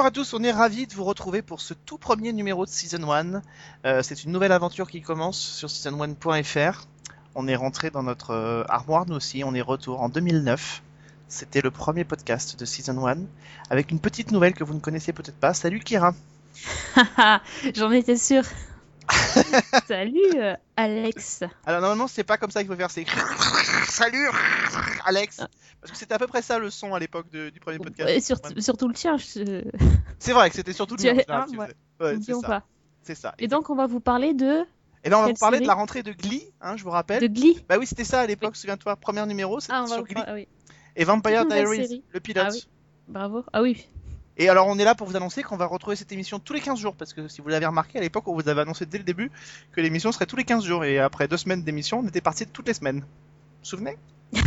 [0.00, 2.70] Bonsoir à tous, on est ravis de vous retrouver pour ce tout premier numéro de
[2.70, 3.42] Season 1.
[3.84, 6.86] Euh, c'est une nouvelle aventure qui commence sur season1.fr.
[7.34, 10.82] On est rentré dans notre euh, armoire, nous aussi, on est retour en 2009.
[11.28, 13.18] C'était le premier podcast de Season 1,
[13.68, 15.52] avec une petite nouvelle que vous ne connaissez peut-être pas.
[15.52, 16.14] Salut Kira
[17.74, 18.44] J'en étais sûre.
[19.88, 21.42] Salut euh, Alex.
[21.66, 23.04] Alors normalement c'est pas comme ça qu'il faut faire, c'est
[23.88, 24.28] Salut
[25.04, 25.38] Alex
[25.80, 28.08] Parce que c'était à peu près ça le son à l'époque du premier podcast.
[28.10, 29.16] Et sur- surtout le tien.
[29.16, 29.64] je-
[30.18, 31.66] C'est vrai que c'était surtout le Tu mien, avais en général, un, tu ouais.
[32.16, 32.34] faisais.
[32.34, 32.58] Ouais,
[33.02, 33.34] c'est ça.
[33.38, 34.64] Et donc on va vous parler de,
[35.04, 37.20] Et là on va vous parler de la rentrée de Glee, hein, je vous rappelle.
[37.22, 37.64] de Glee.
[37.68, 40.22] Bah oui, c'était ça à l'époque, souviens-toi, premier numéro, c'était Ah, on va sur Glee.
[40.26, 40.46] ah oui.
[40.96, 42.04] Et Vampire Diaries, série.
[42.12, 42.46] le pilote.
[42.48, 42.68] Ah oui.
[43.08, 43.44] Bravo.
[43.52, 43.86] Ah oui.
[44.36, 46.60] Et alors on est là pour vous annoncer qu'on va retrouver cette émission tous les
[46.60, 48.98] 15 jours, parce que si vous l'avez remarqué à l'époque, on vous avait annoncé dès
[48.98, 49.30] le début
[49.72, 52.46] que l'émission serait tous les 15 jours, et après deux semaines d'émission, on était parti
[52.46, 53.00] de toutes les semaines.
[53.00, 53.06] Vous
[53.62, 53.98] vous souvenez?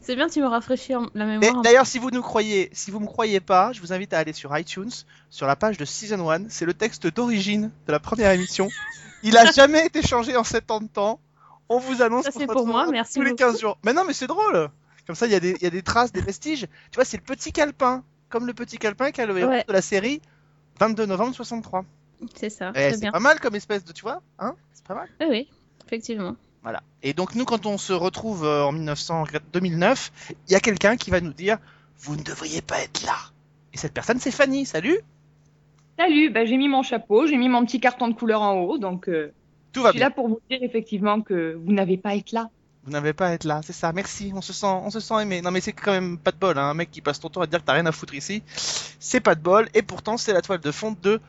[0.00, 1.60] C'est bien, tu me rafraîchis la mémoire.
[1.62, 4.32] d'ailleurs, si vous nous croyez, si vous me croyez pas, je vous invite à aller
[4.32, 4.90] sur iTunes,
[5.28, 8.68] sur la page de Season 1, c'est le texte d'origine de la première émission.
[9.22, 11.18] Il a jamais été changé en 7 ans de temps.
[11.68, 13.38] On vous annonce Ça, pour moi, merci tous les beaucoup.
[13.52, 13.78] 15 jours.
[13.84, 14.68] Mais non, mais c'est drôle.
[15.06, 16.66] Comme ça, il y, a des- il y a des traces, des vestiges.
[16.90, 18.02] Tu vois, c'est le petit calepin,
[18.34, 19.64] comme le petit calepin qu'a le héros Ouais.
[19.68, 20.20] de la série
[20.80, 21.84] 22 novembre 63.
[22.34, 22.70] C'est ça.
[22.70, 23.12] Eh, très c'est bien.
[23.12, 25.08] pas mal comme espèce de, tu vois, hein C'est pas mal.
[25.20, 25.48] Oui, oui,
[25.86, 26.34] effectivement.
[26.64, 26.82] Voilà.
[27.04, 30.10] Et donc nous, quand on se retrouve euh, en 1900, 2009,
[30.48, 31.58] il y a quelqu'un qui va nous dire
[32.00, 33.16] vous ne devriez pas être là.
[33.72, 34.66] Et cette personne, c'est Fanny.
[34.66, 34.98] Salut.
[35.96, 38.78] Salut, bah, j'ai mis mon chapeau, j'ai mis mon petit carton de couleur en haut,
[38.78, 39.32] donc euh,
[39.72, 40.08] Tout je va suis bien.
[40.08, 42.50] là pour vous dire effectivement que vous n'avez pas à être là.
[42.84, 43.92] Vous n'avez pas à être là, c'est ça.
[43.92, 44.32] Merci.
[44.34, 45.40] On se sent, on se sent aimé.
[45.40, 46.70] Non mais c'est quand même pas de bol, hein.
[46.70, 48.42] un mec qui passe ton temps à dire que t'as rien à foutre ici.
[48.46, 49.68] C'est pas de bol.
[49.74, 51.20] Et pourtant, c'est la toile de fond de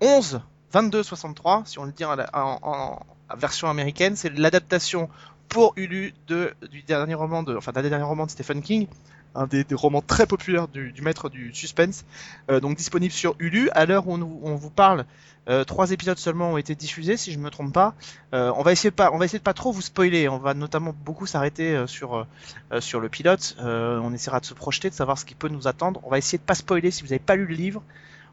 [0.00, 0.40] 11
[0.74, 2.98] 22 63, si on le dit en,
[3.36, 5.08] version américaine, c'est l'adaptation
[5.48, 8.88] pour Hulu de du dernier roman de, derniers romans de Stephen King,
[9.34, 12.04] un des, des romans très populaires du, du maître du suspense,
[12.50, 13.68] euh, donc disponible sur Hulu.
[13.72, 15.04] À l'heure où on, on vous parle,
[15.48, 17.94] euh, trois épisodes seulement ont été diffusés, si je me trompe pas.
[18.32, 20.28] Euh, on va essayer de pas, on va essayer de pas trop vous spoiler.
[20.28, 22.24] On va notamment beaucoup s'arrêter euh, sur euh,
[22.72, 23.56] euh, sur le pilote.
[23.60, 26.00] On essaiera de se projeter, de savoir ce qui peut nous attendre.
[26.04, 27.82] On va essayer de pas spoiler si vous n'avez pas lu le livre.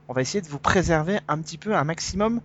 [0.07, 2.41] On va essayer de vous préserver un petit peu un maximum,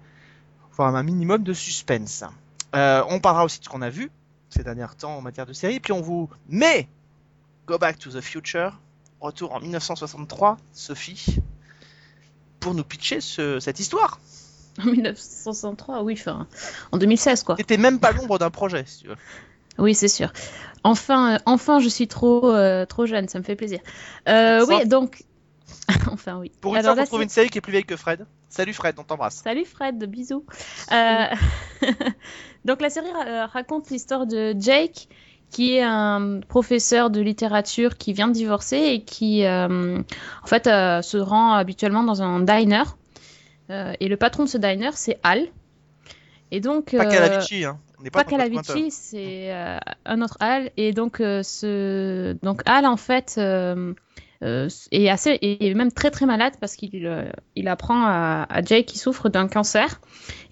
[0.73, 2.25] voire un minimum de suspense.
[2.73, 4.11] On parlera aussi de ce qu'on a vu
[4.51, 5.81] ces derniers temps en matière de série.
[5.81, 6.89] Puis on vous met
[7.67, 8.79] Go Back to the Future,
[9.21, 11.37] retour en 1963, Sophie,
[12.61, 14.21] pour nous pitcher ce- cette histoire.
[14.81, 16.47] En 1963, oui, enfin,
[16.93, 17.57] en 2016, quoi.
[17.57, 19.17] T'étais même pas l'ombre d'un projet, si tu veux.
[19.79, 20.33] Oui, c'est sûr.
[20.85, 23.81] Enfin, euh, enfin, je suis trop, euh, trop jeune, ça me fait plaisir.
[24.29, 25.25] Euh, oui, donc,
[26.13, 26.53] enfin, oui.
[26.61, 28.27] Pour une Alors fois, on trouve une série qui est plus vieille que Fred.
[28.49, 29.37] Salut Fred, on t'embrasse.
[29.43, 30.45] Salut Fred, bisous.
[32.65, 35.09] Donc la série ra- raconte l'histoire de Jake,
[35.51, 39.99] qui est un professeur de littérature qui vient de divorcer et qui, euh,
[40.43, 42.83] en fait, euh, se rend habituellement dans un diner.
[43.71, 45.47] Euh, et le patron de ce diner, c'est Al.
[46.51, 47.79] Et donc, Pas Calavici, hein.
[47.99, 48.25] On n'est pas.
[48.25, 49.51] Calavici, c'est
[50.05, 50.71] un autre Al.
[50.77, 52.37] Et donc, ce...
[52.43, 53.41] donc Al, en fait,
[54.43, 58.63] euh, est, assez, est même très très malade parce qu'il euh, il apprend à, à
[58.63, 60.01] Jake qu'il souffre d'un cancer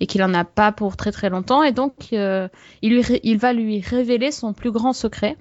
[0.00, 1.62] et qu'il en a pas pour très très longtemps.
[1.62, 2.48] Et donc, euh,
[2.82, 5.36] il, il va lui révéler son plus grand secret.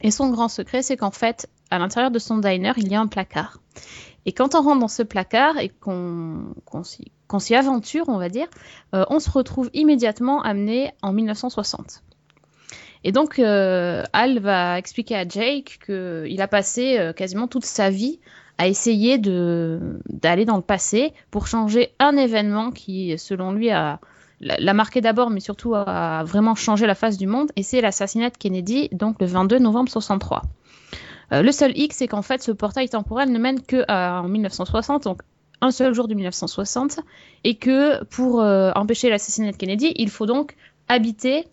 [0.00, 3.00] Et son grand secret, c'est qu'en fait, à l'intérieur de son diner, il y a
[3.00, 3.58] un placard.
[4.26, 8.46] Et quand on rentre dans ce placard et qu'on qu'on s'y aventure, on va dire,
[8.94, 12.02] euh, on se retrouve immédiatement amené en 1960.
[13.04, 17.90] Et donc, euh, Al va expliquer à Jake qu'il a passé euh, quasiment toute sa
[17.90, 18.18] vie
[18.58, 25.00] à essayer d'aller dans le passé pour changer un événement qui, selon lui, l'a marqué
[25.00, 28.88] d'abord, mais surtout a vraiment changé la face du monde, et c'est l'assassinat de Kennedy,
[28.90, 30.42] donc le 22 novembre 63.
[31.32, 34.28] Euh, le seul hic, c'est qu'en fait, ce portail temporel ne mène que à- en
[34.28, 35.22] 1960, donc
[35.60, 36.98] un seul jour de 1960,
[37.44, 40.56] et que pour empêcher l'assassinat de Kennedy, il faut donc
[40.88, 41.46] habiter,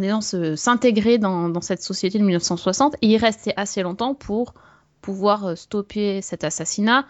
[0.00, 4.54] disons, se- s'intégrer dans, cette société de 1960 et y rester assez longtemps pour
[5.00, 7.06] pouvoir euh, stopper cet assassinat,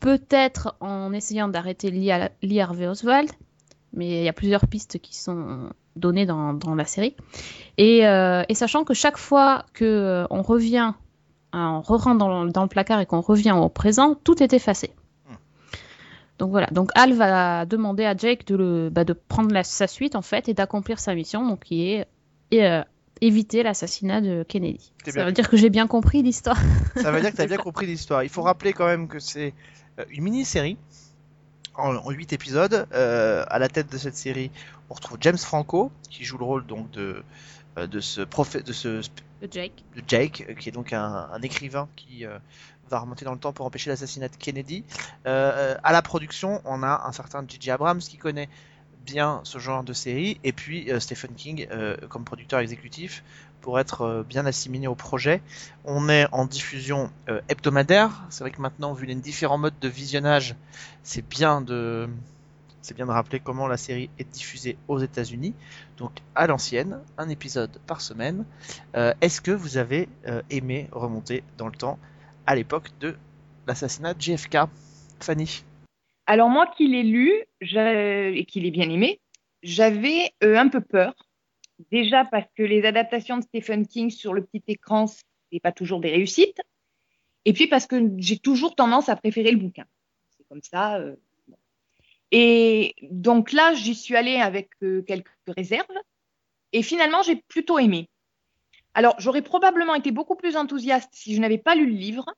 [0.00, 3.30] peut-être en essayant d'arrêter Lee, Harvey Oswald,
[3.92, 7.14] mais il y a plusieurs pistes qui sont données dans, la série.
[7.76, 10.92] Et, euh, et sachant que chaque fois que euh, revient,
[11.52, 14.90] hein, on re-rentre dans, le- placard et qu'on revient au présent, tout est effacé.
[16.38, 20.48] Donc voilà, donc Al va demander à Jake de, bah, prendre sa suite en fait
[20.48, 22.06] et d'accomplir sa mission, donc qui est
[22.50, 22.82] et, euh,
[23.20, 24.92] éviter l'assassinat de Kennedy.
[25.06, 26.58] Ça veut dire que j'ai bien compris l'histoire.
[26.96, 28.22] Ça veut dire que tu as bien compris l'histoire.
[28.22, 29.52] Il faut rappeler quand même que c'est
[29.98, 30.78] euh, une mini-série
[31.74, 32.86] en, en 8 épisodes.
[32.92, 34.50] Euh, à la tête de cette série,
[34.88, 37.22] on retrouve James Franco, qui joue le rôle donc de,
[37.78, 39.00] euh, de ce prophète, de ce
[39.50, 39.84] Jake.
[39.96, 42.38] de Jake, qui est donc un, un écrivain qui euh,
[42.90, 44.84] va remonter dans le temps pour empêcher l'assassinat de Kennedy.
[45.26, 47.70] Euh, à la production, on a un certain J.J.
[47.70, 48.48] Abrams qui connaît
[49.44, 53.24] ce genre de série, et puis euh, Stephen King euh, comme producteur exécutif
[53.60, 55.42] pour être euh, bien assimilé au projet.
[55.84, 57.10] On est en diffusion
[57.48, 58.24] hebdomadaire.
[58.30, 60.54] C'est vrai que maintenant, vu les différents modes de visionnage,
[61.02, 62.08] c'est bien de
[62.82, 65.54] c'est bien de rappeler comment la série est diffusée aux États-Unis.
[65.98, 68.46] Donc à l'ancienne, un épisode par semaine.
[68.94, 70.08] Est-ce que vous avez
[70.48, 71.98] aimé remonter dans le temps
[72.46, 73.18] à l'époque de
[73.66, 74.60] l'assassinat de JFK
[75.20, 75.62] Fanny?
[76.30, 79.20] Alors moi qui l'ai lu et qui l'ai bien aimé,
[79.64, 81.12] j'avais euh, un peu peur.
[81.90, 85.98] Déjà parce que les adaptations de Stephen King sur le petit écran, c'est pas toujours
[85.98, 86.60] des réussites.
[87.46, 89.86] Et puis parce que j'ai toujours tendance à préférer le bouquin.
[90.36, 90.98] C'est comme ça.
[90.98, 91.16] euh.
[92.30, 95.98] Et donc là, j'y suis allée avec euh, quelques réserves.
[96.72, 98.08] Et finalement, j'ai plutôt aimé.
[98.94, 102.32] Alors, j'aurais probablement été beaucoup plus enthousiaste si je n'avais pas lu le livre.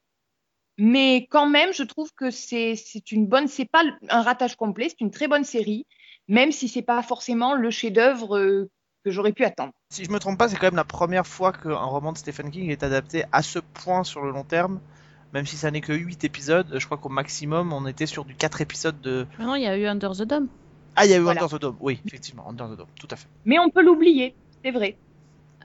[0.79, 2.75] Mais quand même, je trouve que c'est
[3.11, 5.87] une bonne, c'est pas un ratage complet, c'est une très bonne série,
[6.29, 8.71] même si c'est pas forcément le chef-d'œuvre euh,
[9.05, 9.73] que j'aurais pu attendre.
[9.91, 12.51] Si je me trompe pas, c'est quand même la première fois qu'un roman de Stephen
[12.51, 14.81] King est adapté à ce point sur le long terme.
[15.33, 18.35] Même si ça n'est que 8 épisodes, je crois qu'au maximum on était sur du
[18.35, 19.27] 4 épisodes de.
[19.39, 20.49] Maintenant, il y a eu Under the Dome.
[20.95, 21.43] Ah, il y a eu Voilà.
[21.43, 23.29] Under the Dome, oui, effectivement, Under the Dome, tout à fait.
[23.47, 24.97] Mais on peut l'oublier, c'est vrai.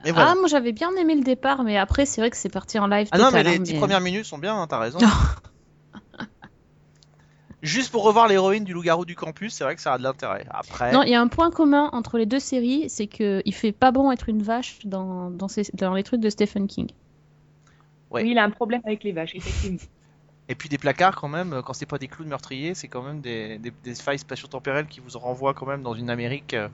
[0.04, 0.30] Voilà.
[0.30, 2.86] Ah, moi j'avais bien aimé le départ, mais après, c'est vrai que c'est parti en
[2.86, 3.08] live.
[3.10, 4.98] Ah non, mais les hein, 10 mais- premières minutes sont bien, hein, t'as raison.
[7.60, 10.46] Juste pour revoir l'héroïne du loup-garou du campus, c'est vrai que ça a de l'intérêt.
[10.48, 13.52] Après, Non, il y a un point commun entre les deux séries, c'est que il
[13.52, 16.86] fait pas bon être une vache dans, dans, les trucs de Stephen King.
[18.10, 18.22] Ouais.
[18.22, 19.78] Oui, il a un problème avec les vaches, effectivement.
[20.48, 23.20] Et puis des placards quand même, quand c'est pas des clowns meurtriers, c'est quand même
[23.20, 26.68] des, des, des failles spatio-temporelles qui vous renvoient quand même dans une Amérique, euh,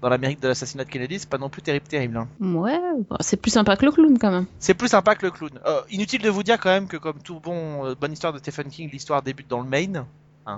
[0.00, 2.16] dans l'Amérique de l'assassinat de Kennedy, c'est pas non plus terrible terrible.
[2.16, 2.26] hein.
[2.40, 4.46] Ouais, bah, c'est plus sympa que le clown quand même.
[4.58, 5.52] C'est plus sympa que le clown.
[5.66, 8.38] Euh, inutile de vous dire quand même que comme tout bon euh, bonne histoire de
[8.38, 10.04] Stephen King, l'histoire débute dans le Maine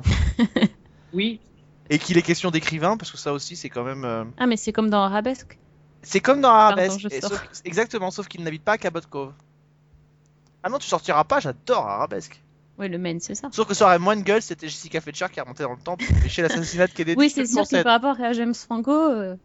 [1.13, 1.41] Oui,
[1.91, 4.57] et qu'il est question d'écrivain parce que ça aussi c'est quand même euh, Ah, mais
[4.57, 5.59] c'est comme dans Arabesque.
[6.03, 7.31] c'est comme dans Pardon, Arabesque sors.
[7.31, 9.33] sauf- exactement sauf qu'il n'habite pas à Cabot Cove.
[10.63, 12.41] Ah non, tu sortiras pas, j'adore Arabesque.
[12.79, 13.49] Oui, le Maine, c'est ça.
[13.53, 15.97] Sauf que ça aurait moins de gueule, c'était Jessica Fletcher qui remontait dans le temps
[15.97, 17.17] pour empêcher l'assassinat de Kennedy.
[17.19, 19.37] Oui, c'est sûr que par rapport à James Franco, euh,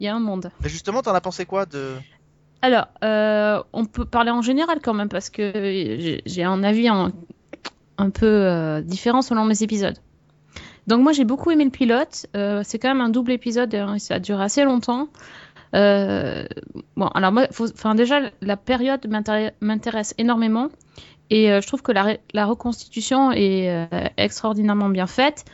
[0.00, 0.50] il y a un monde.
[0.62, 1.94] Mais justement, t'en as pensé quoi de
[2.62, 5.52] Alors, euh, on peut parler en général quand même, parce que
[6.24, 7.12] j'ai un avis en-
[7.98, 9.98] un peu euh, différent selon mes épisodes.
[10.86, 12.26] Donc moi j'ai beaucoup aimé le pilote,
[12.64, 15.08] c'est quand même un double épisode, hein, ça dure assez longtemps.
[15.74, 16.46] Euh,
[16.96, 20.70] bon, alors moi, faut- déjà la période m'intér- m'intéresse énormément
[21.30, 25.44] et euh, je trouve que la, reconstitution est euh, extraordinairement bien faite,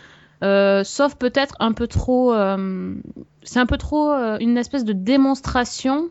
[0.43, 2.35] Euh, sauf peut-être un peu trop,
[3.45, 4.11] c'est un peu trop
[4.41, 6.11] une espèce de démonstration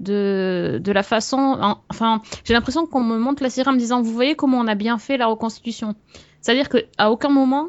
[0.00, 1.38] de, de la façon.
[1.60, 4.58] en- enfin, j'ai l'impression qu'on me montre la série en me disant Vous voyez comment
[4.58, 5.94] on a bien fait la reconstitution
[6.40, 7.68] C'est-à-dire qu'à aucun moment,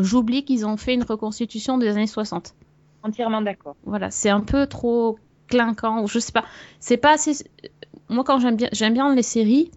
[0.00, 2.54] j'oublie qu'ils ont fait une reconstitution des années 60.
[3.02, 3.76] entièrement d'accord.
[3.84, 5.18] Voilà, c'est un peu trop
[5.48, 6.44] clinquant, ou je sais pas.
[6.78, 7.44] C'est pas assez.
[8.08, 9.70] Moi, quand j'aime bien, j'aime bien les séries,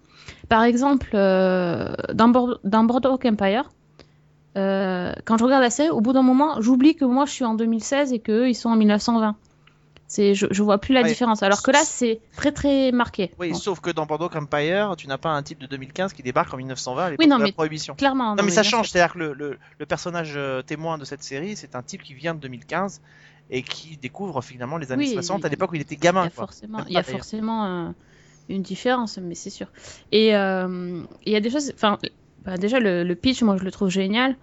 [0.50, 3.70] par exemple, euh, dans, Bord- dans Boardwalk Empire,
[4.58, 7.46] euh, quand je regarde la série, au bout d'un moment, j'oublie que moi je suis
[7.46, 9.36] en 2016 et qu'eux ils sont en 1920.
[10.08, 11.08] C'est, je, je vois plus la Ouais.
[11.08, 11.42] différence.
[11.42, 13.32] Alors que là, c'est très très marqué.
[13.40, 16.22] Oui, Bon, sauf que dans Boardwalk Empire, tu n'as pas un type de 2015 qui
[16.22, 17.96] débarque en 1920 à l'époque Oui, de la prohibition.
[17.96, 18.36] clairement.
[18.36, 21.56] Non, mais ça change, c'est-à-dire que le, le, le personnage euh, témoin de cette série,
[21.56, 23.02] c'est un type qui vient de 2015
[23.50, 26.26] et qui découvre finalement les années Oui, 60 à l'époque où il était Il gamin.
[26.26, 26.46] y a quoi.
[26.46, 27.94] forcément, Même il y a forcément
[28.50, 29.68] une différence, mais c'est sûr.
[30.12, 31.72] Et euh, il y a des choses.
[31.74, 31.98] Enfin,
[32.46, 34.36] bah, déjà le, pitch, moi je le trouve génial.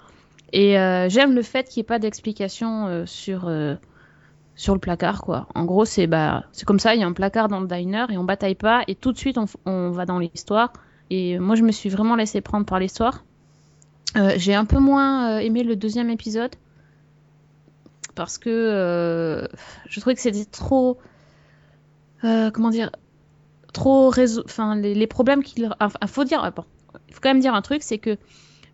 [0.53, 3.77] Et euh, j'aime le fait qu'il n'y ait pas d'explication euh, sur euh,
[4.57, 5.47] sur le placard, quoi.
[5.55, 6.95] En gros, c'est bah comme ça.
[6.95, 9.19] Il y a un placard dans le diner et on bataille pas et tout de
[9.19, 10.73] suite on, va dans l'histoire.
[11.11, 13.25] Et moi, je me suis vraiment laissé prendre par l'histoire.
[14.17, 16.55] Euh, J'ai un peu moins aimé le deuxième épisode
[18.17, 19.49] parce que
[19.89, 20.99] je trouvais que c'était trop
[22.25, 22.91] euh, comment dire
[23.73, 24.45] trop résol...
[24.47, 26.65] enfin les, les problèmes qu'il enfin faut dire bon,
[27.09, 28.17] il faut quand même dire un truc c'est que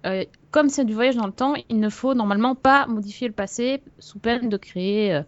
[0.05, 3.35] euh, comme c'est du voyage dans le temps il ne faut normalement pas modifier le
[3.35, 5.23] passé sous peine de créer euh,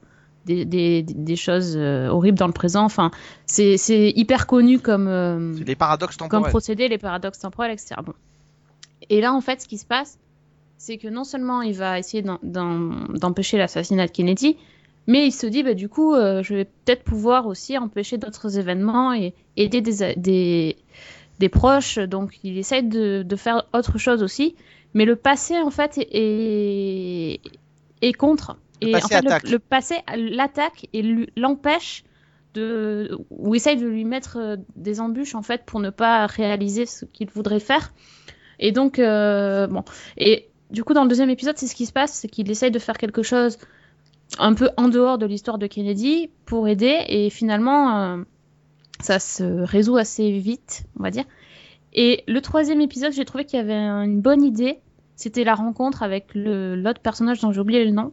[0.46, 3.10] des, des, des choses euh, horribles dans le présent enfin
[3.46, 6.50] c'est hyper connu comme les paradoxes comme temporels.
[6.50, 7.96] procédé, les paradoxes temporels, etc.
[8.04, 8.14] Bon.
[9.10, 10.18] Et là, en fait, ce qui se passe,
[10.76, 14.56] c'est que non seulement il va essayer d'empêcher l'assassinat de Kennedy,
[15.08, 18.58] mais il se dit, bah, du coup, euh, je vais peut-être pouvoir aussi empêcher d'autres
[18.58, 20.76] événements et aider des, des,
[21.40, 24.54] des proches, donc il essaye de, de faire autre chose aussi.
[24.94, 27.40] Mais le passé, en fait, est,
[28.02, 28.56] est contre.
[28.80, 29.48] Le et passé en fait, le- attaque.
[29.48, 31.02] le, passé l'attaque et
[31.36, 32.04] l'empêche
[32.54, 33.18] de.
[33.30, 37.04] ou essaye de lui mettre euh, des embûches, en fait, pour ne pas réaliser ce
[37.06, 37.92] qu'il voudrait faire.
[38.58, 39.84] Et donc, euh, bon.
[40.16, 42.70] Et du coup, dans le deuxième épisode, c'est ce qui se passe c'est qu'il essaye
[42.70, 43.58] de faire quelque chose
[44.38, 47.04] un peu en dehors de l'histoire de Kennedy pour aider.
[47.08, 48.22] Et finalement, euh,
[49.00, 51.24] ça se résout assez vite, on va dire.
[51.94, 54.80] Et le troisième épisode, j'ai trouvé qu'il y avait une bonne idée.
[55.16, 58.12] C'était la rencontre avec le- l'autre personnage dont j'ai oublié le nom.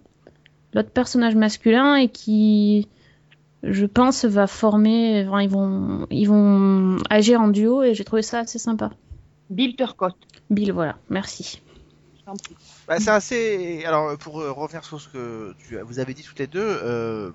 [0.74, 2.88] L'autre personnage masculin et qui,
[3.64, 5.26] je pense, va former.
[5.28, 8.92] Enfin, ils, vont, ils vont agir en duo et j'ai trouvé ça assez sympa.
[9.50, 10.16] Bill Turcotte.
[10.50, 11.62] Bill, voilà, merci.
[12.88, 13.84] Bah, c'est assez.
[13.86, 17.32] Alors, pour euh, revenir sur ce que vous avez dit toutes les deux, euh,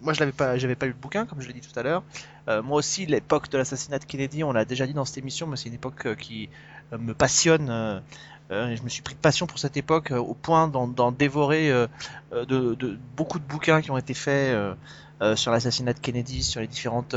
[0.00, 1.82] moi je l'avais pas, j'avais pas lu le bouquin, comme je l'ai dit tout à
[1.84, 2.02] l'heure.
[2.48, 5.46] Euh, moi aussi, l'époque de l'assassinat de Kennedy, on l'a déjà dit dans cette émission,
[5.46, 6.48] mais c'est une époque euh, qui
[6.92, 8.02] euh, me passionne.
[8.50, 11.68] je me suis pris de passion pour cette époque au point d'en dévorer
[12.32, 14.56] de, de- beaucoup de bouquins qui ont été faits
[15.36, 17.14] sur l'assassinat de Kennedy, sur les différentes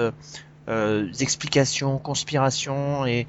[1.20, 3.28] explications, conspirations et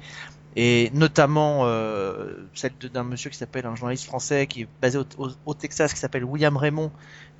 [0.55, 4.99] et notamment euh, celle d'un monsieur qui s'appelle un journaliste français qui est basé
[5.45, 6.91] au, Texas qui s'appelle William Raymond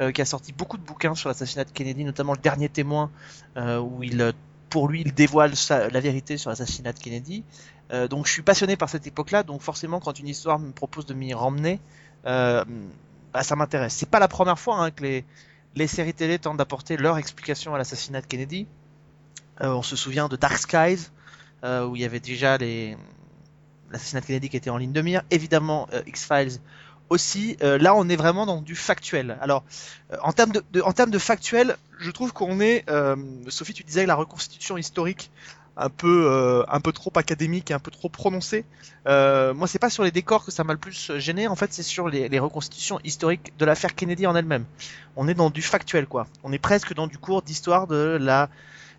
[0.02, 3.12] euh, qui a sorti beaucoup de bouquins sur l'assassinat de Kennedy notamment le dernier témoin
[3.58, 4.34] euh, où il
[4.70, 7.44] pour lui il dévoile la vérité sur l'assassinat de Kennedy.
[8.10, 11.06] Donc je suis passionné par cette époque là donc forcément quand une histoire me propose
[11.06, 11.80] de m'y ramener
[12.24, 12.64] bah,
[13.44, 13.94] ça m'intéresse.
[13.94, 15.22] C'est pas la première fois hein, que
[15.76, 18.66] les séries télé tentent d'apporter leur explication à l'assassinat de Kennedy.
[19.60, 21.12] On se souvient de Dark Skies
[21.64, 25.22] euh, où il y avait déjà l'assassinat de Kennedy qui était en ligne de mire,
[25.32, 26.60] évidemment euh, X-Files
[27.10, 27.56] aussi.
[27.62, 29.38] Euh, là, on est vraiment dans du factuel.
[29.40, 29.64] Alors,
[30.22, 32.86] en termes de, factuel, je trouve qu'on est,
[33.48, 35.32] Sophie, tu disais la reconstitution historique
[35.76, 38.66] un peu, un peu trop académique un peu trop prononcée.
[39.08, 41.48] Euh, moi, c'est pas sur les décors que ça m'a le plus gêné.
[41.48, 44.66] En fait, c'est sur les reconstitutions historiques de l'affaire Kennedy en elle-même.
[45.16, 46.28] On est dans du factuel, quoi.
[46.44, 48.50] On est presque dans du cours d'histoire de la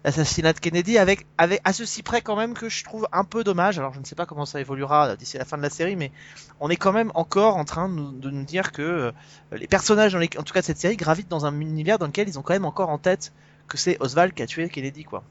[0.04, 3.42] l'assassinat de Kennedy avec, avec à ceci près quand même que je trouve un peu
[3.42, 3.78] dommage.
[3.78, 6.12] Alors je ne sais pas comment ça évoluera d'ici la fin de la série, mais
[6.61, 9.12] on est quand même encore en train de nous, dire que euh,
[9.52, 12.06] les personnages, dans les, en tout cas de cette série, gravitent dans un univers dans
[12.06, 13.32] lequel ils ont quand même encore en tête
[13.66, 15.25] que c'est Oswald qui a tué Kennedy, quoi.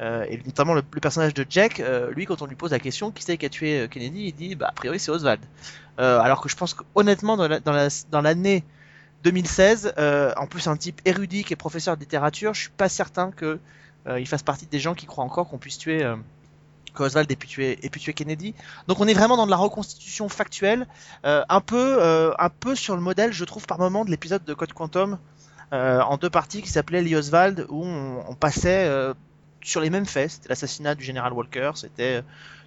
[0.00, 3.10] Euh, et notamment le, personnage de Jack, euh, lui, quand on lui pose la question
[3.10, 5.40] qui c'est qui a tué euh, Kennedy, il dit bah a priori c'est Oswald.
[5.98, 8.64] Euh, alors que je pense qu'honnêtement dans la, dans la, dans l'année
[9.24, 12.88] 2016, euh, en plus un type érudit qui est professeur de littérature, je suis pas
[12.88, 13.58] certain que
[14.06, 16.16] il fasse partie des gens qui croient encore qu'on puisse tuer euh,
[16.94, 18.54] que Oswald ait pu tuer, Kennedy.
[18.88, 20.86] Donc on est vraiment dans de la reconstitution factuelle,
[21.24, 24.44] euh, un peu euh, un peu sur le modèle, je trouve par moment de l'épisode
[24.44, 25.18] de Code Quantum
[25.72, 29.14] euh, en deux parties qui s'appelait Lee Oswald où on, passait euh,
[29.62, 32.22] sur les mêmes faits, c'était l'assassinat du général Walker, c'était euh,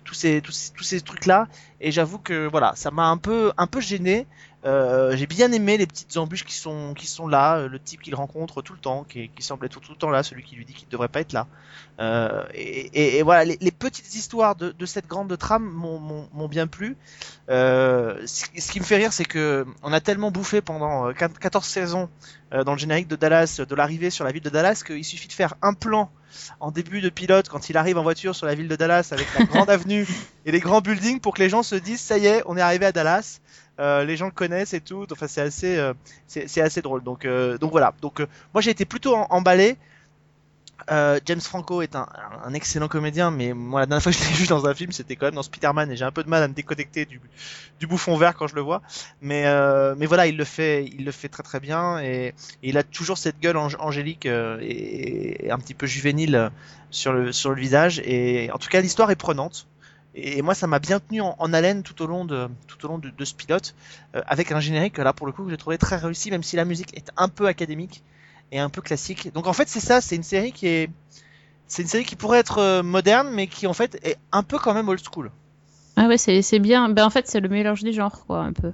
[0.06, 1.48] tous ces tous tous ces trucs là
[1.82, 4.28] et j'avoue que voilà, ça m'a un peu un peu gêné.
[4.66, 8.02] Euh, j'ai bien aimé les petites embûches qui sont qui sont là, euh, le type
[8.02, 10.56] qu'il rencontre tout le temps, qui, qui semble être tout, le temps là, celui qui
[10.56, 11.48] lui dit qu'il ne devrait pas être là.
[12.00, 16.68] Euh, et, et- voilà, les, les petites histoires de, de cette grande trame m'ont- bien
[16.68, 16.96] plu.
[17.50, 21.66] Euh, ce, qui me fait rire, c'est que on a tellement bouffé pendant euh, 14
[21.66, 22.10] saisons
[22.54, 25.28] euh, dans le générique de Dallas de l'arrivée sur la ville de Dallas qu'il suffit
[25.28, 26.10] de faire un plan
[26.60, 29.28] en début de pilote quand il arrive en voiture sur la ville de Dallas avec
[29.38, 30.08] la grande avenue
[30.46, 32.62] et les grands buildings pour que les gens se disent ça y est, on est
[32.62, 33.40] arrivé à Dallas.
[33.80, 35.06] Euh, les gens le connaissent et tout.
[35.12, 35.94] Enfin, c'est assez, euh,
[36.28, 37.04] c'est assez drôle.
[37.04, 37.94] Donc, euh, donc voilà.
[38.02, 38.20] Donc,
[38.54, 39.78] moi, j'ai été plutôt emballé.
[40.90, 42.08] James Franco est un,
[42.54, 45.16] excellent comédien, mais moi, la dernière fois que je l'ai vu dans un film, c'était
[45.16, 47.22] quand même dans Spider-Man, et j'ai un peu de mal à me déconnecter du,
[47.88, 48.82] bouffon vert quand je le vois.
[49.22, 49.46] Mais,
[49.96, 53.18] mais voilà, il le fait, il le fait très très bien, et, il a toujours
[53.18, 56.52] cette gueule ang- angélique et, et un petit peu juvénile
[56.90, 58.02] sur le sur le visage.
[58.04, 59.68] Et en tout cas, l'histoire est prenante.
[60.16, 62.88] Et moi, ça m'a bien tenu en, en haleine tout au long de tout au
[62.88, 63.74] long de, de ce pilote,
[64.16, 66.56] euh, avec un générique là pour le coup que j'ai trouvé très réussi, même si
[66.56, 68.04] la musique est un peu académique
[68.52, 69.34] et un peu classique.
[69.34, 70.90] Donc en fait, c'est ça, c'est une série qui est
[71.68, 74.60] c'est une série qui pourrait être euh, moderne, mais qui en fait est un peu
[74.60, 75.32] quand même old school.
[75.96, 76.90] Ah ouais, c'est c'est bien.
[76.90, 78.72] Ben, en fait, c'est le mélange des genres, quoi, un peu.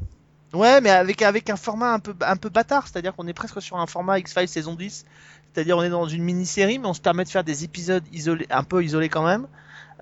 [0.53, 3.61] Ouais, mais avec avec un format un peu un peu bâtard, c'est-à-dire qu'on est presque
[3.61, 5.05] sur un format X-Files saison 10,
[5.53, 8.47] c'est-à-dire on est dans une mini-série, mais on se permet de faire des épisodes isolés,
[8.49, 9.47] un peu isolés quand même.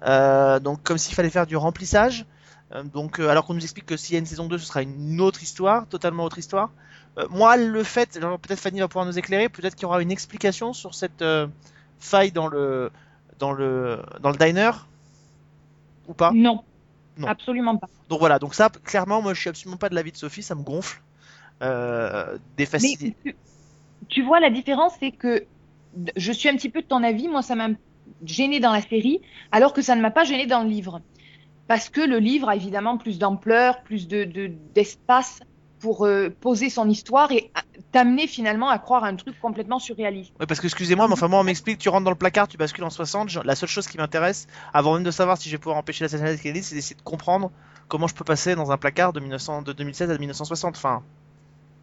[0.03, 2.25] Euh, donc comme s'il fallait faire du remplissage.
[2.73, 4.65] Euh, donc euh, alors qu'on nous explique que s'il y a une saison 2, ce
[4.65, 6.71] sera une autre histoire, totalement autre histoire.
[7.31, 10.11] Moi, le fait, alors, peut-être Fanny va pouvoir nous éclairer, peut-être qu'il y aura une
[10.11, 11.23] explication sur cette
[11.99, 12.91] faille dans le
[13.39, 14.69] dans le dans le diner
[16.07, 16.31] ou pas?
[16.31, 16.63] Non.
[17.17, 17.27] Non.
[17.27, 17.87] Absolument pas.
[18.09, 20.55] Donc voilà, donc ça, clairement, moi, je suis absolument pas de l'avis de Sophie, ça
[20.55, 21.01] me gonfle.
[21.63, 23.15] Euh, des facilités.
[23.23, 23.35] tu,
[24.07, 25.45] tu vois, la différence, c'est que
[26.15, 27.27] je suis un petit peu de ton avis.
[27.27, 27.69] Moi, ça m'a
[28.23, 29.21] gêné dans la série,
[29.51, 31.01] alors que ça ne m'a pas gêné dans le livre.
[31.67, 35.39] parce que le livre a évidemment plus d'ampleur, plus de de- d'espace
[35.79, 37.51] pour euh, poser son histoire et
[37.91, 40.33] t'amener finalement à croire à un truc complètement surréaliste.
[40.39, 42.57] Ouais, parce que excusez-moi, mais enfin moi on m'explique, tu rentres dans le placard, tu
[42.57, 45.55] bascules en 60, je- la seule chose qui m'intéresse, avant même de savoir si je
[45.55, 47.51] vais pouvoir empêcher l'assassinat de Kennedy, c'est d'essayer de comprendre
[47.87, 50.75] comment je peux passer dans un placard de, 1900, de 2016 à 1960.
[50.77, 51.03] Enfin,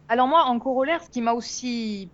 [0.07, 2.11] Alors moi, en corollaire, ce qui m'a aussi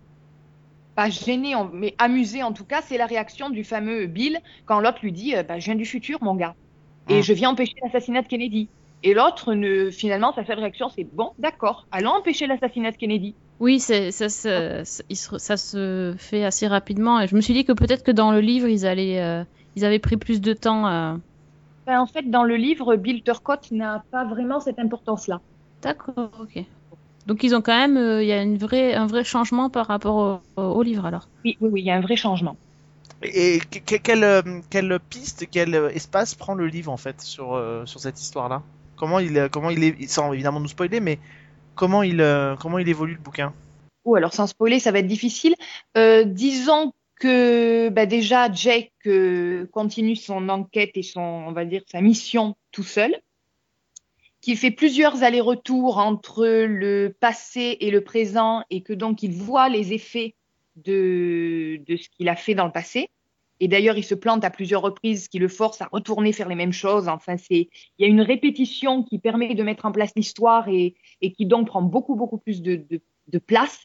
[1.02, 4.98] pas gêné, mais amusé en tout cas, c'est la réaction du fameux Bill quand l'autre
[5.02, 6.54] lui dit euh, bah, "Je viens du futur, mon gars,
[7.08, 7.22] et Mm.
[7.22, 8.70] je viens empêcher l'assassinat de Kennedy."
[9.02, 9.90] Et l'autre, ne...
[9.90, 14.28] finalement, sa seule réaction, c'est "Bon, d'accord, allons empêcher l'assassinat de Kennedy." Oui, c'est, ça,
[14.28, 17.20] se- ça- ça se fait assez rapidement.
[17.20, 19.44] Et je me suis dit que peut-être que dans le livre, ils, allaient, euh,
[19.76, 20.86] ils avaient pris plus de temps.
[20.86, 21.18] à-
[21.86, 25.40] Ben, en fait, dans le livre, Bill Turcotte n'a pas vraiment cette importance-là.
[25.82, 26.64] D'accord, ok.
[27.26, 29.86] Donc ils ont quand même, euh, il y a une vraie, un vrai changement par
[29.86, 31.30] rapport au, au livre alors.
[31.44, 32.58] Oui, oui, oui, il y a un vrai changement.
[33.22, 36.96] et, et que- que- quelle, euh, quelle piste, quel euh, espace prend le livre en
[36.96, 38.62] fait sur, euh, sur cette histoire-là?
[38.96, 41.18] Comment il, comment il est, sans évidemment nous spoiler, mais
[41.76, 43.52] comment il, euh, comment il évolue le bouquin?
[44.04, 45.54] Ou alors sans spoiler, ça va être difficile.
[45.96, 51.82] Euh, disons que bah, déjà Jake euh, continue son enquête et son, on va dire,
[51.90, 53.14] sa mission tout seul,
[54.42, 59.68] qu'il fait plusieurs allers-retours entre le passé et le présent et que donc il voit
[59.68, 60.34] les effets
[60.76, 63.08] de, de ce qu'il a fait dans le passé.
[63.60, 66.48] Et d'ailleurs, il se plante à plusieurs reprises, ce qui le force à retourner faire
[66.48, 67.06] les mêmes choses.
[67.06, 67.68] Enfin, c'est,
[67.98, 71.46] il y a une répétition qui permet de mettre en place l'histoire et, et qui
[71.46, 73.84] donc prend beaucoup, beaucoup plus de, de, de place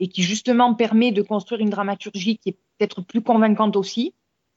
[0.00, 4.14] et qui justement permet de construire une dramaturgie qui est peut-être plus convaincante aussi,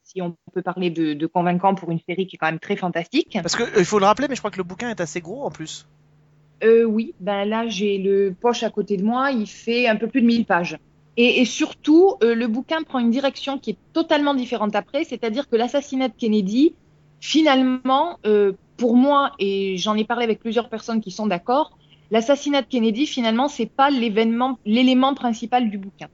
[0.08, 2.76] si on peut parler de, de convaincant pour une série qui est quand même très
[2.76, 3.38] fantastique.
[3.42, 5.42] Parce que euh, faut le rappeler, mais je crois que le bouquin est assez gros
[5.44, 5.86] en plus.
[6.64, 10.08] Euh, oui, ben là j'ai le poche à côté de moi, il fait un peu
[10.08, 10.78] plus de 1000 pages.
[11.16, 15.48] Et, et surtout, euh, le bouquin prend une direction qui est totalement différente après, c'est-à-dire
[15.48, 16.74] que l'assassinat de Kennedy,
[17.20, 21.76] finalement, euh, pour moi, et j'en ai parlé avec plusieurs personnes qui sont d'accord,
[22.10, 26.08] l'assassinat de Kennedy, finalement, c'est pas l'événement, l'élément principal du bouquin.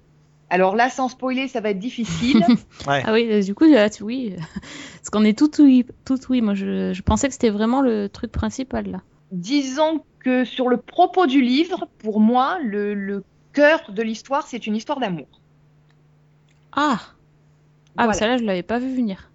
[0.55, 2.45] Alors là, sans spoiler, ça va être difficile.
[2.87, 3.03] Ouais.
[3.05, 4.35] Ah oui, euh, du coup, là, tu- oui,
[4.95, 6.43] parce qu'on est tout oui, tout oui.
[6.43, 9.01] Moi, je, je pensais que c'était vraiment le truc principal là.
[9.33, 14.69] Disons que sur le propos du livre, pour moi, le, le cœur de l'histoire, c'est
[14.69, 15.27] une histoire d'amour.
[16.73, 17.01] Ah, ah,
[17.97, 18.13] bah, Voilà.
[18.13, 19.31] celle-là, je l'avais pas vu venir.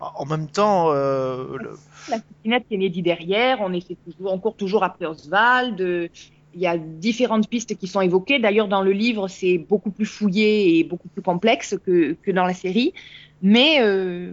[0.00, 1.78] En même temps, euh, le-
[2.10, 6.10] l'assassinat de Kennedy derrière, on, essaie toujours, on court toujours après Oswald.
[6.54, 8.38] Il y a différentes pistes qui sont évoquées.
[8.38, 12.44] D'ailleurs, dans le livre, c'est beaucoup plus fouillé et beaucoup plus complexe que, que dans
[12.44, 12.94] la série.
[13.42, 14.32] Mais euh,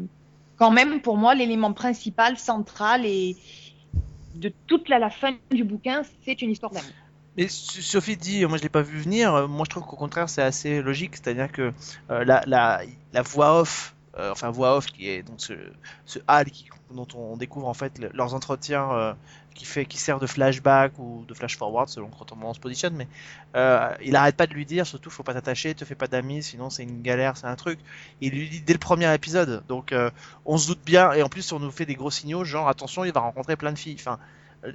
[0.57, 3.35] quand même, pour moi, l'élément principal, central et
[4.35, 6.91] de toute la, fin du bouquin, c'est une histoire d'amour.
[7.37, 9.33] Mais Sophie dit, moi je l'ai pas vu venir.
[9.33, 11.73] euh, Moi je trouve qu'au contraire c'est assez logique, c'est-à-dire que
[12.09, 15.53] euh, la, la, voix off, enfin voix off qui est donc ce,
[16.05, 16.19] ce
[16.91, 19.15] dont on découvre en fait le- leurs entretiens,
[19.55, 22.93] qui fait, qui sert de flashback ou de flash forward selon comment on se positionne,
[22.95, 23.07] mais
[23.55, 26.43] euh, il arrête pas de lui dire, surtout faut pas t'attacher, te fais pas d'amis,
[26.43, 27.79] sinon c'est une galère, c'est un truc.
[28.21, 30.11] Il lui dit dès le premier épisode, donc euh,
[30.45, 33.03] on se doute bien, et en plus on nous fait des gros signaux, genre attention
[33.05, 34.19] il va rencontrer plein de filles, enfin.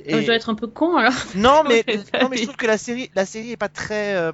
[0.05, 1.12] et- Euh, Je dois être un peu con alors.
[1.37, 1.85] non, mais,
[2.21, 4.33] non, mais je trouve que la série, la série est pas très, euh,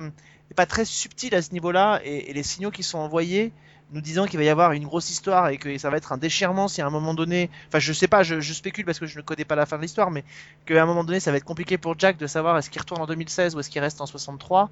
[0.51, 3.53] est pas très subtile à ce niveau-là, et, et les signaux qui sont envoyés
[3.92, 6.16] nous disant qu'il va y avoir une grosse histoire et que ça va être un
[6.16, 9.07] déchirement si à un moment donné, enfin je sais pas, je, je spécule parce que
[9.07, 10.25] je ne connais pas la fin de l'histoire, mais
[10.64, 13.01] qu'à un moment donné ça va être compliqué pour Jack de savoir est-ce qu'il retourne
[13.01, 14.70] en 2016 ou est-ce qu'il reste en 63.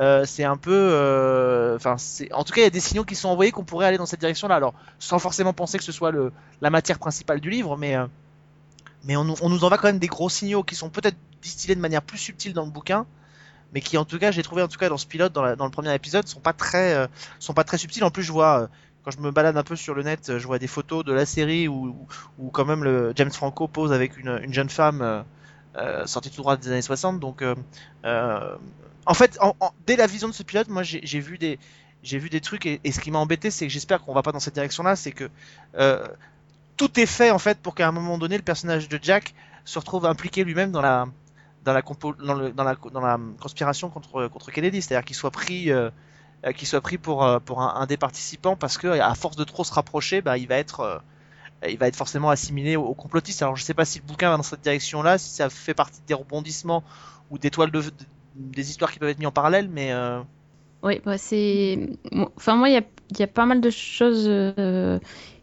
[0.00, 1.96] Euh, c'est un peu, euh, enfin,
[2.32, 4.06] en tout cas, il y a des signaux qui sont envoyés qu'on pourrait aller dans
[4.06, 4.56] cette direction-là.
[4.56, 6.12] Alors, sans forcément penser que ce soit
[6.60, 8.06] la matière principale du livre, mais, euh,
[9.04, 11.80] mais on, on nous envoie quand même des gros signaux qui sont peut-être distillés de
[11.80, 13.06] manière plus subtile dans le bouquin,
[13.74, 15.70] mais qui, en tout cas, j'ai trouvé en tout cas dans ce pilote, dans, le
[15.70, 17.06] premier épisode, sont pas très, euh,
[17.40, 18.04] sont pas très subtils.
[18.04, 18.66] En plus, je vois, euh,
[19.02, 21.12] quand je me balade un peu sur le net, euh, je vois des photos de
[21.12, 22.06] la série où,
[22.38, 25.24] où, quand même James Franco pose avec une, une jeune femme
[26.06, 27.18] sortie tout droit des années 60.
[27.18, 27.42] Donc,
[28.04, 29.38] en fait,
[29.86, 31.58] dès la vision de ce pilote, moi, j'ai vu des,
[32.04, 34.22] j'ai vu des trucs et, et ce qui m'a embêté, c'est que j'espère qu'on va
[34.22, 35.28] pas dans cette direction-là, c'est que
[36.76, 39.34] tout est fait en fait pour qu'à un moment donné, le personnage de Jack
[39.64, 41.06] se retrouve impliqué lui-même dans la
[41.64, 45.70] dans la, conspiration contre contre Kennedy, c'est-à-dire qu'il soit pris
[46.46, 49.44] euh, qu'il soit pris pour euh, pour un, des participants parce que à force de
[49.44, 50.98] trop se rapprocher, bah il va être euh,
[51.68, 53.42] il va être forcément assimilé au, au complotiste.
[53.42, 56.00] Alors je sais pas si le bouquin va dans cette direction-là, si ça fait partie
[56.06, 56.84] des rebondissements
[57.30, 59.94] ou des histoires qui peuvent être mises en parallèle, mais
[60.82, 61.88] Oui, bah c'est.
[62.36, 62.82] Enfin, moi, il y a,
[63.18, 64.30] y a pas mal de choses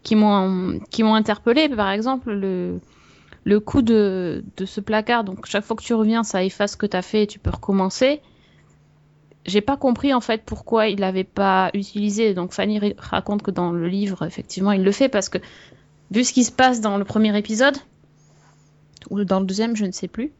[0.04, 1.68] qui m'ont qui m'ont interpellé.
[1.68, 2.80] Par exemple, le,
[3.44, 5.24] le coup de, de ce placard.
[5.24, 7.38] Donc, chaque fois que tu reviens, ça efface ce que tu as fait et tu
[7.38, 8.20] peux recommencer.
[9.44, 12.34] J'ai pas compris en fait pourquoi il l'avait pas utilisé.
[12.34, 15.38] Donc, Fanny raconte que dans le livre, effectivement, il le fait parce que
[16.12, 17.76] vu ce qui se passe dans le premier épisode,
[19.10, 20.32] ou dans le deuxième, je ne sais plus,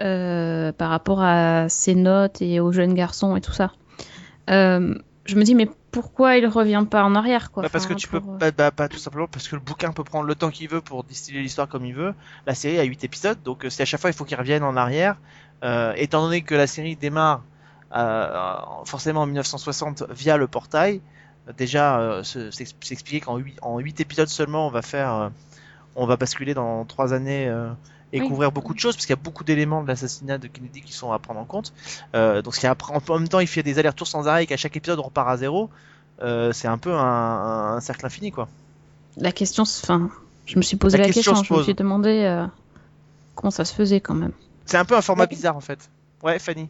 [0.00, 3.72] euh, par rapport à ses notes et aux jeunes garçons et tout ça.
[4.50, 4.94] Euh,
[5.28, 8.08] je me dis, mais pourquoi il revient pas en arrière quoi Bah, parce que tu
[8.08, 10.34] peux pour, euh, bah, bah, bah, tout simplement parce que le bouquin peut prendre le
[10.34, 12.14] temps qu'il veut pour distiller l'histoire comme il veut.
[12.46, 14.64] La série a 8 épisodes, donc euh, c'est à chaque fois il faut qu'il revienne
[14.64, 15.16] en arrière.
[15.64, 17.42] Euh, étant donné que la série démarre
[17.94, 21.00] euh, forcément en 1960 via le portail,
[21.56, 25.30] déjà euh, se- s'ex- s'expliquer qu'en 8, en 8 épisodes seulement on va faire
[25.96, 27.48] on va basculer dans 3 années
[28.12, 28.28] et Oui.
[28.28, 30.92] couvrir beaucoup de choses parce qu'il y a beaucoup d'éléments de l'assassinat de Kennedy qui
[30.92, 31.72] sont à prendre en compte.
[32.14, 34.56] Euh, donc ce qui en même temps il fait des allers-retours sans arrêt et qu'à
[34.56, 35.68] chaque épisode on repart à zéro.
[36.22, 38.48] Euh, c'est un peu un, un cercle infini quoi.
[39.16, 40.10] La question, enfin,
[40.46, 42.46] je me suis posé La la, question question, se je me suis demandé euh,
[43.34, 44.32] comment ça se faisait quand même.
[44.64, 45.88] C'est un peu un format bizarre en fait.
[46.22, 46.68] Ouais, Fanny.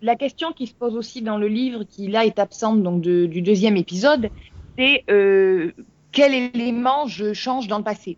[0.00, 3.26] La question qui se pose aussi dans le livre, qui là est absente donc de-
[3.26, 4.30] du deuxième épisode,
[4.78, 5.72] c'est euh,
[6.12, 8.16] quel élément je change dans le passé.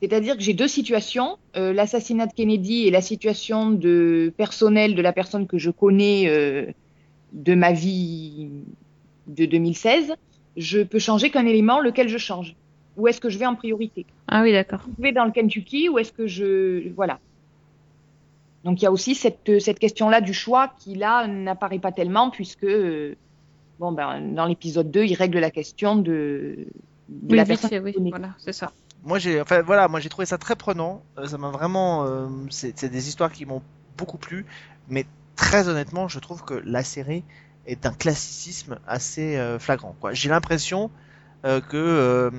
[0.00, 5.02] C'est-à-dire que j'ai deux situations, euh, l'assassinat de Kennedy et la situation de personnelle de
[5.02, 6.66] la personne que je connais euh,
[7.32, 8.48] de ma vie
[9.26, 10.14] de 2016.
[10.56, 12.54] Je peux changer qu'un élément, lequel je change.
[12.96, 14.06] Où est-ce que je vais en priorité?
[14.28, 14.80] Ah oui, d'accord.
[14.96, 17.18] je vais dans le Kentucky ou est-ce que je voilà
[18.64, 22.28] donc il y a aussi cette, cette question-là du choix qui là n'apparaît pas tellement
[22.28, 23.14] puisque euh,
[23.78, 26.66] bon ben dans l'épisode 2 il règle la question de,
[27.08, 28.72] de Oui, la personne fait, oui, voilà, c'est ça.
[29.08, 31.02] Moi j'ai, enfin voilà, j'ai trouvé ça très prenant.
[31.16, 33.62] Euh, ça vraiment, euh, c'est des histoires qui m'ont
[33.96, 34.44] beaucoup plu.
[34.90, 37.24] Mais très honnêtement, je trouve que la série
[37.66, 39.96] est d'un classicisme assez euh, flagrant.
[40.12, 40.90] J'ai l'impression
[41.42, 42.30] que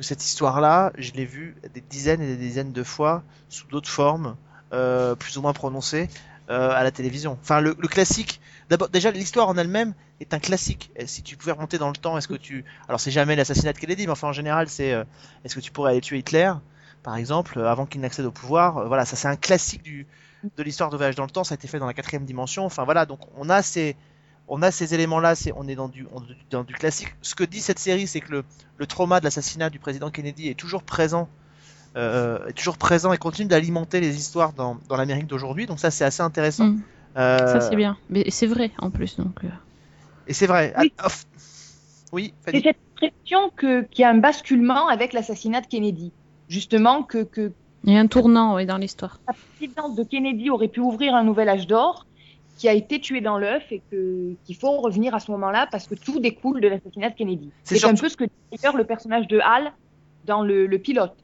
[0.00, 4.36] cette histoire-là, je l'ai vue des dizaines et des dizaines de fois sous d'autres formes,
[4.70, 6.08] plus ou moins prononcées,
[6.50, 7.38] euh, à la télévision.
[7.42, 8.40] Enfin, le, classique.
[8.70, 10.90] D'abord, déjà l'histoire en elle-même est un classique.
[11.04, 13.78] Si tu pouvais remonter dans le temps, est-ce que tu, alors c'est jamais l'assassinat de
[13.78, 15.04] Kennedy, mais enfin en général c'est euh,
[15.44, 16.50] est-ce que tu pourrais aller tuer Hitler,
[17.02, 18.86] par exemple, euh, avant qu'il n'accède au pouvoir?
[18.88, 21.44] Voilà, ça c'est un classique de l'histoire de voyage dans le temps.
[21.44, 22.64] Ça a été fait dans la quatrième dimension.
[22.64, 23.94] Enfin voilà, donc on a ces,
[24.48, 25.34] on a ces éléments-là.
[25.34, 26.06] C'est, on est dans du,
[26.50, 27.14] dans du classique.
[27.20, 28.44] Ce que dit cette série, c'est que le,
[28.78, 31.28] le trauma de l'assassinat du président Kennedy est toujours présent,
[31.98, 35.66] est toujours présent et continue d'alimenter les histoires dans, dans l'Amérique d'aujourd'hui.
[35.66, 36.66] Donc ça c'est assez intéressant.
[36.66, 36.82] Mm.
[37.16, 37.96] Euh, Ça, c'est bien.
[38.10, 39.42] Mais c'est vrai, en plus, donc...
[39.42, 39.48] euh,
[40.28, 40.72] Et c'est vrai.
[40.78, 40.92] Oui.
[40.98, 41.08] Ah,
[42.12, 42.62] oui, c'est Fanny.
[42.64, 46.12] cette impression que qu'il y a un basculement avec l'assassinat de Kennedy
[46.48, 47.50] justement que que
[47.84, 49.20] Il y a un tournant, oui, dans l'histoire.
[49.26, 52.06] la présidence de Kennedy aurait pu ouvrir un nouvel âge d'or
[52.56, 55.94] qui a été tué dans l'œuf et qu'il faut revenir à ce moment-là parce que
[55.94, 57.50] tout découle de l'assassinat de Kennedy.
[57.64, 59.72] C'est un peu ce que dit d'ailleurs le personnage de Hal
[60.24, 61.14] dans le, le pilote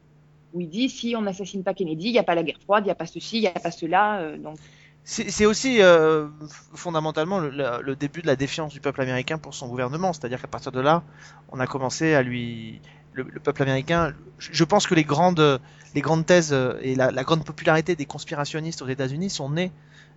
[0.55, 2.85] où il dit si on n'assassine pas Kennedy, il n'y a pas la guerre froide,
[2.85, 4.21] il n'y a pas ceci, il n'y a pas cela.
[4.21, 4.57] euh, donc
[5.05, 6.29] C'est aussi euh,
[6.75, 10.12] fondamentalement le, début de la défiance du peuple américain pour son gouvernement.
[10.12, 11.03] C'est-à-dire qu'à partir de là,
[11.51, 12.81] on a commencé à lui.
[13.12, 14.12] Le, le peuple américain.
[14.40, 15.61] Je pense que les grandes,
[15.95, 19.71] les grandes thèses euh, et la, grande popularité des conspirationnistes aux États-Unis sont nées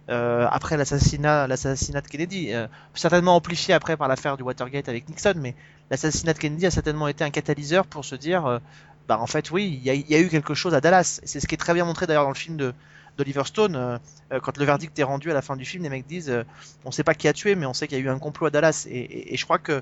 [0.09, 2.53] après l'assassinat, de Kennedy.
[2.95, 5.53] Certainement amplifié après par l'affaire du Watergate avec Nixon, mais
[5.91, 8.61] l'assassinat de Kennedy a certainement été un catalyseur pour se dire,
[9.07, 11.21] bah en fait oui, il y a, eu quelque chose à Dallas.
[11.23, 12.73] C'est ce qui est très bien montré d'ailleurs dans le film
[13.17, 13.75] d'Oliver Stone.
[13.75, 13.97] euh,
[14.33, 16.43] euh, quand le verdict est rendu à la fin du film, les mecs disent euh,
[16.83, 18.47] on sait pas qui a tué, mais on sait qu'il y a eu un complot
[18.47, 18.85] à Dallas.
[18.89, 19.81] Et, je crois que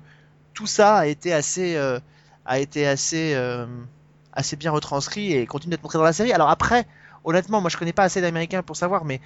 [0.54, 2.00] tout ça a été assez, euh,
[2.46, 3.36] assez,
[4.34, 6.32] assez bien retranscrit et continue d'être montré dans la série.
[6.32, 6.86] Alors après,
[7.24, 9.20] honnêtement, moi je connais pas assez d'Américains pour savoir, mais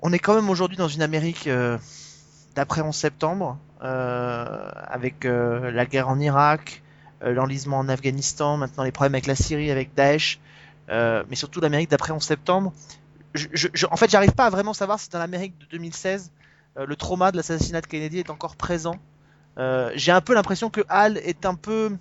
[0.00, 1.48] on est quand même aujourd'hui dans une Amérique
[2.54, 6.82] d'après 11 septembre, avec la guerre en Irak,
[7.22, 10.40] l'enlisement en Afghanistan, maintenant les problèmes avec la Syrie, avec Daesh,
[10.90, 12.72] euh, mais surtout l'Amérique d'après 11 septembre
[13.34, 16.30] je, je- je- en fait, j'arrive pas à vraiment savoir si dans l'Amérique de 2016,
[16.78, 18.96] euh, le trauma de l'assassinat de Kennedy est encore présent.
[19.58, 21.96] Euh, J'ai un peu l'impression que Hal est un peu,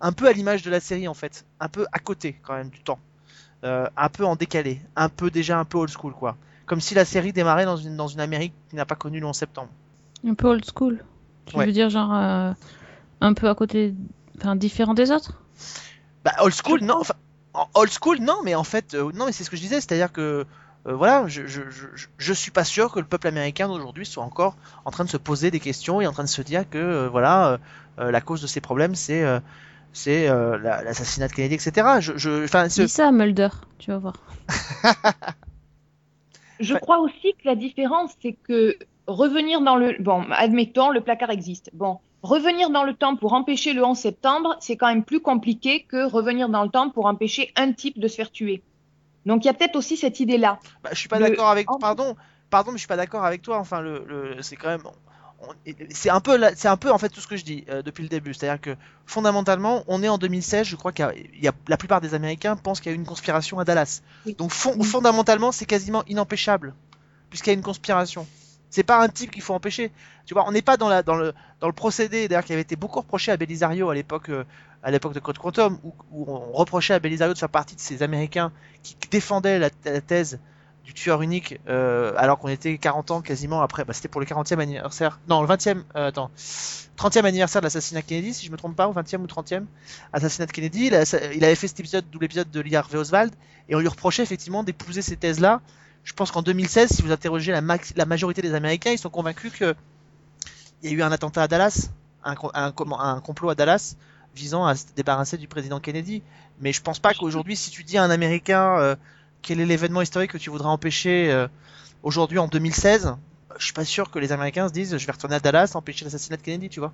[0.00, 2.70] un peu à l'image de la série en fait, un peu à côté quand même
[2.70, 2.98] du temps,
[3.64, 6.94] Euh, un peu en décalé, un peu déjà un peu old school quoi, comme si
[6.94, 9.70] la série démarrait dans une dans une Amérique qui n'a pas connu le 11 septembre.
[10.26, 11.04] Un peu old school.
[11.46, 11.66] Tu Ouais.
[11.66, 12.52] veux dire, genre, euh,
[13.20, 13.94] un peu à côté...
[14.40, 15.32] Enfin, différent des autres?
[16.24, 17.14] Bah old school non, enfin
[17.54, 19.76] en- old school non, mais en fait euh, non, mais c'est ce que je disais,
[19.76, 20.46] c'est-à-dire que
[20.86, 21.86] euh, voilà, je, je, je,
[22.18, 25.16] je- suis pas sûr que le peuple américain d'aujourd'hui soit encore en train de se
[25.18, 27.58] poser des questions et en train de se dire que euh, voilà
[27.98, 29.40] la cause de ces problèmes c'est euh,
[29.92, 32.00] c'est euh, la- l'assassinat de Kennedy etc.
[32.00, 32.12] Je,
[32.76, 33.48] Dis ça à Mulder,
[33.78, 34.14] tu vas voir.
[36.60, 36.80] Je Ouais.
[36.80, 38.76] crois aussi que la différence, c'est que
[39.06, 39.96] revenir dans le...
[40.00, 41.70] Bon, admettons, le placard existe.
[41.72, 45.84] Bon, revenir dans le temps pour empêcher le 11 septembre, c'est quand même plus compliqué
[45.84, 48.62] que revenir dans le temps pour empêcher un type de se faire tuer.
[49.26, 50.58] Donc il y a peut-être aussi cette idée-là.
[50.82, 52.16] bah, je suis pas le- d'accord avec pardon
[52.50, 54.82] pardon mais je suis pas d'accord avec toi enfin le, le c'est quand même
[55.42, 57.64] on- c'est un peu, la- c'est un peu en fait tout ce que je dis
[57.70, 58.34] euh, depuis le début.
[58.34, 60.66] C'est-à-dire que fondamentalement, on est en 2016.
[60.66, 62.92] Je crois qu'il y a, il y a- la plupart des Américains pensent qu'il y
[62.92, 64.02] a eu une conspiration à Dallas.
[64.26, 64.34] Oui.
[64.34, 64.84] Donc Oui.
[64.86, 66.74] fondamentalement, c'est quasiment inempêchable
[67.30, 68.26] puisqu'il y a une conspiration.
[68.70, 69.90] C'est pas un type qu'il faut empêcher.
[70.26, 71.32] Tu vois, on n'est pas dans, le,
[71.72, 74.44] procédé, d'ailleurs, qui avait été beaucoup reproché à Belisario à l'époque, euh,
[74.82, 78.02] à l'époque de Code Quantum, où, on reprochait à Belisario de faire partie de ces
[78.02, 78.52] Américains
[78.82, 80.38] qui défendaient la, thèse
[80.84, 83.84] du tueur unique, euh, alors qu'on était 40 ans quasiment après.
[83.84, 85.20] Bah, c'était pour le 40e anniversaire.
[85.28, 85.82] Non, le 20e.
[85.96, 86.30] euh, attends.
[86.96, 89.64] 30e anniversaire de l'assassinat de Kennedy, si je me trompe pas, ou 20e ou 30e
[90.12, 90.86] assassinat de Kennedy.
[90.86, 93.32] Il avait fait cet épisode, double épisode de Lee Harvey Oswald,
[93.68, 95.60] et on lui reprochait effectivement d'épouser ces thèses-là.
[96.04, 99.10] Je pense qu'en 2016, si vous interrogez la, max- la majorité des Américains, ils sont
[99.10, 99.74] convaincus que
[100.82, 101.90] il y a eu un attentat à Dallas,
[102.24, 102.72] un, un,
[103.20, 103.96] complot à Dallas
[104.34, 106.22] visant à se débarrasser du président Kennedy.
[106.60, 108.96] Mais je pense pas qu'aujourd'hui, si tu dis à un Américain euh,
[109.42, 111.48] quel est l'événement historique que tu voudrais empêcher euh,
[112.02, 113.14] aujourd'hui en 2016,
[113.58, 116.04] je suis pas sûr que les Américains se disent je vais retourner à Dallas empêcher
[116.04, 116.92] l'assassinat de Kennedy, tu vois.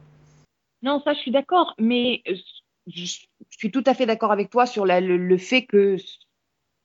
[0.83, 2.35] Non, ça, je suis d'accord, mais euh,
[2.89, 3.05] je
[3.51, 5.97] suis tout à fait d'accord avec toi sur la- le fait que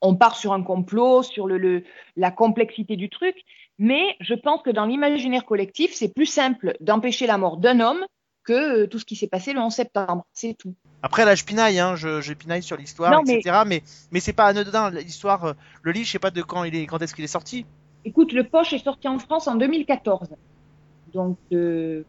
[0.01, 1.83] on part sur un complot, sur le, le-
[2.15, 3.35] la complexité du truc,
[3.79, 8.03] mais je pense que dans l'imaginaire collectif, c'est plus simple d'empêcher la mort d'un homme
[8.43, 10.25] que euh, tout ce qui s'est passé le 11 septembre.
[10.33, 10.73] C'est tout.
[11.03, 13.61] Après là, je pinaille, hein, je, je pinaille sur l'histoire, Non, mais- etc.
[13.67, 15.45] Mais mais c'est pas anodin l'histoire.
[15.45, 17.65] euh, le livre, je sais pas de quand il est, quand est-ce qu'il est sorti.
[18.03, 20.29] Écoute, le Poche est sorti en France en 2014.
[21.13, 22.03] Donc, euh,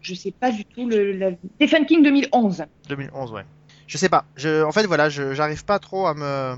[0.00, 1.12] je sais pas du tout le.
[1.12, 1.30] La...
[1.56, 2.64] Stephen King 2011.
[2.88, 3.44] 2011, ouais.
[3.86, 4.24] Je sais pas.
[4.36, 6.54] Je, en fait, voilà, je, j'arrive pas trop à me,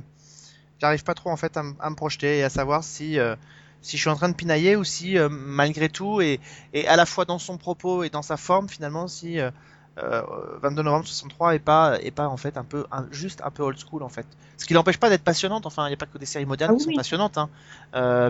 [0.80, 3.36] j'arrive pas trop en fait à, me- à me projeter et à savoir si, euh,
[3.82, 6.40] si je suis en train de pinailler ou si euh, malgré tout et,
[6.72, 9.50] et à la fois dans son propos et dans sa forme finalement si euh,
[9.98, 10.22] euh,
[10.62, 13.62] 22 novembre 63 est pas est pas en fait un peu un- juste un peu
[13.62, 14.26] old school en fait.
[14.58, 15.66] Ce qui l'empêche pas d'être passionnante.
[15.66, 17.48] Enfin, il n'y a pas que des séries modernes Ah qui sont passionnantes, hein.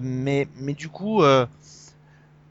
[0.03, 1.23] Mais mais du coup.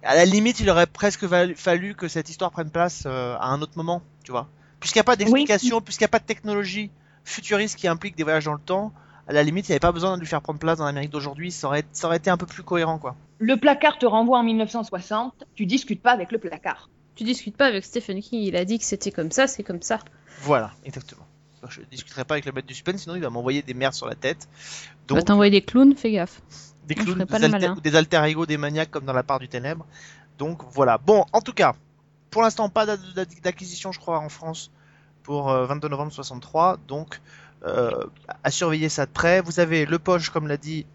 [0.04, 3.74] à la limite, il aurait presque fallu que cette histoire prenne place à un autre
[3.76, 4.48] moment, tu vois.
[4.80, 6.92] Puisqu'il n'y a pas d'explication, puisqu'il n'y a pas de technologie
[7.24, 8.94] futuriste qui implique des voyages dans le temps,
[9.28, 11.10] à la limite, il n'y avait pas besoin de lui faire prendre place dans l'Amérique
[11.12, 13.16] d'aujourd'hui, ça aurait, ça aurait été un peu plus cohérent, quoi.
[13.40, 15.46] Le placard te renvoie en 1960.
[15.56, 16.90] Tu discutes pas avec le placard.
[17.16, 19.82] Tu discutes pas avec Stephen King, il a dit que c'était comme ça, c'est comme
[19.82, 20.00] ça.
[20.42, 21.26] Voilà, exactement.
[21.68, 23.96] Je ne discuterai pas avec le maître du suspense, sinon il va m'envoyer des merdes
[23.96, 24.48] sur la tête.
[25.08, 26.42] Tu vas Donc, t'envoyer des clowns, fais gaffe.
[26.88, 29.48] des on clowns, des, alter- des alter ego, des maniaques comme dans la part du
[29.48, 29.86] ténèbre.
[30.38, 31.00] Donc voilà.
[31.00, 31.74] Bon, en tout cas,
[32.30, 34.70] pour l'instant, pas d'a- d'a- d'acquisition, je crois, en France
[35.24, 36.78] pour euh, 22 novembre 63.
[36.88, 37.20] Donc, euh,
[38.44, 39.42] à surveiller ça de près.
[39.42, 40.86] Vous avez le poche, comme l'a dit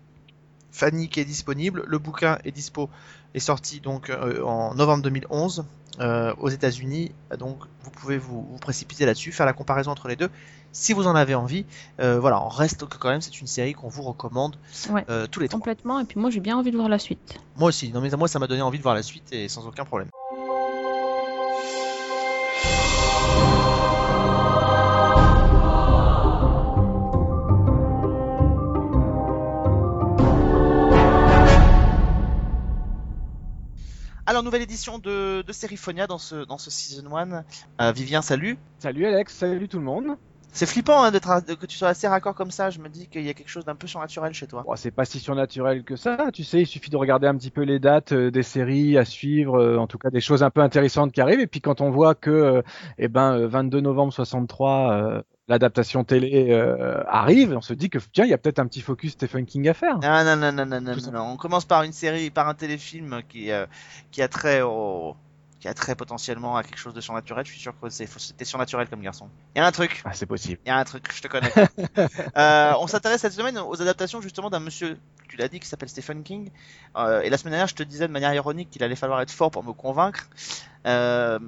[0.72, 1.85] Fanny, qui est disponible.
[1.87, 2.88] Le bouquin est dispo,
[3.35, 5.64] est sorti donc euh, en novembre 2011
[5.98, 7.12] euh, aux États-Unis.
[7.38, 10.30] Donc, vous pouvez vous, vous précipiter là-dessus, faire la comparaison entre les deux.
[10.72, 11.66] Si vous en avez envie,
[11.98, 14.56] Euh, voilà, on reste que quand même, c'est une série qu'on vous recommande
[14.90, 15.04] Ouais.
[15.11, 15.59] euh, tous les trois.
[15.59, 17.38] Complètement, et puis moi j'ai bien envie de voir la suite.
[17.56, 19.66] Moi aussi, non mais moi ça m'a donné envie de voir la suite et sans
[19.66, 20.09] aucun problème.
[34.40, 35.44] Alors nouvelle édition de,
[36.16, 37.44] ce, dans ce season 1.
[37.83, 38.57] Euh, Vivien, salut.
[38.79, 40.16] Salut Alex, salut tout le monde.
[40.52, 42.70] C'est flippant hein, d'être que tu sois assez raccord comme ça.
[42.70, 44.62] Je me dis qu'il y a quelque chose d'un peu surnaturel chez toi.
[44.66, 47.50] Bon, c'est pas si surnaturel que ça, tu sais, il suffit de regarder un petit
[47.50, 50.50] peu les dates euh, des séries à suivre, euh, en tout cas des choses un
[50.50, 51.40] peu intéressantes qui arrivent.
[51.40, 52.62] Et puis quand on voit que, euh,
[52.98, 57.98] eh ben, euh, 22 novembre 63, euh, l'adaptation télé euh, arrive, on se dit que
[58.12, 59.98] tiens, il y a peut-être un petit focus Stephen King à faire.
[59.98, 61.22] Non, non, non, non, non, non, non.
[61.32, 63.66] On commence par une série, par un téléfilm qui, euh,
[64.12, 65.16] qui a trait au,
[65.61, 67.44] qui a trait potentiellement à quelque chose de surnaturel.
[67.44, 69.29] Je suis sûr que c'était surnaturel comme garçon.
[69.55, 70.01] Il y a un truc.
[70.05, 70.59] Ah, c'est possible.
[70.64, 71.53] Il y a un truc, je te connais.
[72.37, 75.88] Euh, on s'intéresse cette semaine aux adaptations justement d'un monsieur, tu l'as dit, qui s'appelle
[75.88, 76.51] Stephen King.
[76.96, 79.31] Euh, et la semaine dernière, je te disais de manière ironique qu'il allait falloir être
[79.31, 80.29] fort pour me convaincre.
[80.87, 81.38] Euh,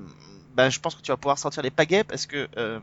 [0.54, 2.80] ben, je pense que tu vas pouvoir sortir les pagaies parce que euh,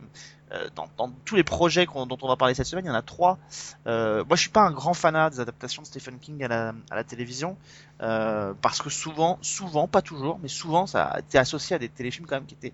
[0.51, 2.95] euh, dans, dans tous les projets dont on va parler cette semaine, il y en
[2.95, 3.37] a trois.
[3.85, 7.03] Euh, moi, je suis pas un grand fanat des adaptations de Stephen King à la,
[7.03, 7.57] télévision
[8.01, 11.89] euh, parce que souvent, souvent, pas toujours, mais souvent, ça a été associé à des
[11.89, 12.73] téléfilms quand même qui étaient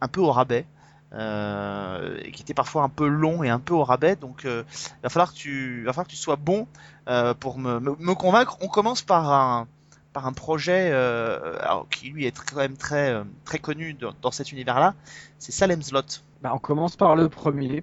[0.00, 0.66] un peu au rabais.
[1.12, 4.62] Euh, et qui étaient parfois un peu longs et un peu au rabais donc euh,
[4.70, 6.68] il va falloir que tu il va falloir que tu sois bon
[7.08, 9.66] euh, pour me, me, me convaincre on commence par un
[10.12, 14.12] par un projet euh, alors, qui lui est quand même très euh, très connu dans,
[14.20, 14.94] dans cet univers là
[15.38, 17.82] c'est Salem's Lot Bah, on commence par le premier,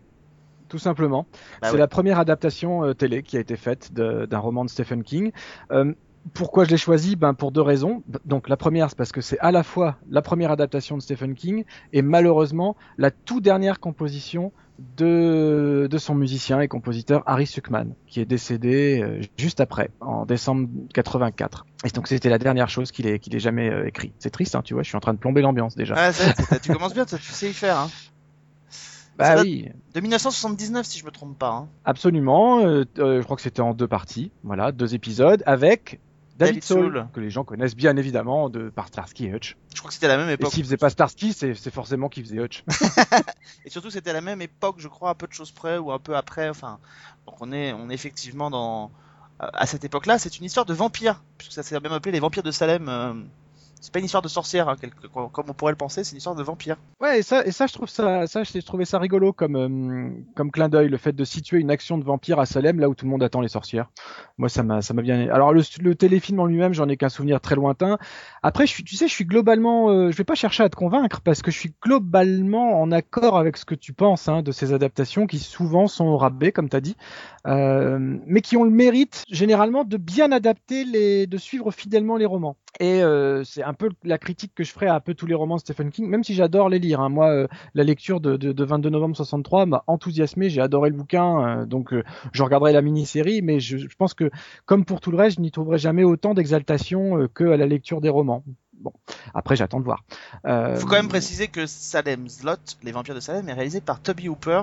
[0.70, 1.26] tout simplement.
[1.62, 5.04] Bah c'est la première adaptation euh, télé qui a été faite d'un roman de Stephen
[5.04, 5.32] King.
[5.72, 5.94] Euh,
[6.34, 7.16] pourquoi je l'ai choisi?
[7.16, 8.04] Ben, Pour deux raisons.
[8.26, 11.36] Donc la première, c'est parce que c'est à la fois la première adaptation de Stephen
[11.36, 11.64] King
[11.94, 14.52] et malheureusement la toute dernière composition
[14.98, 20.26] de, de son musicien et compositeur Harry Suckman, qui est décédé euh, juste après, en
[20.26, 21.66] décembre 84.
[21.86, 24.14] Et donc c'était la dernière chose qu'il ait, qu'il ait jamais euh, écrit.
[24.20, 26.12] C'est triste, hein, tu vois, je suis en train de plomber l'ambiance déjà.
[26.12, 27.78] Ça, tu commences bien, tu sais y faire.
[27.78, 27.90] Hein.
[29.18, 31.50] bah oui, De 1979, si je me trompe pas.
[31.52, 31.68] Hein.
[31.86, 32.60] absolument.
[32.66, 36.00] euh, euh, je crois que c'était en deux parties, voilà, deux épisodes, avec
[36.38, 37.08] David, David Soul, Soul.
[37.14, 39.58] que les gens connaissent bien évidemment de par Starsky et Hutch.
[39.74, 40.52] Je crois que c'était à la même Et époque.
[40.54, 42.64] s'il faisait pas Starsky, c'est forcément qu'il faisait Hutch.
[43.66, 45.92] Et surtout, c'était à la même époque, je crois, à peu de choses près ou
[45.92, 46.50] un peu après.
[46.50, 46.80] Enfin,
[47.26, 48.92] donc on est, on est effectivement dans
[49.40, 50.18] à cette époque-là.
[50.20, 52.88] C'est une histoire de vampires, puisque ça s'est même appelé les vampires de Salem.
[52.90, 53.14] euh,
[53.80, 54.76] C'est pas une histoire de sorcière, hein,
[55.14, 56.04] comme on pourrait le penser.
[56.04, 56.78] C'est une histoire de vampires.
[57.00, 61.24] Ouais, et ça, je trouvais ça rigolo comme, euh, comme clin d'œil, le fait de
[61.24, 63.90] situer une action de vampire à Salem, là où tout le monde attend les sorcières.
[64.38, 65.30] Moi, ça m'a, ça m'a bien.
[65.30, 67.98] Alors le, téléfilm en lui-même, j'en ai qu'un souvenir très lointain.
[68.44, 71.42] Après, tu sais, je suis globalement, euh, je vais pas chercher à te convaincre parce
[71.42, 75.28] que je suis globalement en accord avec ce que tu penses hein, de ces adaptations
[75.28, 76.96] qui souvent sont au rabais, comme t'as dit,
[77.48, 82.26] euh, mais qui ont le mérite généralement de bien adapter les, de suivre fidèlement les
[82.26, 82.58] romans.
[82.80, 85.36] Et euh, c'est un peu la critique que je ferai à un peu tous les
[85.36, 87.02] romans de Stephen King, même si j'adore les lire.
[87.02, 87.10] hein.
[87.10, 90.96] Moi, euh, la lecture de, de, de 22 novembre 63 m'a enthousiasmé, j'ai adoré le
[90.96, 94.32] bouquin, euh, donc euh, je regarderai la mini-série, mais je, pense que,
[94.66, 98.00] comme pour tout le reste, je n'y trouverai jamais autant d'exaltation que à la lecture
[98.00, 98.44] des romans.
[98.80, 98.94] Bon,
[99.34, 100.04] après j'attends de voir.
[100.46, 104.00] Il faut quand même préciser que Salem's Lot, les vampires de Salem, est réalisé par
[104.00, 104.62] Toby Hooper,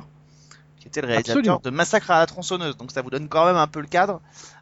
[0.84, 1.60] qui était le réalisateur Absolument.
[1.64, 2.76] de Massacre à la tronçonneuse.
[2.76, 4.20] Donc ça vous donne quand même un peu le cadre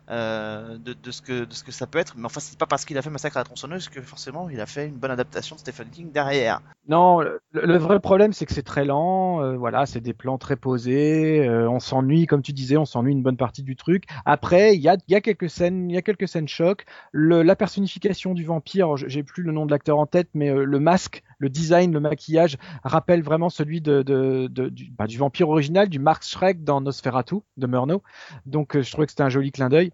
[0.08, 2.14] euh, de, de ce que, de ce que ça peut être.
[2.16, 4.60] Mais enfin, c'est pas parce qu'il a fait Massacre à la tronçonneuse que forcément il
[4.60, 6.60] a fait une bonne adaptation de Stephen King derrière.
[6.88, 10.38] Non, le, le vrai problème c'est que c'est très lent, euh, voilà, c'est des plans
[10.38, 14.04] très posés, euh, on s'ennuie, comme tu disais, on s'ennuie une bonne partie du truc.
[14.24, 16.84] Après, il y a, il y a quelques scènes, il y a quelques scènes choc.
[17.10, 20.78] Le, la personnification du vampire, j'ai plus le nom de l'acteur en tête, mais le
[20.80, 26.62] masque, le design, le maquillage rappelle vraiment celui bah, du vampire original, du Mark Schreck
[26.62, 28.02] dans Nosferatu de Murnau.
[28.46, 29.90] Donc, euh, je trouvais que c'était un joli clin d'œil.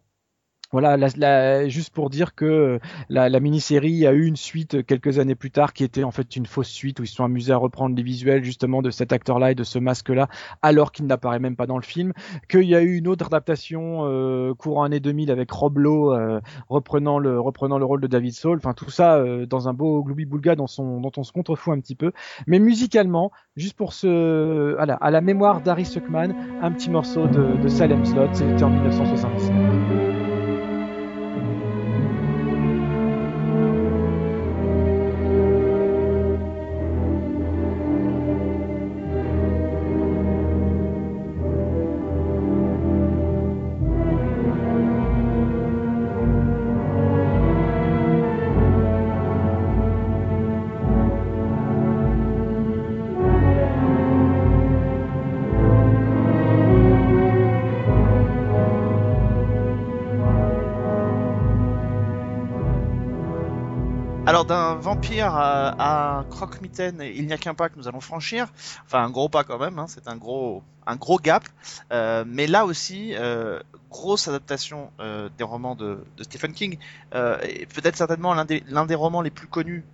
[0.71, 2.79] Voilà, la- la- juste pour dire que euh,
[3.09, 6.11] la, la mini-série a eu une suite euh, quelques années plus tard qui était en
[6.11, 8.91] fait une fausse suite où ils se sont amusés à reprendre les visuels justement de
[8.91, 10.29] cet acteur-là et de ce masque-là
[10.61, 12.13] alors qu'il n'apparaît même pas dans le film.
[12.51, 16.41] Qu'il y a eu une autre adaptation euh, courant année 2000 avec Rob Lowe euh,
[16.69, 18.59] reprenant le reprenant le rôle de David Soul.
[18.59, 21.95] Enfin tout ça euh, dans un beau gloubi-boulga dont, dont on se contrefout un petit
[21.97, 22.13] peu.
[22.47, 27.27] Mais musicalement, juste pour ce à la, à la mémoire d'Harry Suckman, un petit morceau
[27.27, 29.98] de, de Salem Slot, c'était en 1979.
[64.39, 68.47] Alors d'un vampire à, à croque-mitaine, il n'y a qu'un pas que nous allons franchir.
[68.87, 71.43] Enfin un gros pas quand même, hein, c'est un gros, un gros gap.
[71.91, 73.59] Euh, mais là aussi, euh,
[73.91, 76.79] grosse adaptation euh, des romans de, Stephen King.
[77.11, 79.85] Peut-être certainement l'un des, romans les plus connus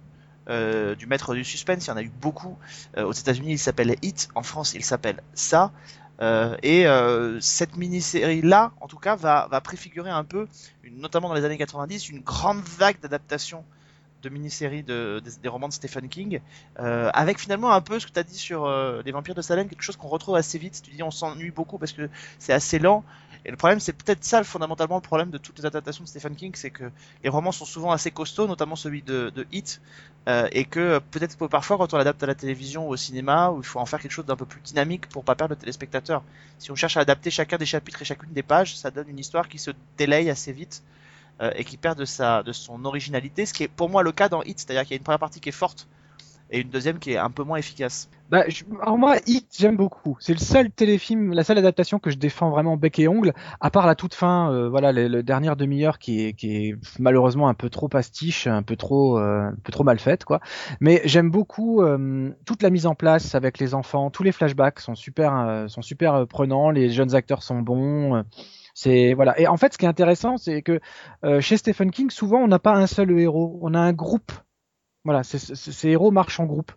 [0.46, 1.87] du maître du suspense.
[1.87, 2.59] Il y en a eu beaucoup.
[2.98, 4.28] Aux États-Unis, il s'appelle Hit.
[4.35, 5.72] En France, il s'appelle Ça.
[6.62, 6.85] Et
[7.40, 10.46] cette mini-série là, en tout cas, va, préfigurer un peu,
[10.92, 13.64] notamment dans les années 90, une grande vague d'adaptation
[14.24, 16.40] de mini-séries de, des, romans de Stephen King,
[16.80, 19.42] euh, avec finalement un peu ce que tu as dit sur euh, les vampires de
[19.42, 20.80] Salem, quelque chose qu'on retrouve assez vite.
[20.82, 22.08] Tu dis on s'ennuie beaucoup parce que
[22.38, 23.04] c'est assez lent.
[23.46, 26.34] Et le problème, c'est peut-être ça fondamentalement le problème de toutes les adaptations de Stephen
[26.34, 26.90] King, c'est que
[27.22, 29.82] les romans sont souvent assez costauds, notamment celui de, de Hit,
[30.28, 33.58] euh, et que peut-être parfois quand on l'adapte à la télévision ou au cinéma, où
[33.58, 36.22] il faut en faire quelque chose d'un peu plus dynamique pour pas perdre le téléspectateur.
[36.58, 39.18] Si on cherche à adapter chacun des chapitres et chacune des pages, ça donne une
[39.18, 40.82] histoire qui se délaye assez vite
[41.40, 44.12] euh, et qui perd de sa de son originalité, ce qui est pour moi le
[44.12, 45.87] cas dans Hit, c'est-à-dire qu'il y a une première partie qui est forte
[46.51, 48.09] et une deuxième qui est un peu moins efficace.
[48.31, 50.16] Bah, je- alors moi, Hit, j'aime beaucoup.
[50.20, 53.71] C'est le seul téléfilm, la seule adaptation que je défends vraiment bec et ongle, à
[53.71, 57.48] part la toute fin, euh, voilà, le, le dernière demi-heure qui est, qui est malheureusement
[57.48, 60.40] un peu trop pastiche, un peu trop, euh, un peu trop mal faite, quoi.
[60.81, 64.81] Mais j'aime beaucoup euh, toute la mise en place avec les enfants, tous les flashbacks
[64.81, 68.23] sont super, euh, sont super euh, prenants, les jeunes acteurs sont bons.
[68.75, 69.38] C'est voilà.
[69.40, 70.81] Et en fait, ce qui est intéressant, c'est que
[71.25, 74.33] euh, chez Stephen King, souvent, on n'a pas un seul héros, on a un groupe.
[75.04, 76.72] Voilà, ces héros marchent en groupe.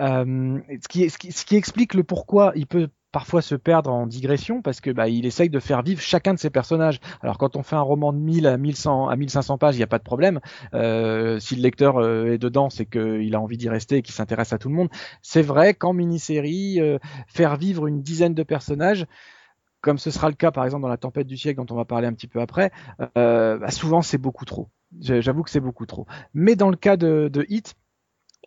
[0.00, 3.90] Euh, ce, qui, ce, qui, ce qui explique le pourquoi il peut parfois se perdre
[3.90, 7.00] en digression parce que bah, il essaye de faire vivre chacun de ses personnages.
[7.22, 9.84] Alors quand on fait un roman de 1000 à 1100 à 1500 pages, il n'y
[9.84, 10.40] a pas de problème.
[10.74, 14.14] Euh, si le lecteur euh, est dedans, c'est qu'il a envie d'y rester et qu'il
[14.14, 14.88] s'intéresse à tout le monde.
[15.22, 19.06] C'est vrai qu'en mini-série, euh, faire vivre une dizaine de personnages,
[19.80, 21.84] comme ce sera le cas par exemple dans la tempête du siècle dont on va
[21.84, 22.70] parler un petit peu après,
[23.16, 24.68] euh, bah, souvent c'est beaucoup trop.
[25.00, 26.06] J'avoue que c'est beaucoup trop.
[26.34, 27.74] Mais dans le cas de, Hit,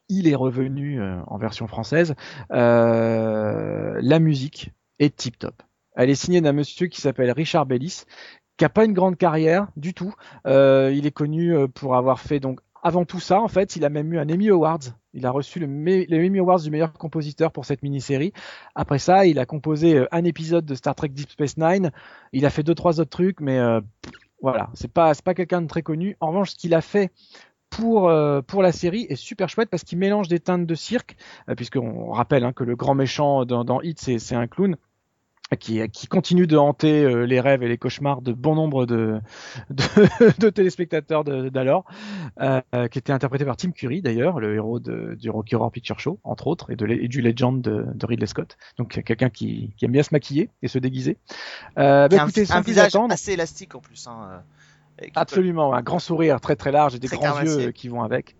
[0.09, 2.15] il est revenu euh, en version française.
[2.51, 5.61] Euh, la musique est tip top.
[5.95, 8.03] Elle est signée d'un monsieur qui s'appelle Richard Bellis,
[8.57, 10.13] qui a pas une grande carrière du tout.
[10.45, 14.11] Il est connu pour avoir fait donc avant tout ça, en fait, il a même
[14.13, 14.79] eu un Emmy Awards.
[15.13, 18.33] Il a reçu le, Emmy Awards du meilleur compositeur pour cette mini-série.
[18.75, 21.91] Après ça, il a composé euh, un épisode de Star Trek Deep Space Nine.
[22.33, 23.81] Il a fait deux trois autres trucs, mais euh,
[24.41, 26.17] voilà, c'est pas c'est pas quelqu'un de très connu.
[26.19, 27.11] En revanche, ce qu'il a fait
[27.69, 31.15] pour euh, pour la série est super chouette parce qu'il mélange des teintes de cirque,
[31.55, 34.75] puisqu'on rappelle hein, que le grand méchant dans, dans Hit c'est un clown
[35.59, 39.19] qui, qui continue de hanter euh, les rêves et les cauchemars de bon nombre de,
[39.69, 41.85] de, de téléspectateurs d'alors,
[42.39, 45.71] euh, euh, qui était interprété par Tim Curry d'ailleurs, le héros de, du Rocky Horror
[45.71, 48.57] Picture Show, entre autres, et, de, et du Legend de, de Ridley Scott.
[48.77, 51.17] Donc quelqu'un qui, qui aime bien se maquiller et se déguiser.
[51.77, 54.07] Euh, bah, un, écoutez, un visage attendre, assez élastique en plus.
[54.07, 54.41] Hein,
[55.01, 57.71] euh, peut- absolument, un grand sourire très très large et des Très grands yeux euh,
[57.71, 58.35] qui vont avec.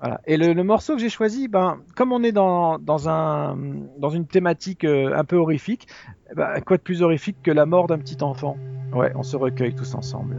[0.00, 0.20] Voilà.
[0.26, 3.56] Et le, le morceau que j'ai choisi, ben, comme on est dans, dans, un,
[3.98, 5.86] dans une thématique euh, un peu horrifique,
[6.30, 8.56] eh ben, quoi de plus horrifique que la mort d'un petit enfant?
[8.92, 10.36] Ouais, on se recueille tous ensemble.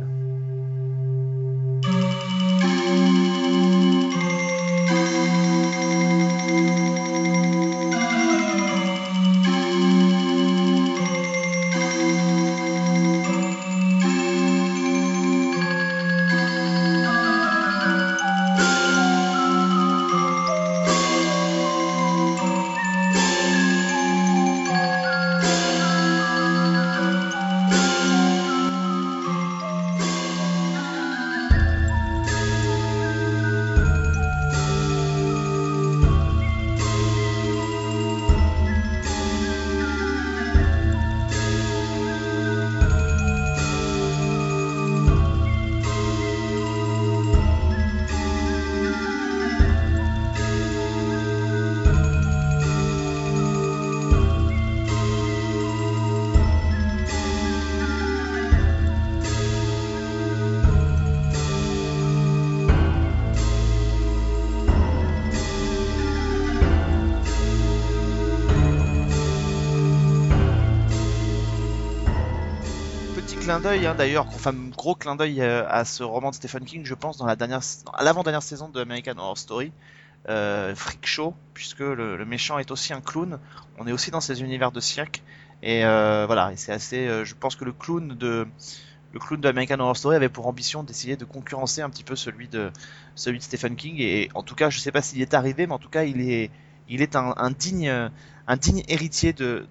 [73.85, 77.17] Hein, d'ailleurs, enfin gros clin d'œil euh, à ce roman de Stephen King, je pense
[77.17, 77.61] dans la dernière,
[77.93, 79.71] à l'avant-dernière saison de American Horror Story,
[80.29, 83.39] euh, Freak Show, puisque le, méchant est aussi un clown.
[83.77, 85.21] On est aussi dans ces univers de cirque
[85.63, 87.07] et euh, voilà, c'est assez.
[87.07, 88.47] euh, je pense que le clown de
[89.13, 92.15] le clown de American Horror Story avait pour ambition d'essayer de concurrencer un petit peu
[92.15, 92.71] celui de
[93.15, 95.73] celui de Stephen King et en tout cas, je sais pas s'il est arrivé, mais
[95.73, 96.51] en tout cas, il est
[96.89, 99.65] il est un, digne un digne héritier de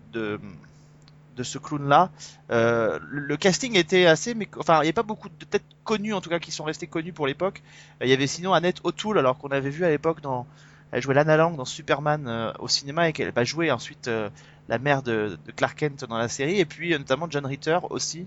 [1.36, 2.10] de ce clown-là.
[2.50, 6.14] Euh, le, casting était assez, mais enfin, il n'y a pas beaucoup de têtes connues
[6.14, 7.62] en tout cas qui sont restées connues pour l'époque.
[8.00, 10.46] Euh, Il y avait sinon Annette O'Toole, alors qu'on avait vu à l'époque dans,
[10.92, 14.10] elle jouait Lana Lang dans Superman euh, au cinéma et qu'elle va jouer ensuite
[14.68, 18.26] la mère de, de Clark Kent dans la série, et puis notamment John Ritter aussi.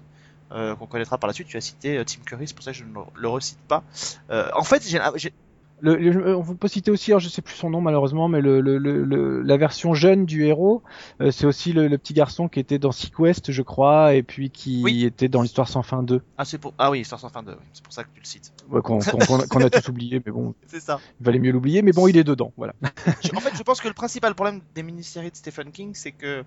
[0.49, 2.83] qu'on connaîtra par la suite, tu as cité Tim Curry, c'est pour ça que je
[2.83, 3.83] ne le, recite pas.
[4.29, 5.33] En fait, j'ai
[5.81, 8.59] Le, le- on peut citer aussi, alors je sais plus son nom malheureusement, mais le,
[8.61, 10.83] le, la version jeune du héros,
[11.21, 14.81] euh, c'est aussi le, petit garçon qui était dans Sequest, je crois, et puis qui
[14.83, 15.05] Oui.
[15.05, 16.73] était dans l'histoire sans fin 2, ah, c'est pour...
[16.77, 17.57] ah oui, Histoire sans fin 2, oui.
[17.73, 18.51] c'est pour ça que tu le cites.
[18.69, 20.99] ouais, qu'on a- tous oublié, mais bon, C'est ça.
[21.19, 22.73] il valait mieux l'oublier, mais bon, il est dedans, voilà.
[23.35, 26.43] En fait, je pense que le principal problème des mini-séries de Stephen King, c'est que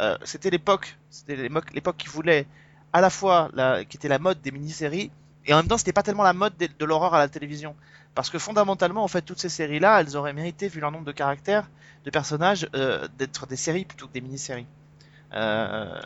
[0.00, 2.46] euh, c'était l'époque, c'était l'époque l'époque qui voulait
[2.92, 5.10] à la fois la, qui était la mode des mini-séries,
[5.46, 7.76] et en même temps, c'était pas tellement la mode de, de l'horreur à la télévision,
[8.14, 11.12] parce que fondamentalement, en fait, toutes ces séries-là, elles auraient mérité, vu leur nombre de
[11.12, 11.70] caractères,
[12.04, 14.66] de personnages, euh, d'être des séries plutôt que des mini-séries,
[15.34, 16.00] Euh,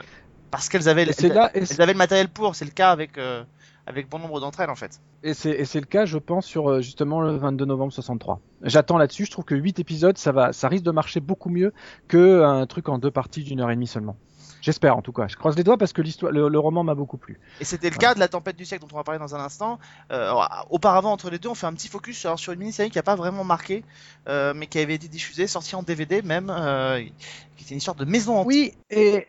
[0.51, 2.55] parce qu'elles avaient, elles, là, elles avaient le matériel pour.
[2.57, 3.45] C'est le cas avec euh,
[3.87, 5.01] avec bon nombre d'entre elles en fait.
[5.23, 8.41] Et c'est le cas, je pense, sur justement le 22 novembre 63.
[8.63, 9.27] J'attends là-dessus.
[9.27, 11.73] Je trouve que 8 épisodes, ça va, ça risque de marcher beaucoup mieux
[12.07, 14.17] que un truc en deux parties d'une heure et demie seulement.
[14.61, 15.29] J'espère en tout cas.
[15.29, 17.39] Je croise les doigts parce que l'histoire, le, le roman m'a beaucoup plu.
[17.61, 19.41] Et c'était le cas de la tempête du siècle dont on va parler dans un
[19.41, 19.79] instant.
[20.11, 20.33] Euh,
[20.71, 23.03] auparavant, entre les deux, on fait un petit focus sur, sur une mini-série qui a
[23.03, 23.85] pas vraiment marqué,
[24.29, 27.01] euh, mais qui avait été diffusée, sortie en DVD même, euh,
[27.57, 28.45] qui était une histoire de maison.
[28.45, 29.27] Oui, et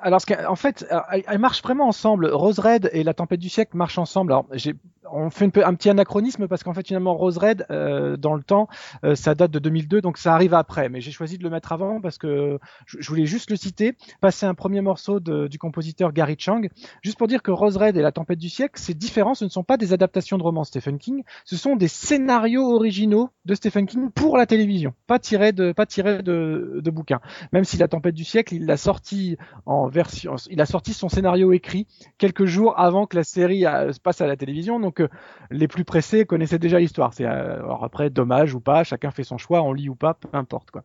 [0.00, 2.26] alors ce en fait, elle, elle marche vraiment ensemble.
[2.26, 4.32] Rose Red et la tempête du siècle marchent ensemble.
[4.32, 4.74] Alors j'ai
[5.10, 8.68] on fait un petit anachronisme parce qu'en fait finalement Rose Red euh, dans le temps
[9.04, 10.88] euh, ça date de 2002 donc ça arrive après.
[10.88, 14.46] Mais j'ai choisi de le mettre avant parce que je, voulais juste le citer passer
[14.46, 16.62] un premier morceau du compositeur Gary Chang.
[17.02, 19.50] Juste pour dire que Rose Red et la tempête du siècle c'est différent ce ne
[19.50, 23.86] sont pas des adaptations de romans Stephen King ce sont des scénarios originaux de Stephen
[23.86, 27.20] King pour la télévision pas tirés de pas tirés de, de bouquins.
[27.52, 29.36] Même si la tempête du siècle il l'a sorti
[29.66, 31.86] en version il a sorti son scénario écrit
[32.18, 35.08] quelques jours avant que la série euh, se passe à la télévision euh,
[35.50, 37.14] les plus pressés connaissaient déjà l'histoire.
[37.14, 40.14] C'est euh, alors après dommage ou pas, chacun fait son choix, on lit ou pas,
[40.14, 40.82] peu importe quoi.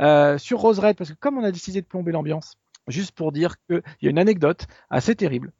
[0.00, 2.56] Euh, sur Rose Red, parce que comme on a décidé de plomber l'ambiance,
[2.88, 5.52] juste pour dire qu'il y a une anecdote assez terrible.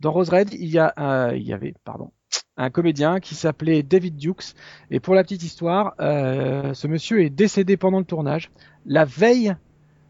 [0.00, 1.74] Dans Rose Red, il y a, avait,
[2.56, 4.54] un comédien qui s'appelait David Dukes.
[4.90, 8.50] Et pour la petite histoire, ce monsieur est décédé pendant le tournage,
[8.84, 9.56] la veille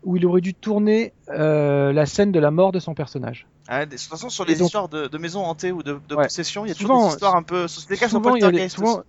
[0.04, 3.46] où il aurait dû tourner euh, la scène de la mort de son personnage.
[3.68, 6.14] Ah, de toute façon, sur les donc- histoires de, de maisons hantées ou de, de
[6.14, 6.24] Ouais.
[6.24, 7.66] possessions, il y a Souvent, toujours des histoires un peu.
[7.88, 9.02] Des cas souvent, il y a des- souvent-.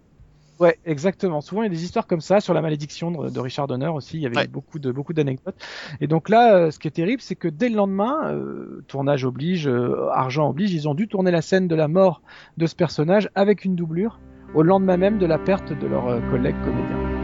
[0.57, 1.41] Ouais, exactement.
[1.41, 3.89] Souvent, il y a des histoires comme ça sur la malédiction de, de Richard Donner
[3.89, 4.15] aussi.
[4.15, 4.47] Il y avait Ouais.
[4.47, 5.55] beaucoup de beaucoup d'anecdotes.
[5.99, 9.25] Et donc là, euh, ce qui est terrible, c'est que dès le lendemain, euh, tournage
[9.25, 12.21] oblige, euh, argent oblige, ils ont dû tourner la scène de la mort
[12.55, 14.19] de ce personnage avec une doublure
[14.53, 17.14] au lendemain même de la perte de leur collègue comédien.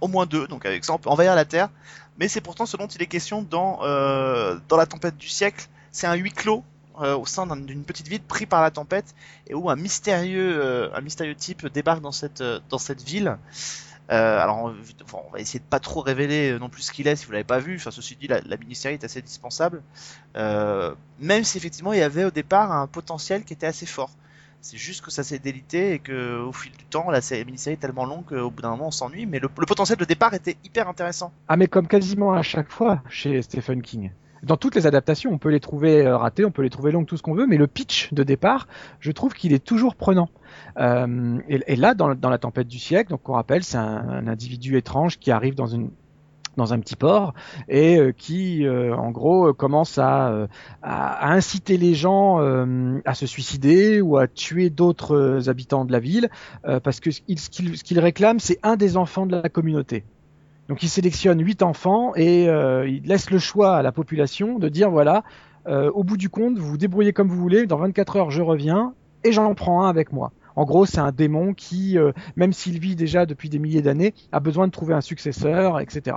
[0.00, 1.68] Au moins deux, donc avec ça, envahir la Terre.
[2.18, 5.68] Mais c'est pourtant ce dont il est question dans, euh, dans la tempête du siècle.
[5.92, 6.64] C'est un huis clos
[7.00, 9.14] euh, au sein d'un- d'une petite ville pris par la tempête
[9.46, 12.42] et où un mystérieux, euh, un mystérieux type débarque dans cette,
[13.06, 13.38] ville.
[14.08, 14.72] Alors,
[15.12, 17.44] on, va essayer de pas trop révéler non plus ce qu'il est si vous l'avez
[17.44, 17.76] pas vu.
[17.76, 19.82] Enfin, ceci dit, la, la est assez dispensable.
[20.34, 24.10] Même si effectivement il y avait au départ un potentiel qui était assez fort.
[24.60, 27.74] C'est juste que ça s'est délité et que au fil du temps, la sé- mini-série
[27.74, 29.26] est tellement longue qu'au bout d'un moment on s'ennuie.
[29.26, 31.32] Mais le, potentiel de départ était hyper intéressant.
[31.46, 34.10] Ah mais comme quasiment à chaque fois chez Stephen King.
[34.42, 37.06] Dans toutes les adaptations, on peut les trouver euh, ratées, on peut les trouver longues,
[37.06, 38.68] tout ce qu'on veut, mais le pitch de départ,
[39.00, 40.28] je trouve qu'il est toujours prenant.
[40.78, 45.18] Euh, et, là, dans, la tempête du siècle, donc on rappelle, c'est un individu étrange
[45.18, 45.90] qui arrive dans une
[46.58, 47.32] dans un petit port
[47.68, 50.48] et euh, qui, euh, en gros, euh, commence à,
[50.82, 52.38] inciter les gens
[53.04, 56.28] à se suicider ou à tuer d'autres habitants de la ville,
[56.82, 60.04] parce que ce qu'il réclame, c'est un des enfants de la communauté.
[60.68, 64.90] Donc il sélectionne huit enfants et il laisse le choix à la population de dire
[64.90, 65.22] voilà,
[65.66, 68.94] au bout du compte, vous vous débrouillez comme vous voulez, dans 24 heures je reviens
[69.24, 70.32] et j'en prends un avec moi.
[70.56, 71.96] En gros, c'est un démon qui,
[72.36, 76.16] même s'il vit déjà depuis des milliers d'années, a besoin de trouver un successeur, etc.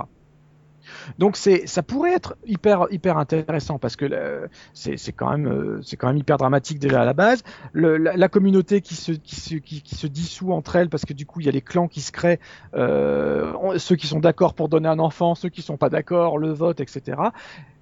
[1.18, 5.96] Donc ça pourrait être hyper hyper intéressant parce que euh, c'est, quand même euh, c'est
[5.96, 7.42] quand même hyper dramatique déjà à la base.
[7.74, 11.40] La, communauté qui se qui se qui, se dissout entre elles parce que du coup
[11.40, 12.40] il y a les clans qui se créent,
[12.74, 16.50] euh, ceux qui sont d'accord pour donner un enfant, ceux qui sont pas d'accord, le
[16.50, 17.20] vote, etc.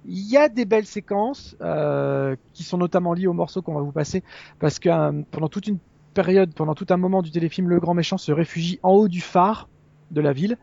[0.05, 1.55] Il y a des belles séquences
[2.53, 4.23] qui sont notamment liées au morceau qu'on va vous passer
[4.59, 4.89] parce que
[5.25, 5.77] pendant toute une
[6.13, 9.21] période, pendant tout un moment du téléfilm, le grand méchant se réfugie en haut du
[9.21, 9.69] phare
[10.09, 10.57] de la ville.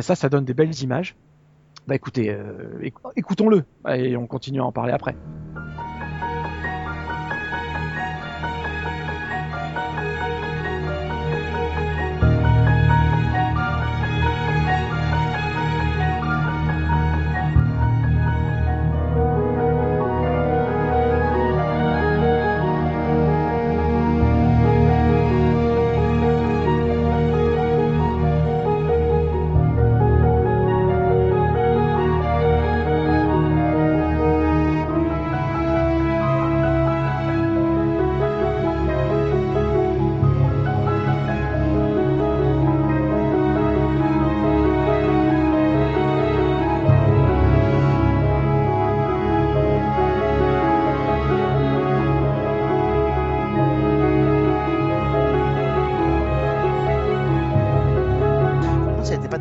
[0.00, 1.14] Ça, ça donne des belles images.
[1.90, 5.16] Bah écoutez, euh, éc- écoutons-le et on continue à en parler après.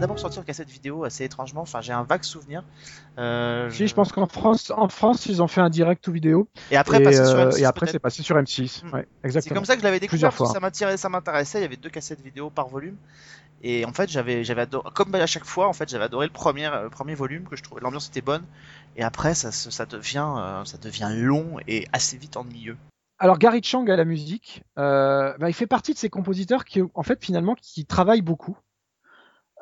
[0.10, 1.62] D'abord sorti en cassette vidéo assez étrangement.
[1.62, 2.64] Enfin, j'ai un vague souvenir.
[3.18, 6.48] Euh, Si, je pense qu'en France, en France, ils ont fait un direct ou vidéo.
[6.72, 7.92] Et après, et, passer sur euh, M6, et après, peut-être.
[7.94, 8.86] c'est passé sur M6.
[8.86, 8.94] Hmm.
[8.94, 9.56] Ouais, C'est exactement.
[9.56, 11.60] comme ça que je l'avais découvert parce que ça m'intéressait.
[11.60, 12.98] Il y avait deux cassettes vidéo par volume.
[13.62, 16.34] Et en fait, j'avais, j'avais adoré, comme à chaque fois, en fait, j'avais adoré le
[16.34, 18.44] premier, euh, le premier volume que je trouvais l'ambiance était bonne.
[18.96, 22.78] Et après, ça, ça devient, euh, ça devient long et assez vite ennuyeux.
[23.22, 26.82] Alors Gary Chang à la musique, euh, bah, il fait partie de ces compositeurs qui,
[26.94, 28.58] en fait, finalement, qui travaillent beaucoup,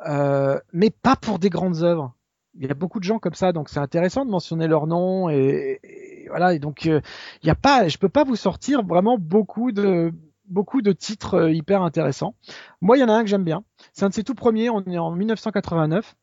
[0.06, 2.14] euh, mais pas pour des grandes œuvres.
[2.60, 5.30] Il y a beaucoup de gens comme ça, donc c'est intéressant de mentionner leur nom
[5.30, 6.54] et, et voilà.
[6.54, 7.02] Et donc euh,
[7.44, 10.12] il y a pas, je peux pas vous sortir vraiment beaucoup de
[10.48, 12.36] beaucoup de titres euh, hyper intéressants.
[12.82, 13.64] Moi, il y en a un que j'aime bien.
[13.94, 14.70] C'est un de ses tout premiers.
[14.70, 16.16] On est en 1989.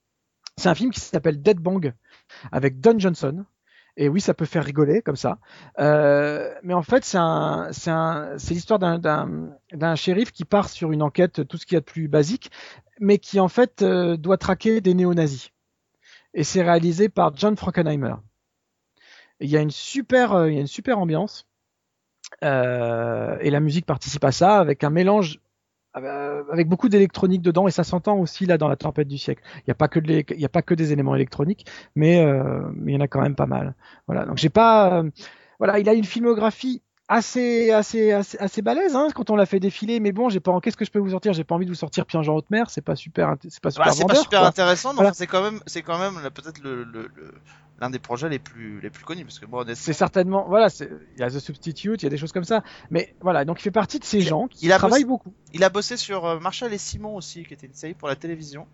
[0.57, 1.95] C'est un film qui s'appelle Dead Bang
[2.53, 3.45] avec Don Johnson.
[3.97, 5.39] Et oui, ça peut faire rigoler comme ça.
[5.79, 7.19] Euh, mais en fait, c'est
[7.71, 11.79] c'est l'histoire d'un, d'un, d'un shérif qui part sur une enquête, tout ce qu'il y
[11.79, 12.51] a de plus basique,
[13.01, 15.51] mais qui en fait euh, doit traquer des néo-nazis.
[16.35, 18.15] Et c'est réalisé par John Frankenheimer.
[19.41, 21.47] Il y a une super, euh, y a une super ambiance.
[22.43, 25.41] Euh, et la musique participe à ça avec un mélange
[25.97, 29.43] euh, avec beaucoup d'électronique dedans et ça s'entend aussi là dans la tempête du siècle.
[29.59, 33.07] Il n'y a pas que des éléments électroniques, mais euh, mais il y en a
[33.07, 33.75] quand même pas mal.
[34.09, 34.25] Voilà.
[34.27, 35.05] Donc j'ai pas
[35.59, 39.61] voilà, il a une filmographie assez assez assez, assez balèze hein, quand on l'a fait
[39.61, 41.33] défiler mais bon, j'ai pas qu'est-ce que je peux vous sortir?
[41.35, 43.87] J'ai pas envie de vous sortir Pierre Jean Haute-Mer, c'est pas super c'est pas super
[43.87, 44.49] Bah, c'est pas vendeur, super quoi.
[44.49, 45.13] intéressant, Voilà.
[45.13, 47.35] c'est quand même, c'est quand même peut-être le, le, le-
[47.81, 51.21] l'un des projets les plus, les plus connus parce que honnêtement, C'est certainement voilà, il
[51.21, 53.63] y a The Substitute, il y a des choses comme ça, mais voilà, donc il
[53.65, 55.35] fait partie de ces Il- gens qui il a travaillent bossé- beaucoup.
[55.53, 58.17] Il a bossé sur euh, Marshall et Simon aussi, qui était une série pour la
[58.17, 58.67] télévision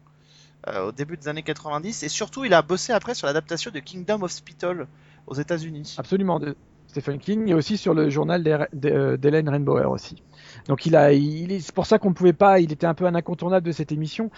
[0.68, 3.78] euh, au début des années 90, et surtout il a bossé après sur l'adaptation de
[3.80, 4.86] Kingdom of Spittle
[5.26, 5.96] aux États-Unis.
[5.98, 6.54] Absolument, de
[6.90, 10.22] Stephen King et aussi sur le journal d'E- d'Hélène Rainbower aussi.
[10.68, 13.14] Donc il a, c'est pour ça qu'on ne pouvait pas, il était un peu un
[13.14, 14.30] incontournable de cette émission.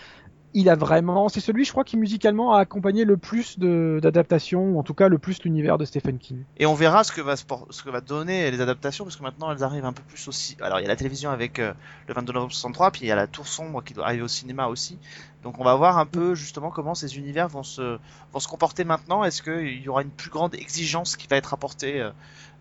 [0.54, 4.78] Il a vraiment, c'est celui, je crois, qui musicalement a accompagné le plus d'adaptations, ou
[4.78, 6.44] en tout cas le plus l'univers de Stephen King.
[6.58, 9.50] Et on verra ce que va ce que va donner les adaptations, parce que maintenant
[9.50, 10.58] elles arrivent un peu plus aussi.
[10.60, 11.72] Alors il y a la télévision avec euh,
[12.06, 14.28] le 22 novembre 63, puis il y a la Tour sombre qui doit arriver au
[14.28, 14.98] cinéma aussi.
[15.42, 17.98] Donc on va voir un peu justement comment ces univers vont se
[18.32, 19.24] vont se comporter maintenant.
[19.24, 22.10] Est-ce qu'il y aura une plus grande exigence qui va être apportée euh,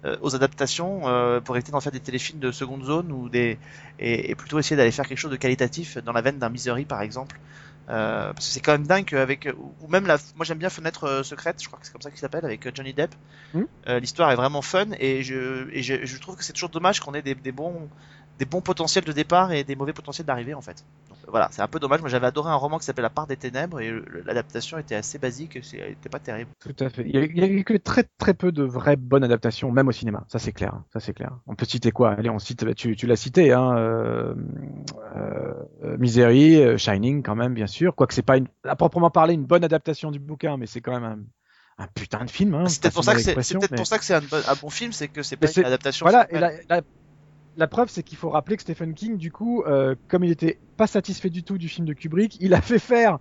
[0.03, 3.59] euh, aux adaptations euh, pour éviter d'en faire des téléfilms de seconde zone ou des
[3.99, 6.86] et, et plutôt essayer d'aller faire quelque chose de qualitatif dans la veine d'un Misery
[6.86, 7.39] par exemple?
[7.89, 9.49] Euh, parce que c'est quand même dingue avec
[9.82, 12.19] ou même la moi j'aime bien Fenêtre secrète je crois que c'est comme ça qu'il
[12.19, 13.13] s'appelle avec Johnny Depp.
[13.88, 16.99] Euh, l'histoire est vraiment fun et je et je, je trouve que c'est toujours dommage
[16.99, 17.89] qu'on ait des, des bons
[18.39, 20.86] des bons potentiels de départ et des mauvais potentiels d'arrivée en fait
[21.32, 23.38] voilà c'est un peu dommage moi j'avais adoré un roman qui s'appelle La part des
[23.38, 23.91] ténèbres et
[24.25, 27.03] l'adaptation était assez basique c'était pas terrible Tout à fait.
[27.05, 29.71] Il y a, il y a eu que très très peu de vraies bonnes adaptations,
[29.71, 30.25] même au cinéma.
[30.27, 30.73] Ça c'est clair.
[30.93, 31.32] Ça c'est clair.
[31.47, 32.11] On peut citer quoi?
[32.11, 32.63] Allez, on cite.
[32.65, 33.75] bah, Tu, tu l'as cité, hein.
[33.77, 34.34] Euh,
[35.15, 37.95] euh, Misery, euh, Shining, quand même, bien sûr.
[37.95, 40.91] Quoique c'est pas une, à proprement parler une bonne adaptation du bouquin, mais c'est quand
[40.99, 41.25] même
[41.77, 42.53] un, un putain de film.
[42.55, 44.13] Hein, c'est peut-être pour ça que c'est c'est l'expression, peut-être mais- pour ça que c'est
[44.15, 46.61] un, bon- un bon film c'est que c'est pas une adaptation Voilà, et fidèle.
[46.69, 46.82] la, la,
[47.58, 50.60] la preuve, c'est qu'il faut rappeler que Stephen King, du coup, euh, comme il était
[50.78, 53.20] pas satisfait du tout du film de Kubrick, il a fait faire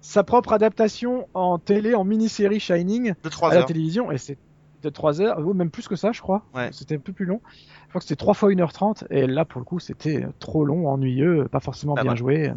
[0.00, 4.18] sa propre adaptation en télé, en mini-série Shining de 3 à la heures télévision, et
[4.18, 4.38] c'est
[4.82, 6.44] de 3 heures, ou même plus que ça, je crois.
[6.54, 6.68] Ouais.
[6.72, 7.40] C'était un peu plus long.
[7.84, 10.88] Je crois que c'était 3 fois 1h30, et là, pour le coup, c'était trop long,
[10.88, 12.16] ennuyeux, pas forcément Ah bien bah.
[12.16, 12.52] joué.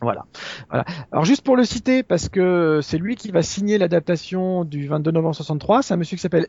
[0.00, 0.26] Voilà.
[0.68, 0.84] voilà.
[1.10, 5.10] Alors juste pour le citer, parce que c'est lui qui va signer l'adaptation du 22
[5.10, 6.46] novembre 63, c'est un monsieur qui s'appelle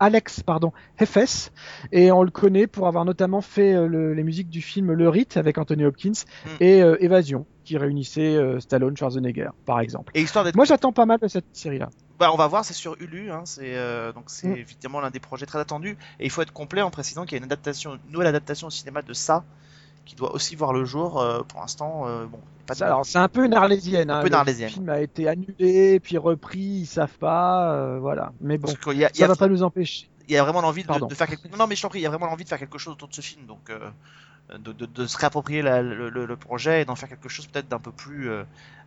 [0.00, 1.50] Alex pardon, Heffes,
[1.92, 5.08] et on le connaît pour avoir notamment fait euh, le- les musiques du film Le
[5.08, 6.10] Rite avec Anthony Hopkins
[6.44, 6.48] Mm.
[6.60, 10.10] et euh, Évasion, qui réunissait euh, Stallone, Schwarzenegger, par exemple.
[10.16, 11.90] et histoire Moi j'attends pas mal de cette série-là.
[12.18, 14.56] Bah, on va voir, c'est sur Hulu, hein, c'est euh, donc c'est Mm.
[14.56, 15.96] évidemment l'un des projets très attendus.
[16.18, 18.66] Et il faut être complet en précisant qu'il y a une adaptation, une nouvelle adaptation
[18.66, 19.44] au cinéma de ça,
[20.08, 21.20] qui doit aussi voir le jour.
[21.20, 22.78] euh, pour l'instant, euh, bon, pas de.
[22.78, 24.10] Ça, alors c'est un peu une arlésienne.
[24.10, 24.20] Hein.
[24.22, 24.70] peu une Le arlésienne.
[24.70, 28.32] film a été annulé, puis repris, ils savent pas, euh, voilà.
[28.40, 30.08] Mais bon, y a, il y ça a- va pas nous empêcher.
[30.26, 31.48] il y a vraiment l'envie de, de faire quelque...
[31.56, 33.08] non, mais je t'en prie, il y a vraiment l'envie de faire quelque chose autour
[33.08, 33.70] de ce film, donc
[34.58, 37.46] de, de, de se réapproprier la- le, le- le projet et d'en faire quelque chose
[37.46, 38.44] peut-être d'un peu plus euh,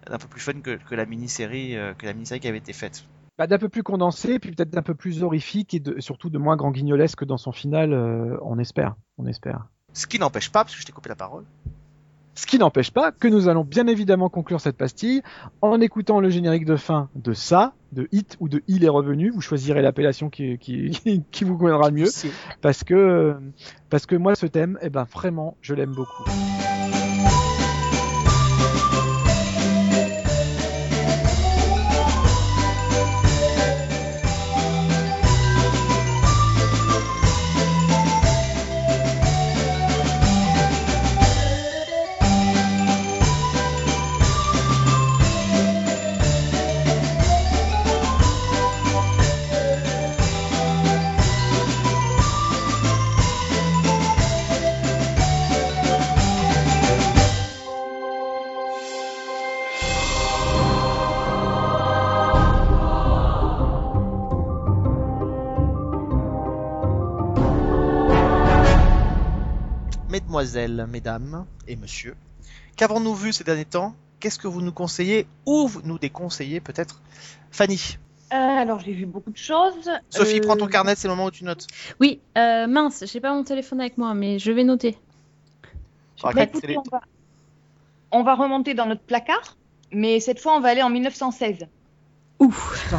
[0.10, 2.74] d'un peu plus fun que, que la mini-série euh, que la mini-série qui avait été
[2.74, 3.06] faite.
[3.38, 6.38] Bah, d'un peu plus condensé, puis peut-être d'un peu plus horrifique et de, surtout de
[6.40, 8.96] moins grand guignolesque dans son final, euh, on espère.
[9.20, 9.68] On espère.
[9.94, 11.44] Ce qui n'empêche pas, parce que je t'ai coupé la parole,
[12.34, 15.22] Ce qui n'empêche pas que nous allons bien évidemment conclure cette pastille
[15.62, 19.32] en écoutant le générique de fin de ça, de Hit ou de Il est revenu.
[19.32, 20.92] Vous choisirez l'appellation qui, qui,
[21.32, 22.06] qui vous conviendra le mieux.
[22.06, 22.32] C'est-
[22.62, 23.36] Parce que,
[23.90, 26.24] parce que moi, ce thème, eh ben, vraiment, je l'aime beaucoup.
[70.88, 72.16] Mesdames et monsieur,
[72.76, 73.96] qu'avons-nous vu ces derniers temps?
[74.20, 75.26] Qu'est-ce que vous nous conseillez?
[75.46, 77.02] Ou vous nous déconseillez peut-être?
[77.52, 77.98] Fanny,
[78.34, 79.90] Euh, alors, j'ai vu beaucoup de choses.
[80.10, 81.68] Sophie, Euh, prends ton carnet, c'est le moment où tu notes.
[82.00, 84.98] Oui, euh, mince, j'ai pas mon téléphone avec moi, mais je vais noter.
[86.24, 87.02] Bah, on, va...
[88.12, 89.58] on va remonter dans notre placard,
[89.92, 91.68] mais cette fois, on va aller en 1916.
[92.40, 92.90] Ouf.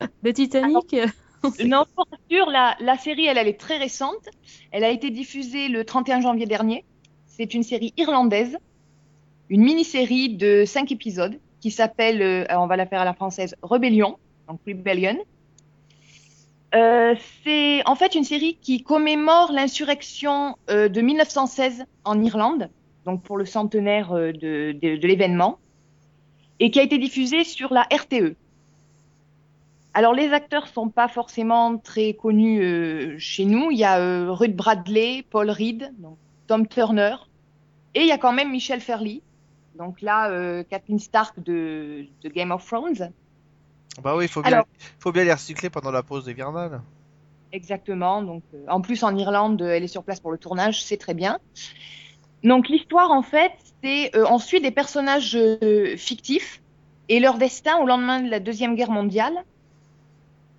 [0.22, 0.96] Le Titanic.
[1.64, 4.28] Non, pour sûr, la, série, elle, est très récente.
[4.72, 6.84] Elle a été diffusée le 31 janvier dernier.
[7.26, 8.56] C'est une série irlandaise,
[9.50, 13.56] une mini-série de cinq épisodes qui s'appelle, euh, on va la faire à la française,
[13.62, 14.18] Rebellion,
[14.48, 15.18] donc Rebellion.
[16.74, 17.14] Euh,
[17.44, 22.68] c'est en fait une série qui commémore l'insurrection euh, de 1916 en Irlande,
[23.04, 24.76] donc pour le centenaire de,
[25.06, 25.58] l'événement,
[26.58, 27.86] et qui a été diffusée sur la.
[27.92, 28.36] RTE.
[29.96, 33.70] Alors les acteurs sont pas forcément très connus euh, chez nous.
[33.70, 37.16] Il y a euh, Ruth Bradley, Paul Reed, donc Tom Turner,
[37.94, 39.22] et il y a quand même Michel Fairley.
[39.78, 43.10] Donc là, euh, Kathleen Stark de, de Game of Thrones.
[44.02, 44.66] Bah oui, il faut bien, Alors-
[44.98, 46.82] faut bien les recycler pendant la pause hivernale.
[47.52, 48.20] Exactement.
[48.20, 50.98] Donc, euh, en plus, en Irlande, euh, elle est sur place pour le tournage, c'est
[50.98, 51.38] très bien.
[52.44, 56.60] Donc, l'histoire, en fait, c'est euh, on suit des personnages euh, fictifs
[57.08, 59.42] et leur destin au lendemain de la Deuxième Guerre mondiale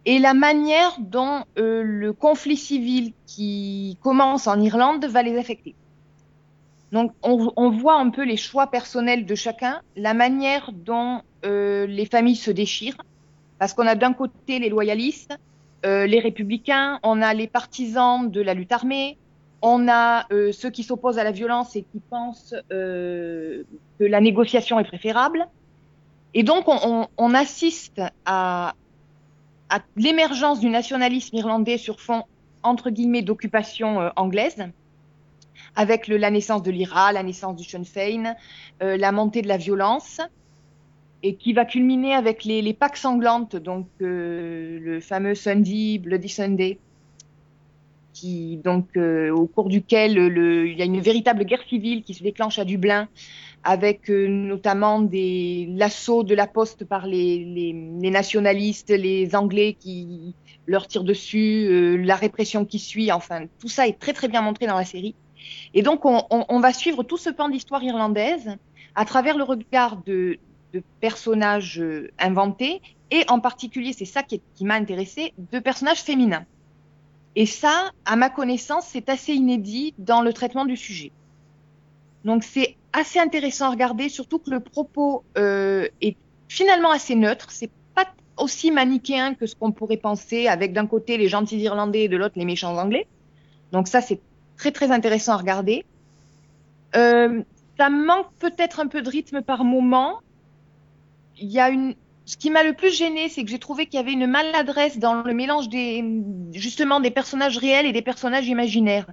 [0.07, 5.75] et la manière dont euh, le conflit civil qui commence en Irlande va les affecter.
[6.93, 12.05] Donc, on, voit un peu les choix personnels de chacun, la manière dont euh, les
[12.05, 12.95] familles se déchirent,
[13.59, 15.35] parce qu'on a d'un côté les loyalistes,
[15.85, 19.17] euh, les républicains, on a les partisans de la lutte armée,
[19.61, 23.65] on a ceux qui s'opposent à la violence et qui pensent que
[23.99, 25.45] la négociation est préférable.
[26.33, 28.75] Et donc, on, on- on assiste à,
[29.70, 32.24] à l'émergence du nationalisme irlandais sur fond,
[32.63, 34.68] entre guillemets, d'occupation euh, anglaise,
[35.76, 38.36] avec le- la naissance de l'IRA, la naissance du Sinn Féin,
[38.82, 40.22] euh, la montée de la violence
[41.24, 46.80] et qui va culminer avec les, les sanglantes, donc euh, le fameux Sunday, Bloody Sunday,
[48.13, 52.13] qui donc euh, au cours duquel le, il y a une véritable guerre civile qui
[52.13, 53.07] se déclenche à Dublin,
[53.63, 60.35] avec euh, notamment l'assaut de la poste par les, nationalistes, les Anglais qui
[60.67, 64.41] leur tirent dessus, euh, la répression qui suit, enfin tout ça est très très bien
[64.41, 65.15] montré dans la série.
[65.73, 68.57] Et donc on, va suivre tout ce pan d'histoire irlandaise
[68.95, 70.39] à travers le regard de,
[70.99, 76.45] personnages euh, inventés et en particulier, c'est ça qui, qui m'a intéressé, de personnages féminins.
[77.35, 81.11] Et ça, à ma connaissance, c'est assez inédit dans le traitement du sujet.
[82.25, 86.17] Donc c'est assez intéressant à regarder, surtout que le propos euh, est
[86.47, 87.47] finalement assez neutre.
[87.51, 92.05] C'est pas aussi manichéen que ce qu'on pourrait penser, avec d'un côté les gentils Irlandais
[92.05, 93.07] et de l'autre les méchants Anglais.
[93.71, 94.19] Donc ça, c'est
[94.57, 95.85] très très intéressant à regarder.
[96.95, 97.41] Euh,
[97.77, 100.21] ça manque peut-être un peu de rythme par moment.
[101.37, 101.93] Il y a une,
[102.25, 104.97] ce qui m'a le plus gêné, c'est que j'ai trouvé qu'il y avait une maladresse
[104.97, 106.03] dans le mélange des,
[106.51, 109.05] justement, des personnages réels et des personnages imaginaires.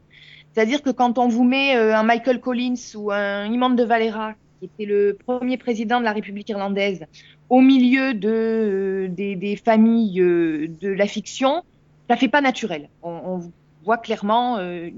[0.55, 4.35] C'est-à-dire que quand on vous met euh, un Michael Collins ou un Imam de Valera,
[4.61, 7.05] qui était le premier président de la République irlandaise,
[7.49, 11.63] au milieu de, euh, des, des familles euh, de la fiction,
[12.09, 12.89] ça fait pas naturel.
[13.03, 13.53] On, on
[13.85, 14.91] voit clairement, euh,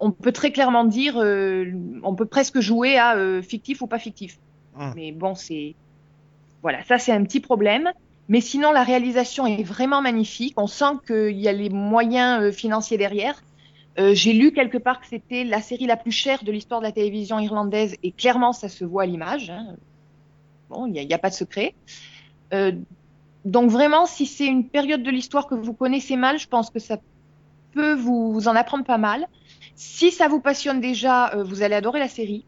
[0.00, 3.98] on peut très clairement dire, euh, on peut presque jouer à euh, fictif ou pas
[3.98, 4.38] fictif.
[4.78, 4.92] Hum.
[4.94, 5.74] Mais bon, c'est
[6.60, 7.90] voilà, ça c'est un petit problème.
[8.28, 10.52] Mais sinon, la réalisation est vraiment magnifique.
[10.60, 13.42] On sent qu'il y a les moyens financiers derrière.
[13.98, 16.86] Euh, J'ai lu quelque part que c'était la série la plus chère de l'histoire de
[16.86, 19.50] la télévision irlandaise et clairement, ça se voit à l'image.
[19.50, 19.74] Hein.
[20.70, 21.74] Bon, il n'y a, pas de secret.
[22.52, 22.72] Euh,
[23.44, 26.78] donc vraiment, si c'est une période de l'histoire que vous connaissez mal, je pense que
[26.78, 26.98] ça
[27.72, 29.26] peut vous, en apprendre pas mal.
[29.74, 32.44] Si ça vous passionne déjà, euh, vous allez adorer la série.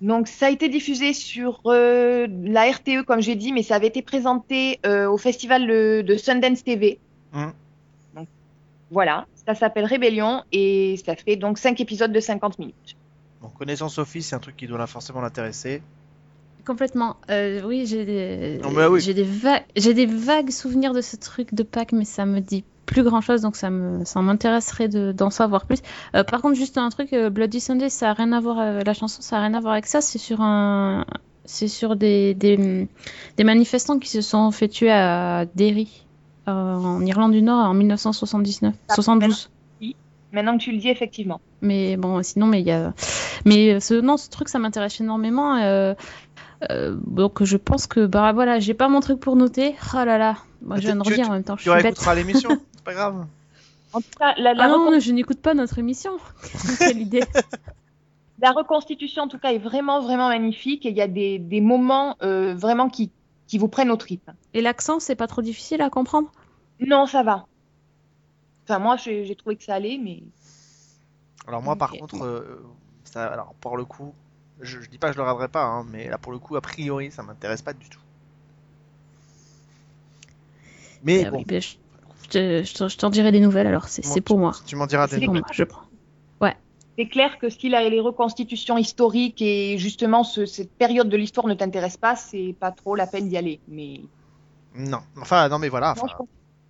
[0.00, 4.00] Donc ça a été diffusé sur la RTE comme j'ai dit, mais ça avait été
[4.00, 7.00] présenté au festival de, Sundance TV.
[7.32, 7.52] Mhm.
[8.90, 12.96] Voilà, ça s'appelle Rébellion et ça fait donc 5 épisodes de 50 minutes.
[13.42, 15.82] Bon, connaissant Sophie, c'est un truc qui doit forcément l'intéresser.
[16.66, 17.16] Complètement.
[17.30, 19.00] Euh, oui, j'ai des, Non, mais oui.
[19.00, 22.40] j'ai des, va- j'ai des vagues souvenirs de ce truc de Pâques, mais ça me
[22.40, 25.78] dit plus grand chose, donc ça me, ça m'intéresserait de, d'en savoir plus.
[26.14, 28.94] Euh, par contre, juste un truc, euh, Bloody Sunday, ça a rien à voir, la
[28.94, 30.00] chanson, ça a rien à voir avec ça.
[30.00, 31.04] C'est sur un,
[31.44, 32.88] c'est sur des, des,
[33.36, 36.06] des manifestants qui se sont fait tuer à Derry,
[36.48, 39.50] euh, en Irlande du Nord, en 1979, Ça 72.
[40.30, 41.40] Maintenant que tu le dis, effectivement.
[41.62, 42.92] Mais bon, sinon, mais il y a.
[43.46, 45.56] Mais ce, non, ce truc, ça m'intéresse énormément.
[45.56, 45.94] euh,
[46.70, 49.74] euh, donc, je pense que, bah voilà, j'ai pas mon truc pour noter.
[49.94, 51.56] Oh là là, moi, je viens de en même temps.
[51.56, 51.98] Je Tu suis bête.
[52.14, 53.26] l'émission, c'est pas grave.
[53.94, 56.12] En tout cas, la, la Ah non, je n'écoute pas notre émission.
[56.78, 57.24] Quelle idée.
[58.40, 60.84] la reconstitution, en tout cas, est vraiment, vraiment magnifique.
[60.84, 63.10] Et il y a des, des moments euh, vraiment qui,
[63.46, 64.30] qui vous prennent aux tripes.
[64.52, 66.30] Et l'accent, c'est pas trop difficile à comprendre?
[66.80, 67.44] Non, ça va.
[68.64, 70.22] Enfin, moi, j'ai trouvé que ça allait, mais
[71.46, 72.62] Alors moi, par contre, euh,
[73.04, 74.14] ça, alors pour le coup,
[74.60, 76.56] je, je dis pas que je le regarderai pas, hein, mais là pour le coup,
[76.56, 77.98] a priori, ça m'intéresse pas du tout.
[81.02, 81.76] Mais Ah bon, oui, je,
[82.22, 84.52] je te- je te- je t'en dirai des nouvelles alors, c'est Bon, pour moi.
[84.66, 85.42] tu m'en diras des C'est pour nouvelles.
[85.42, 85.82] moi, je prends.
[86.98, 91.46] c'est clair que si la- les reconstitutions historiques et justement ce- cette période de l'histoire
[91.46, 93.60] ne t'intéresse pas, c'est pas trop la peine d'y aller.
[93.68, 94.00] Mais
[94.74, 95.92] Non, enfin non, mais voilà.
[95.92, 96.06] Enfin.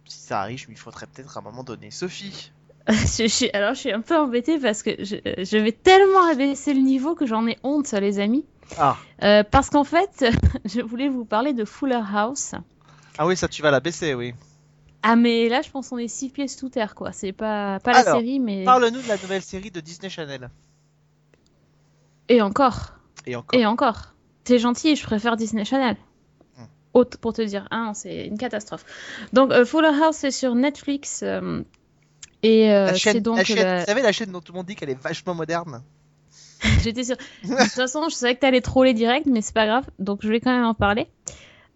[0.09, 1.91] Si ça arrive, je m'y faudrait peut-être à un moment donné.
[1.91, 2.53] Sophie,
[2.89, 6.73] Je suis- alors je suis un peu embêtée parce que je, je vais tellement abaisser
[6.75, 8.45] le niveau que j'en ai honte, les amis.
[8.79, 8.97] Ah.
[9.23, 10.25] Euh, parce qu'en fait,
[10.65, 12.53] je voulais vous parler de Fuller House.
[13.19, 14.35] ah oui, ça tu vas la baisser, oui.
[15.03, 17.13] Ah mais là, je pense qu'on est six pieds sous terre, quoi.
[17.13, 18.65] C'est pas, pas la série, mais...
[18.65, 20.51] Parle-nous de la nouvelle série de Disney Channel.
[22.29, 22.95] Et encore,
[23.27, 23.59] Et encore.
[23.61, 24.15] et encore.
[24.45, 25.97] T'es gentil, je préfère Disney Channel.
[26.99, 28.85] Haute pour te dire, non, c'est une catastrophe.
[29.33, 31.21] Donc, euh, Fuller House, c'est sur Netflix.
[31.23, 31.63] euh,
[32.43, 34.53] et euh, la c'est chaîne, donc la chaîne- la- vous savez la chaîne dont tout
[34.53, 35.83] le monde dit qu'elle est vachement moderne.
[36.83, 37.17] J'étais sûre.
[37.45, 39.85] De toute façon, je savais que t'allais troller direct, mais c'est pas grave.
[39.99, 41.07] Donc, je vais quand même en parler.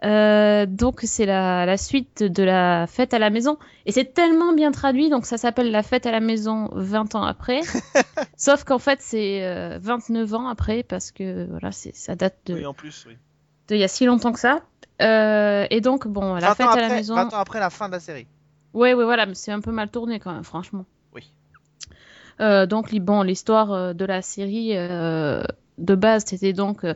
[0.05, 3.59] Euh, donc, c'est la, la suite de la fête à la maison.
[3.87, 7.23] Et c'est tellement bien traduit, donc ça s'appelle la fête à la maison 20 ans
[7.23, 7.61] après.
[8.37, 12.55] Sauf qu'en fait, c'est euh, 29 ans après, parce que voilà, c'est, ça date de,
[12.55, 13.17] Oui, en plus, oui.
[13.69, 14.63] De il y a si longtemps que ça.
[15.01, 17.15] Euh, et donc, bon, la 20 fête à la maison.
[17.15, 18.27] 20 ans après la fin de la série.
[18.75, 20.87] Ouais, ouais, voilà, mais c'est un peu mal tourné quand même, franchement.
[21.15, 21.31] Oui.
[22.41, 25.43] Euh, donc, bon, l'histoire euh, de la série euh,
[25.79, 26.87] de base, c'était donc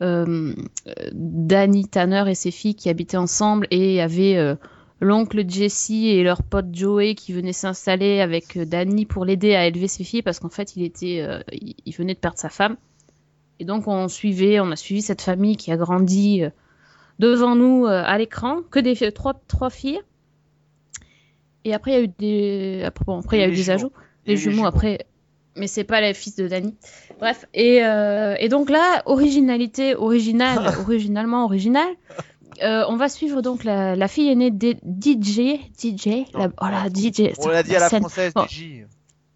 [0.00, 4.54] Danny Tanner et ses filles qui habitaient ensemble et il y avait euh,
[5.00, 9.88] l'oncle Jesse et leur pote Joey qui venaient s'installer avec Danny pour l'aider à élever
[9.88, 12.76] ses filles parce qu'en fait, il était, il venait de perdre sa femme.
[13.60, 16.50] Et donc, on suivait, on a suivi cette famille qui a grandi euh,
[17.18, 20.00] devant nous euh, à l'écran, que des trois, trois filles.
[21.64, 23.56] Et après, il y a eu des, après, bon, après, il y a eu des
[23.62, 23.74] jumeaux.
[23.76, 23.92] ajouts.
[24.26, 24.66] Les jumeaux jumeaux.
[24.66, 25.06] après,
[25.56, 26.74] mais c'est pas les fils de Danny.
[27.20, 31.88] Bref, et, euh, et donc là, originalité, originale, originalement originale.
[32.62, 36.86] Euh, on va suivre donc la, la fille aînée de DJ, DJ, la, oh la
[36.88, 38.00] DJ, On l'a dit à la scène.
[38.00, 38.44] française, Bon.
[38.44, 38.84] DJ.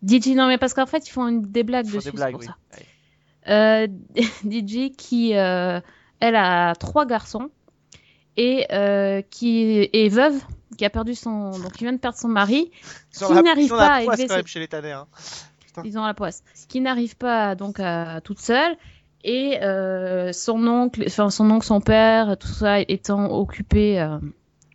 [0.07, 2.17] DJ, non mais parce qu'en fait ils font une- des blagues Ils font dessus, des
[2.17, 2.47] blagues, oui.
[2.47, 2.57] ça.
[3.49, 3.87] Euh,
[4.45, 5.81] DJ qui, euh,
[6.21, 7.51] elle a trois garçons
[8.37, 10.41] et euh, qui est veuve,
[10.77, 12.71] qui a perdu son, donc qui vient de perdre son mari,
[13.21, 14.93] Ils Qui la- n'arrive pas à poisse, élever ses- chez les Tanner.
[14.93, 15.07] hein.
[15.85, 18.77] ils ont la poisse, qui n'arrive pas donc à toute seule
[19.25, 24.19] et euh, son oncle, enfin son oncle, son père, tout ça étant occupé euh,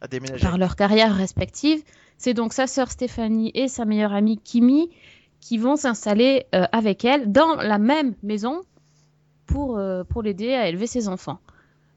[0.01, 0.41] À déménager.
[0.45, 1.82] par leur carrière respective.
[2.18, 4.89] C'est donc sa sœur Stéphanie et sa meilleure amie Kimi
[5.43, 8.61] qui vont s'installer euh, avec elle dans la même maison
[9.45, 11.39] pour, euh, pour l'aider à élever ses enfants.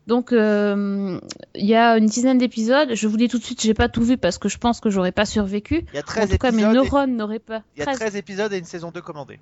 [0.08, 1.20] Donc euh,
[1.54, 2.90] il y a une dizaine d'épisodes.
[2.94, 4.90] Je vous dis tout de suite, j'ai pas tout vu parce que je pense que
[4.90, 5.84] j'aurais pas survécu.
[5.92, 6.72] Il y a En 13 tout cas, mes épisodes.
[6.74, 7.62] et- neurones n'auraient pas.
[7.76, 7.98] Il y a 13.
[7.98, 9.38] 13 épisodes et une saison 2 commandée.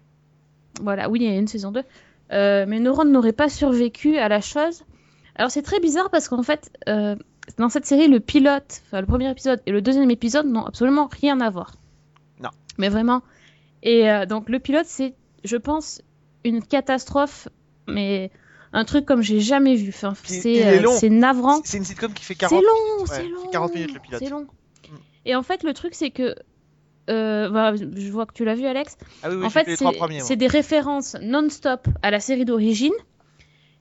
[0.82, 1.82] Voilà, oui, il y a une saison 2.
[2.32, 4.84] Euh, mes neurones n'auraient pas survécu à la chose.
[5.36, 9.60] Alors c'est très bizarre parce qu'en fait, dans cette série, le pilote, le premier épisode
[9.66, 11.72] et le deuxième épisode n'ont absolument rien à voir.
[12.42, 12.50] Non.
[12.78, 13.22] Mais vraiment.
[13.84, 15.14] Et euh, donc le pilote, c'est,
[15.44, 16.02] je pense,
[16.42, 17.48] une catastrophe,
[17.86, 18.30] mais
[18.72, 19.90] un truc comme j'ai jamais vu.
[19.90, 21.60] Enfin, il c'est, euh, c'est navrant.
[21.64, 23.46] C'est une sitcom qui fait C'est 40 long, ouais, c'est long.
[23.52, 24.20] 40 minutes, le pilote.
[24.22, 24.42] C'est long.
[24.42, 24.96] Mm.
[25.26, 26.34] Et en fait, le truc, c'est que.
[27.10, 28.96] euh, voilà, je vois que tu l'as vu, Alex.
[29.22, 29.68] Ah oui, oui, en fait,
[30.20, 32.94] c'est des références non-stop à la série d'origine.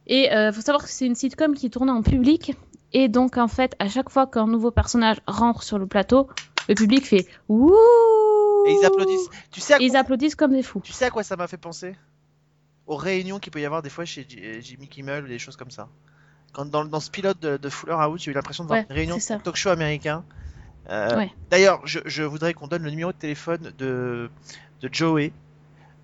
[0.05, 2.53] Et euh, faut savoir que c'est une sitcom qui tournait en public.
[2.91, 6.27] Et donc, en fait, à chaque fois qu'un nouveau personnage rentre sur le plateau,
[6.67, 7.73] le public fait Ouh
[8.67, 9.29] Et ils applaudissent.
[9.51, 10.81] Tu sais, ils quoi, applaudissent comme des fous.
[10.83, 11.95] tu sais à quoi ça m'a fait penser?
[12.87, 15.55] Aux réunions qu'il peut y avoir des fois chez euh, Jimmy Kimmel ou des choses
[15.55, 15.87] comme ça.
[16.51, 18.85] Quand dans, dans ce pilote de, de Fuller House, j'ai eu l'impression de voir Ouais,
[18.89, 20.23] une réunion de talk show américain.
[20.89, 21.31] Euh, Ouais.
[21.49, 24.29] D'ailleurs, je, je voudrais qu'on donne le numéro de téléphone de,
[24.81, 25.31] de Joey.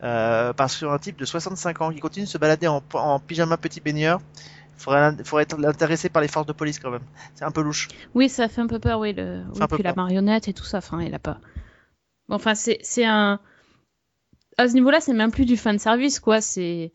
[0.02, 3.58] Euh, parce qu'un type de 65 ans qui continue de se balader en, en pyjama
[3.58, 4.22] petit baigneur,
[4.78, 7.02] faudrait, faudrait être intéressé par les forces de police quand même.
[7.36, 7.90] C'est un peu louche.
[8.16, 9.12] Oui, ça fait un peu peur, oui.
[9.12, 9.44] Le...
[9.54, 11.40] oui, la marionnette et tout ça, enfin, il a pas.
[12.30, 13.40] Enfin, c'est un.
[14.58, 16.42] À ce niveau-là, c'est même plus du fan service, quoi.
[16.42, 16.94] C'est.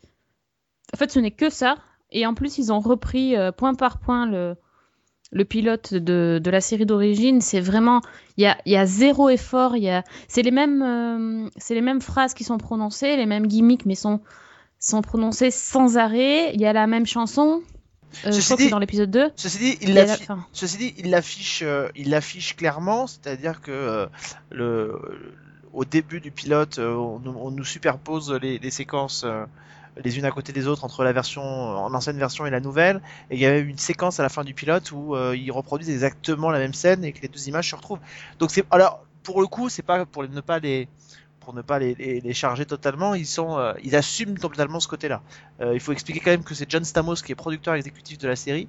[0.93, 1.77] En fait, ce n'est que ça.
[2.11, 4.57] Et en plus, ils ont repris euh, point par point le,
[5.33, 7.41] le pilote de, de la série d'origine.
[7.41, 8.01] C'est vraiment.
[8.37, 9.77] Il y a, y a zéro effort.
[9.77, 10.05] Y a...
[10.29, 14.21] C'est les, mêmes, euh, les mêmes phrases qui sont prononcées, les mêmes gimmicks, mais sont,
[14.79, 16.55] sont prononcées sans arrêt.
[16.55, 17.63] Il y a la même chanson.
[18.25, 19.33] Euh, je Ceci crois que dit- c'est dans l'épisode 2.
[19.37, 23.61] Ceci dit, il la- l'affiche enfin, Ceci dit, il l'affiche, euh, il l'affiche clairement, c'est-à-dire
[23.61, 24.07] que euh,
[24.51, 25.33] le
[25.73, 29.27] au début du pilote, euh, on, nous- on nous superpose les, les séquences
[30.03, 33.01] les unes à côté des autres entre la version, en ancienne version et la nouvelle.
[33.31, 36.51] Et il y avait une séquence à la fin du pilote où ils reproduisent exactement
[36.51, 38.01] la même scène et que les deux images se retrouvent.
[38.41, 40.89] Donc c'est, alors pour le coup, c'est pas pour ne pas les
[41.45, 44.89] pour ne pas les, les, les charger totalement, ils sont, euh, ils assument totalement ce
[44.89, 45.23] côté-là.
[45.61, 48.29] Euh, il faut expliquer quand même que c'est John Stamos qui est producteur exécutif de
[48.29, 48.69] la série,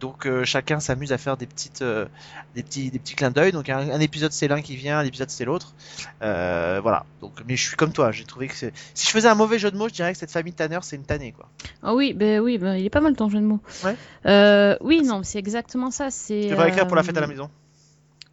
[0.00, 2.06] donc euh, chacun s'amuse à faire des petites, euh,
[2.54, 3.52] des petits, des petits clins d'œil.
[3.52, 5.74] Donc un, un épisode c'est l'un qui vient, un épisode c'est l'autre.
[6.22, 7.04] Euh, voilà.
[7.20, 8.70] Donc, mais je suis comme toi, j'ai trouvé que si
[9.06, 11.04] je faisais un mauvais jeu de mots, je dirais que cette famille Tanner c'est une
[11.04, 11.48] tannée quoi.
[11.82, 13.60] Ah oui, ben oui, ben, il est pas mal ton jeu de mots.
[13.84, 14.78] Ouais.
[14.80, 16.10] Oui, non, c'est exactement ça.
[16.10, 16.40] C'est.
[16.40, 17.50] Tu devrais écrire pour la fête à la maison.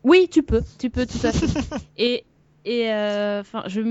[0.04, 1.48] Oui, tu peux, tu peux tout à fait.
[1.98, 2.24] et
[2.70, 3.82] et euh, enfin, je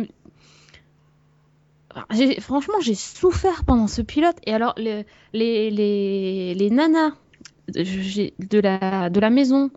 [2.40, 4.36] franchement, j'ai souffert pendant ce pilote.
[4.46, 5.02] Et alors, le-
[5.32, 7.12] les, les, les nanas
[7.68, 9.70] de, la, de la maison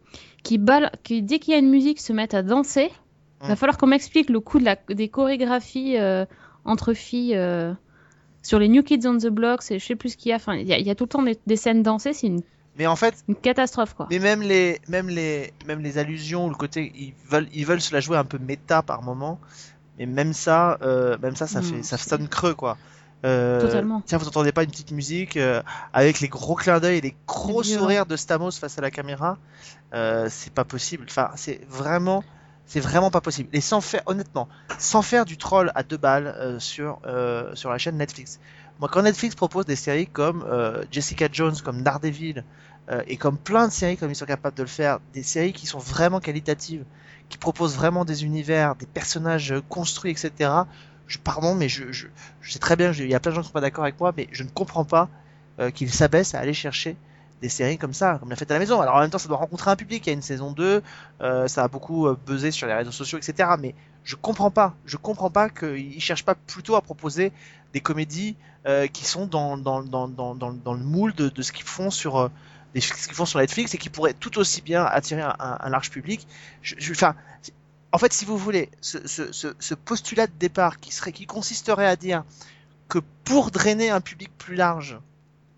[0.44, 2.90] qui, bal- qui, dès qu'il y a une musique, se mettent à danser,
[3.42, 3.58] il va Mm.
[3.58, 6.26] falloir qu'on m'explique le coup de la, des chorégraphies euh,
[6.66, 7.74] entre filles euh,
[8.44, 9.62] sur les New Kids on the Block.
[9.70, 10.36] Je sais plus ce qu'il y a.
[10.36, 12.12] Enfin, il y, a- il y a tout le temps des, des scènes dansées.
[12.14, 12.42] C'est une,
[12.80, 14.08] Mais en fait, une catastrophe, quoi.
[14.10, 17.82] mais même les, même les, même les allusions ou le côté, ils veulent, ils veulent
[17.82, 19.38] se la jouer un peu méta par moment.
[19.98, 22.78] Mais même ça, euh, même ça, ça Non, fait, ça sonne creux quoi.
[23.26, 24.02] Euh, Totalement.
[24.06, 25.62] Tiens, vous entendez pas une petite musique euh,
[25.92, 29.38] avec les gros clins d'œil et les gros sourires de Stamos face à la caméra
[29.94, 31.06] euh, C'est pas possible.
[31.10, 32.24] Enfin, c'est vraiment,
[32.66, 33.50] c'est vraiment pas possible.
[33.52, 37.72] Et sans faire, honnêtement, sans faire du troll à deux balles euh, sur euh, sur
[37.72, 38.40] la chaîne Netflix.
[38.80, 42.46] Moi, quand Netflix propose des séries comme euh, Jessica Jones, comme Daredevil
[42.92, 45.54] euh, et comme plein de séries comme ils sont capables de le faire, des séries
[45.54, 46.84] qui sont vraiment qualitatives,
[47.30, 50.52] qui proposent vraiment des univers, des personnages construits, etc.
[51.24, 52.08] Pardon, mais je,
[52.42, 54.14] sais très bien, il y a plein de gens qui sont pas d'accord avec moi,
[54.16, 55.10] mais je ne comprends pas
[55.60, 56.98] euh, qu'ils s'abaissent à aller chercher
[57.42, 58.82] des séries comme ça, comme la fête à la maison.
[58.82, 60.06] Alors en même temps, ça doit rencontrer un public.
[60.06, 60.82] Il y a une saison 2,
[61.22, 63.52] euh, ça a beaucoup buzzé sur les réseaux sociaux, etc.
[63.60, 67.32] Mais je comprends pas, je comprends pas qu'ils cherchent pas plutôt à proposer
[67.74, 68.36] des comédies
[68.94, 72.30] qui sont dans, le moule de, ce qu'ils font sur
[72.74, 75.90] des- ce qu'ils font sur Netflix et qui pourraient tout aussi bien attirer un, large
[75.90, 76.28] public.
[77.92, 82.24] En fait, si vous voulez, ce postulat de départ qui serait, qui consisterait à dire
[82.88, 85.00] que pour drainer un public plus large,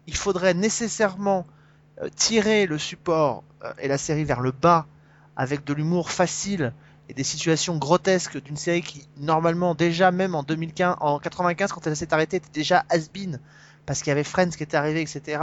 [0.07, 1.47] il faudrait nécessairement
[2.01, 4.85] euh, tirer le support euh, et la série vers le bas
[5.35, 6.73] avec de l'humour facile
[7.09, 11.87] et des situations grotesques d'une série qui normalement déjà même en 2015, en 95 quand
[11.87, 13.39] elle s'est arrêtée était déjà has-been
[13.85, 15.41] parce qu'il y avait Friends qui était arrivé, etc.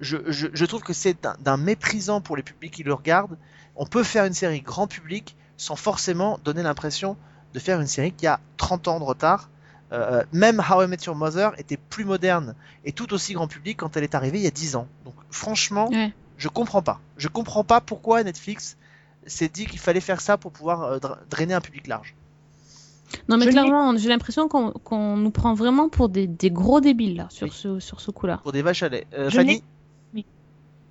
[0.00, 3.36] Je, je, je trouve que c'est d'un- méprisant pour les publics qui le regardent.
[3.76, 7.16] On peut faire une série grand public sans forcément donner l'impression
[7.54, 9.50] de faire une série qui a 30 ans de retard.
[9.92, 13.78] Euh, même How I Met Your Mother était plus moderne et tout aussi grand public
[13.78, 14.86] quand elle est arrivée il y a 10 ans.
[15.04, 16.12] Donc franchement, Ouais.
[16.36, 17.00] je comprends pas.
[17.16, 18.76] Je comprends pas pourquoi Netflix
[19.26, 22.14] s'est dit qu'il fallait faire ça pour pouvoir euh, dra- drainer un public large.
[23.30, 26.80] Non, mais Je clairement, j'ai l'impression qu'on qu'on nous prend vraiment pour des, des gros
[26.82, 27.52] débiles là, sur Oui.
[27.54, 28.38] ce, sur ce coup-là.
[28.42, 29.06] Pour des vaches à lait.
[29.14, 29.62] Euh, Je Fanny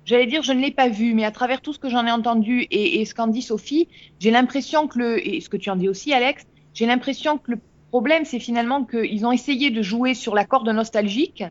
[0.08, 2.10] J'allais dire, je ne l'ai pas vu, mais à travers tout ce que j'en ai
[2.10, 3.88] entendu et, et ce qu'en dit Sophie,
[4.18, 7.50] j'ai l'impression que le, et ce que tu en dis aussi, Alex, j'ai l'impression que
[7.52, 11.44] le problème, c'est finalement qu'ils ont essayé de jouer sur la corde nostalgique,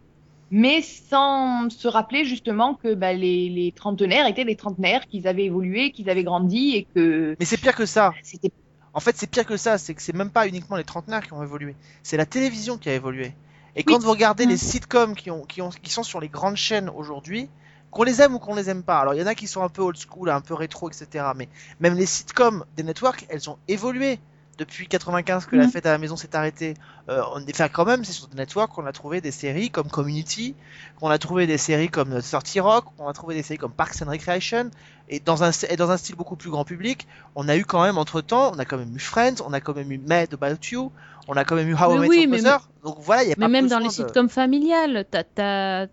[0.49, 5.45] mais sans se rappeler justement que bah, les, les trentenaires étaient des trentenaires, qu'ils avaient
[5.45, 8.18] évolué, qu'ils avaient grandi et que Mais c'est pire que ça.
[8.24, 8.49] c'était
[8.93, 9.78] En fait, c'est pire que ça.
[9.78, 11.76] C'est que c'est même pas uniquement les trentenaires qui ont évolué.
[12.01, 13.34] C'est la télévision qui a évolué.
[13.76, 14.49] Et quand vous regardez Mm.
[14.49, 17.49] les sitcoms qui, ont, qui, ont, qui sont sur les grandes chaînes aujourd'hui,
[17.97, 18.99] qu'on les aime ou qu'on les aime pas.
[18.99, 21.25] Alors il y en a qui sont un peu old school, un peu rétro, etc.
[21.35, 24.19] Mais même les sitcoms des networks, elles ont évolué
[24.59, 25.69] depuis 95 que la Mm.
[25.71, 26.73] fête à la maison s'est arrêtée.
[27.09, 29.69] Euh, on est fait quand même, c'est sur des networks qu'on a trouvé des séries
[29.69, 30.55] comme Community,
[30.99, 34.01] qu'on a trouvé des séries comme 30 Rock, qu'on a trouvé des séries comme Parks
[34.03, 34.69] and Recreation,
[35.09, 37.83] et dans un et dans un style beaucoup plus grand public, on a eu quand
[37.83, 40.33] même entre temps, on a quand même eu Friends, on a quand même eu Mad
[40.33, 40.91] About You,
[41.27, 42.67] on a quand même eu How I Met Your mais- Mother.
[42.83, 45.85] Donc voilà, il y a Mais pas même dans les de- sitcoms familiales, t'as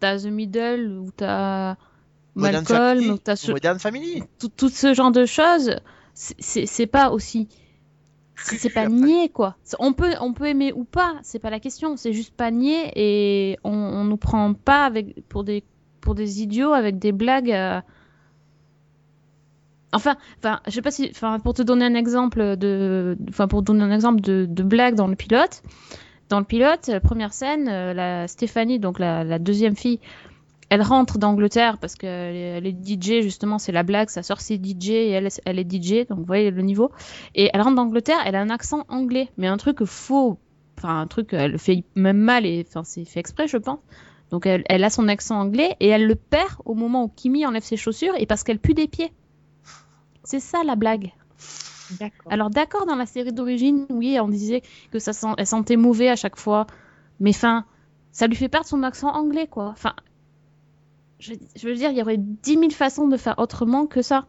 [0.00, 1.76] t'as The Middle ou t'as
[2.34, 4.22] Malcolm ou t'as ce, Modern Family.
[4.38, 5.76] tout, tout ce genre de choses.
[6.14, 7.48] c'est- pas aussi.
[8.36, 9.56] C'est pas nier quoi.
[9.80, 11.96] On peut, on peut aimer ou pas, c'est pas la question.
[11.96, 15.64] C'est juste pas nier et on, on nous prend pas avec pour des
[16.00, 17.50] pour des idiots avec des blagues.
[17.50, 17.80] euh,
[19.92, 23.60] Enfin, enfin, je sais pas si, enfin, pour te donner un exemple de, enfin, pour
[23.60, 25.62] te donner un exemple de, de blague dans le pilote.
[26.28, 29.98] Dans le pilote, la première scène, euh, la Stéphanie, donc la, deuxième fille,
[30.68, 34.56] elle rentre d'Angleterre parce est, elle est DJ, justement, c'est la blague, sa sœur c'est
[34.56, 36.90] DJ et elle, est DJ, donc vous voyez le niveau.
[37.34, 40.38] Et elle rentre d'Angleterre, elle a un accent anglais, mais un truc faux,
[40.76, 43.78] enfin un truc, elle le fait même mal et enfin c'est fait exprès, je pense.
[44.30, 47.46] Donc elle, elle a son accent anglais et elle le perd au moment où Kimi
[47.46, 49.12] enlève ses chaussures et parce qu'elle pue des pieds.
[50.24, 51.12] C'est ça la blague.
[52.30, 55.28] Alors d'accord, dans la série d'origine, oui, on disait que ça sent...
[55.38, 56.66] elle sentait mauvais à chaque fois,
[57.20, 57.64] mais enfin,
[58.12, 59.68] ça lui fait perdre son accent anglais, quoi.
[59.68, 59.94] Enfin,
[61.20, 64.26] je, je veux dire, il y aurait dix mille façons de faire autrement que ça.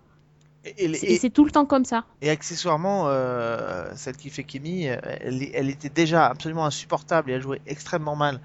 [0.65, 2.03] C'est- Et c'est tout le temps comme ça.
[2.21, 7.33] et accessoirement, euh, celle qui fait Kimi, euh, elle, elle était déjà absolument insupportable et
[7.35, 8.41] elle jouait extrêmement mal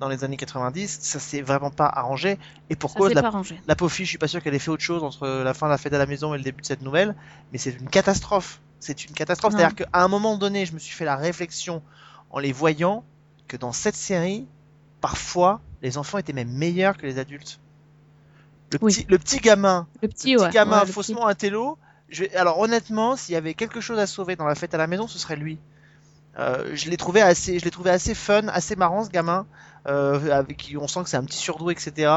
[0.00, 0.98] dans les années 90.
[1.02, 2.38] Ça s'est vraiment pas arrangé.
[2.70, 3.22] Et pour Ça cause, la,
[3.66, 5.66] la pauvre fille, je suis pas sûr qu'elle ait fait autre chose entre la fin
[5.66, 7.14] de la fête à la maison et le début de cette nouvelle,
[7.52, 8.60] mais c'est une catastrophe.
[8.80, 9.54] C'est une catastrophe.
[9.56, 11.82] C'est-à-dire qu'à un moment donné, je me suis fait la réflexion
[12.30, 13.04] en les voyant
[13.48, 14.46] que dans cette série,
[15.00, 17.58] parfois, les enfants étaient même meilleurs que les adultes.
[18.70, 18.92] Le Oui.
[18.92, 20.50] petit, le petit gamin Le le petit, petit ouais.
[20.50, 20.92] gamin ouais, le petit.
[20.92, 21.78] faussement intello.
[22.10, 22.24] Je.
[22.36, 25.06] Alors honnêtement, s'il y avait quelque chose à sauver dans la fête à la maison,
[25.08, 25.58] ce serait lui.
[26.38, 29.46] Euh, je l'ai trouvé assez, je l'ai trouvé assez fun, assez marrant ce gamin,
[29.88, 32.12] euh, avec qui on sent que c'est un petit surdoué, etc.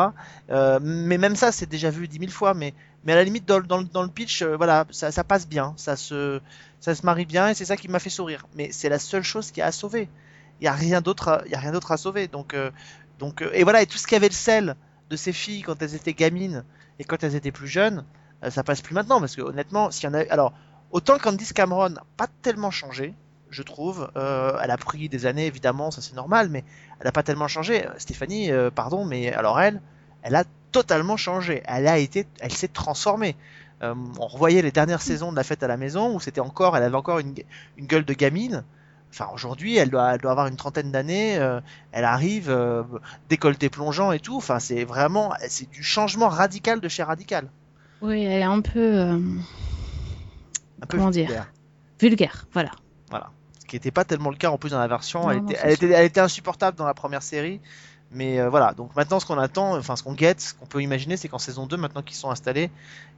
[0.52, 2.54] Euh, mais même ça, c'est déjà vu dix mille fois.
[2.54, 5.96] Mais, mais à la limite dans, dans, dans le pitch, voilà, ça, passe bien, ça
[5.96, 6.40] se,
[6.80, 8.46] ça se marie bien et c'est ça qui m'a fait sourire.
[8.56, 10.08] Mais c'est la seule chose qui a à sauver.
[10.60, 12.28] Il y a rien d'autre, il y a rien d'autre à sauver.
[12.28, 12.56] Donc,
[13.18, 14.76] donc, et voilà, et tout ce qui avait le sel
[15.10, 16.64] de ces filles quand elles étaient gamines
[17.00, 18.06] et quand elles étaient plus jeunes,
[18.50, 20.54] ça passe plus maintenant parce que honnêtement, s'il y a, alors
[20.92, 23.16] autant Candice Cameron n'a pas tellement changé,
[23.52, 24.10] je trouve.
[24.16, 26.64] Euh, elle a pris des années évidemment, ça c'est normal, mais
[27.00, 27.86] elle n'a pas tellement changé.
[27.86, 29.82] Euh, Stéphanie, euh, pardon, mais alors elle,
[30.24, 31.62] elle a totalement changé.
[31.66, 33.36] Elle a été, elle s'est transformée.
[33.84, 36.78] Euh, on revoyait les dernières saisons de la fête à la maison où c'était encore,
[36.78, 37.34] elle avait encore une,
[37.78, 38.64] une gueule de gamine.
[39.10, 41.34] Enfin, aujourd'hui, elle doit, elle doit avoir une trentaine d'années.
[41.92, 42.56] elle arrive,
[43.28, 44.38] décolleté plongeant et tout.
[44.38, 47.50] Enfin, c'est vraiment, c'est du changement radical de chez radical.
[48.02, 49.20] Oui, elle est un peu
[50.88, 51.46] Comment dire
[52.02, 52.72] vulgaire, voilà.
[53.72, 55.22] Qui n'était pas tellement le cas en plus dans la version.
[55.22, 55.88] Non, elle, non, était, c'est elle, sûr.
[55.88, 57.62] était, elle était insupportable dans la première série.
[58.12, 60.82] Mais euh, voilà, donc maintenant ce qu'on attend, enfin ce qu'on guette, ce qu'on peut
[60.82, 62.70] imaginer, c'est qu'en saison 2, maintenant qu'ils sont installés,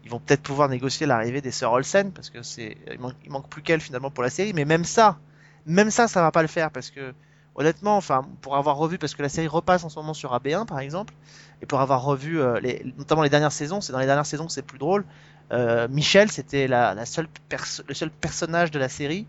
[0.04, 3.32] ils vont peut-être pouvoir négocier l'arrivée des sœurs Olsen, parce que c'est, il manque, il
[3.32, 4.54] manque plus qu'elles finalement pour la série.
[4.54, 5.18] Mais même ça,
[5.66, 7.16] même ça, ça va pas le faire, parce que
[7.56, 10.68] honnêtement, enfin pour avoir revu, parce que la série repasse en ce moment sur AB1
[10.68, 11.16] par exemple,
[11.64, 14.46] et pour avoir revu euh, les, notamment les dernières saisons, c'est dans les dernières saisons
[14.46, 15.04] que c'est plus drôle.
[15.52, 17.28] Euh, Michel, c'était la, la seule
[17.88, 19.26] le seul personnage de la série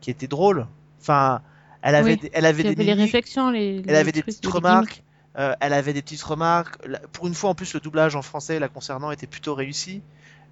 [0.00, 0.66] qui était drôle.
[1.00, 1.40] Enfin,
[1.82, 2.16] elle avait, Oui.
[2.18, 3.78] des- elle avait des avait les mimiques, réflexions, les.
[3.78, 5.02] elle les avait des petites remarques.
[5.38, 6.78] euh, elle avait des petites remarques.
[7.12, 10.02] Pour une fois, en plus, le doublage en français la concernant était plutôt réussi.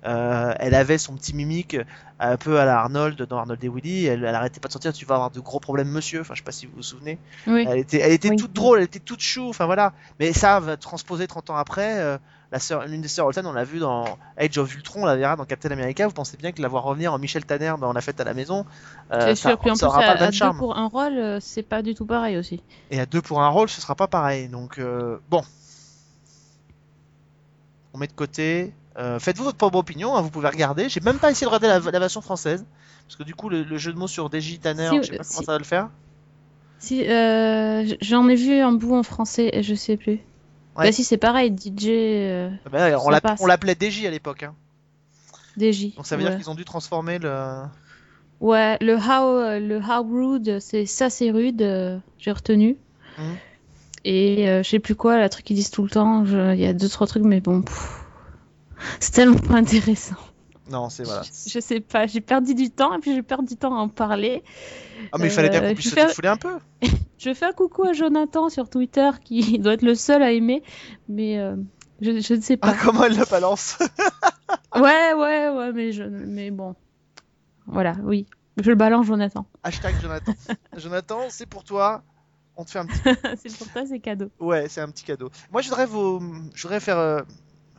[0.05, 1.83] Euh, elle avait son petit mimique euh,
[2.21, 4.07] un peu à la Arnold dans Arnold et Willy.
[4.07, 4.93] Elle, elle arrêtait pas de sortir.
[4.93, 6.21] Tu vas avoir de gros problèmes, monsieur.
[6.21, 7.19] Enfin, je sais pas si vous vous souvenez.
[7.49, 7.65] Oui.
[7.69, 8.37] Elle était, elle était Oui.
[8.37, 9.49] toute drôle, elle était toute chou.
[9.49, 9.95] Enfin voilà.
[10.21, 11.99] Mais ça va transposer 30 ans après.
[11.99, 12.19] euh,
[12.53, 14.05] la sœur, l'une des sœurs Olsen, on l'a vu dans
[14.37, 16.07] Age of Ultron, on la verra dans Captain America.
[16.07, 18.35] Vous pensez bien que la voir revenir en Michel Tanner dans La Fête à la
[18.35, 18.65] Maison,
[19.13, 19.59] euh, C'est ça, sûr.
[19.59, 22.37] Puis en plus, à, à deux pour un rôle, euh, c'est pas du tout pareil
[22.37, 22.63] aussi.
[22.91, 24.49] Et à deux pour un rôle, ce sera pas pareil.
[24.49, 25.43] Donc euh, bon,
[27.95, 28.73] on met de côté.
[28.99, 30.89] Euh, Faites-vous votre propre opinion, hein, vous pouvez regarder.
[30.89, 32.65] J'ai même pas essayé de regarder la, la version française.
[33.07, 35.17] Parce que du coup, le, le jeu de mots sur DJ Tanner, Si, je sais
[35.19, 35.35] pas si.
[35.35, 35.89] comment ça va le faire.
[36.79, 40.21] Si, j'en ai vu un bout en français et je sais plus.
[40.77, 43.43] Bah si, c'est pareil, DJ, euh, Ah bah, on passe.
[43.47, 44.43] l'appelait DJ à l'époque.
[44.43, 44.55] hein.
[45.57, 45.95] DJ.
[45.97, 46.29] Donc ça veut ouais.
[46.31, 47.63] dire qu'ils ont dû transformer le.
[48.41, 52.77] Ouais, le how, euh, le how rude, c'est ça, c'est rude, euh, j'ai retenu.
[53.19, 53.37] Mhm.
[54.05, 56.61] Et euh, je sais plus quoi, la truc qu'ils disent tout le temps, je- il
[56.61, 58.05] y a deux, trois trucs, mais bon, pff,
[59.01, 60.17] c'est tellement pas intéressant.
[60.71, 61.23] Non, c'est voilà.
[61.23, 63.79] Je, je sais pas, j'ai perdu du temps et puis j'ai perdu du temps à
[63.81, 64.43] en parler.
[65.13, 66.57] Ah, mais il fallait bien Euh, qu'on puisse se fais- défouler un peu.
[67.19, 70.63] Je fais un coucou à Jonathan sur Twitter qui doit être le seul à aimer,
[71.09, 71.57] mais euh,
[72.03, 72.77] je, je ne sais Ah, pas.
[72.85, 73.79] comment elle le balance
[74.75, 76.75] Ouais, ouais, ouais, mais, je, mais bon.
[77.67, 78.27] Voilà, oui.
[78.63, 79.47] Je le balance, Jonathan.
[79.63, 80.33] Hashtag Jonathan.
[80.77, 82.03] Jonathan, c'est pour toi.
[82.57, 83.01] On te fait un petit
[83.37, 84.31] c'est pour toi, c'est cadeau.
[84.41, 85.31] Ouais, c'est un petit cadeau.
[85.53, 86.21] Moi, je voudrais vous,
[86.55, 87.21] je voudrais faire euh,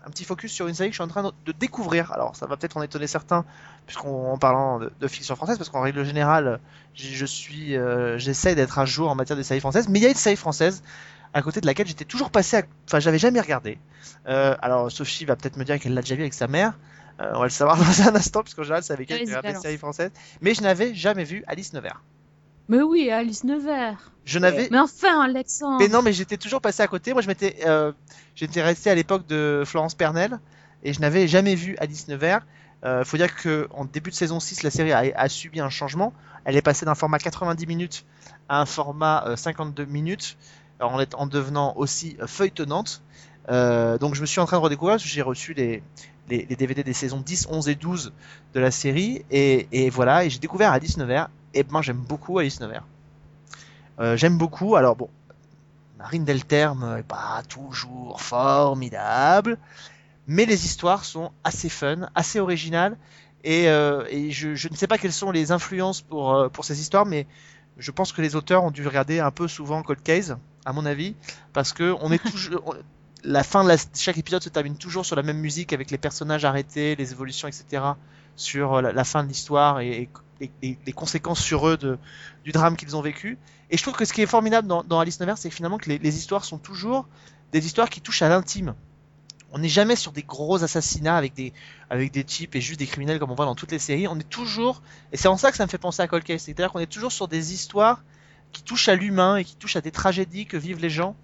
[0.07, 2.13] un petit focus sur une série que je suis en train de, découvrir.
[2.13, 3.43] Alors, ça va peut-être en étonner certains,
[3.85, 6.59] puisqu'on en parlant de, de fiction française, parce qu'en règle générale,
[6.93, 9.89] je, suis, euh, j'essaie d'être à jour en matière de séries françaises.
[9.89, 10.81] Mais il y a une série française
[11.33, 12.63] à côté de laquelle j'étais toujours passé, à...
[12.87, 13.77] enfin, j'avais jamais regardé.
[14.27, 16.73] Euh, alors, Sophie va peut-être me dire qu'elle l'a déjà vu avec sa mère.
[17.19, 19.33] Euh, on va le savoir dans un instant, puisqu'en général, c'est avec elle que des
[19.33, 19.61] balance.
[19.61, 20.11] séries françaises.
[20.39, 22.01] Mais je n'avais jamais vu Alice Nevers.
[22.69, 24.11] Mais oui, Alice Nevers.
[24.25, 25.77] Je n'avais Mais enfin, Alexandre.
[25.79, 27.13] Mais non, mais j'étais toujours passé à côté.
[27.13, 27.93] Moi, je m'étais, euh,
[28.35, 30.39] j'étais resté à l'époque de Florence Pernel
[30.83, 32.45] et je n'avais jamais vu Alice Nevers.
[32.85, 35.69] Euh, faut dire que en début de saison 6, la série a, a subi un
[35.69, 36.13] changement.
[36.45, 38.05] Elle est passée d'un format 90 minutes
[38.49, 40.37] à un format euh, 52 minutes,
[40.79, 43.01] en, devenant aussi euh, feuilletonnante.
[43.49, 45.81] Euh, donc, je me suis en train de redécouvrir j'ai reçu les,
[46.29, 48.13] les, les DVD des saisons 10, 11 et 12
[48.53, 50.25] de la série et, et voilà.
[50.25, 51.29] Et j'ai découvert Alice Nevers.
[51.53, 52.83] Et moi, j'aime beaucoup Alice Nevers.
[53.99, 54.75] Euh, j'aime beaucoup.
[54.75, 55.09] Alors bon,
[55.97, 59.57] Marine Delterme est pas toujours formidable,
[60.27, 62.97] mais les histoires sont assez fun, assez originales,
[63.43, 66.65] Et, euh, et je, je ne sais pas quelles sont les influences pour, euh, pour
[66.65, 67.27] ces histoires, mais
[67.77, 70.85] je pense que les auteurs ont dû regarder un peu souvent Cold Case, à mon
[70.85, 71.15] avis,
[71.53, 72.75] parce que on est toujours.
[73.23, 75.97] La fin de la- chaque épisode se termine toujours sur la même musique avec les
[75.97, 77.97] personnages arrêtés, les évolutions, etc.
[78.35, 80.09] sur la, la fin de l'histoire et, et-
[80.41, 81.77] et les conséquences sur eux
[82.43, 83.37] du drame qu'ils ont vécu.
[83.69, 86.17] Et je trouve que ce qui est formidable dans, Alice Nevers, c'est finalement que les,
[86.17, 87.07] histoires sont toujours
[87.51, 88.75] des histoires qui touchent à l'intime.
[89.51, 91.53] On n'est jamais sur des gros assassinats avec des,
[91.89, 94.07] avec des types et juste des criminels comme on voit dans toutes les séries.
[94.07, 94.81] On est toujours,
[95.13, 96.91] et c'est en ça que ça me fait penser à Cold Case, c'est-à-dire qu'on est
[96.91, 98.03] toujours sur des histoires
[98.51, 101.15] qui touchent à l'humain et qui touchent à des tragédies que vivent les gens.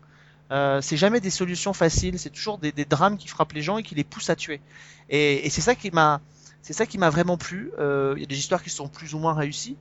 [0.52, 3.78] Euh, c'est jamais des solutions faciles, c'est toujours des, des drames qui frappent les gens
[3.78, 4.62] et qui les poussent à tuer.
[5.10, 6.22] Et, et c'est ça qui m'a,
[6.64, 7.72] c'est ça qui m'a vraiment plu.
[7.78, 9.76] Euh, Il y a des histoires qui sont plus ou moins réussies,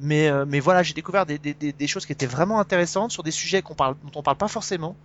[0.00, 3.30] mais, euh, mais voilà, j'ai découvert des, des, choses qui étaient vraiment intéressantes sur des
[3.30, 4.96] sujets dont on parle pas forcément.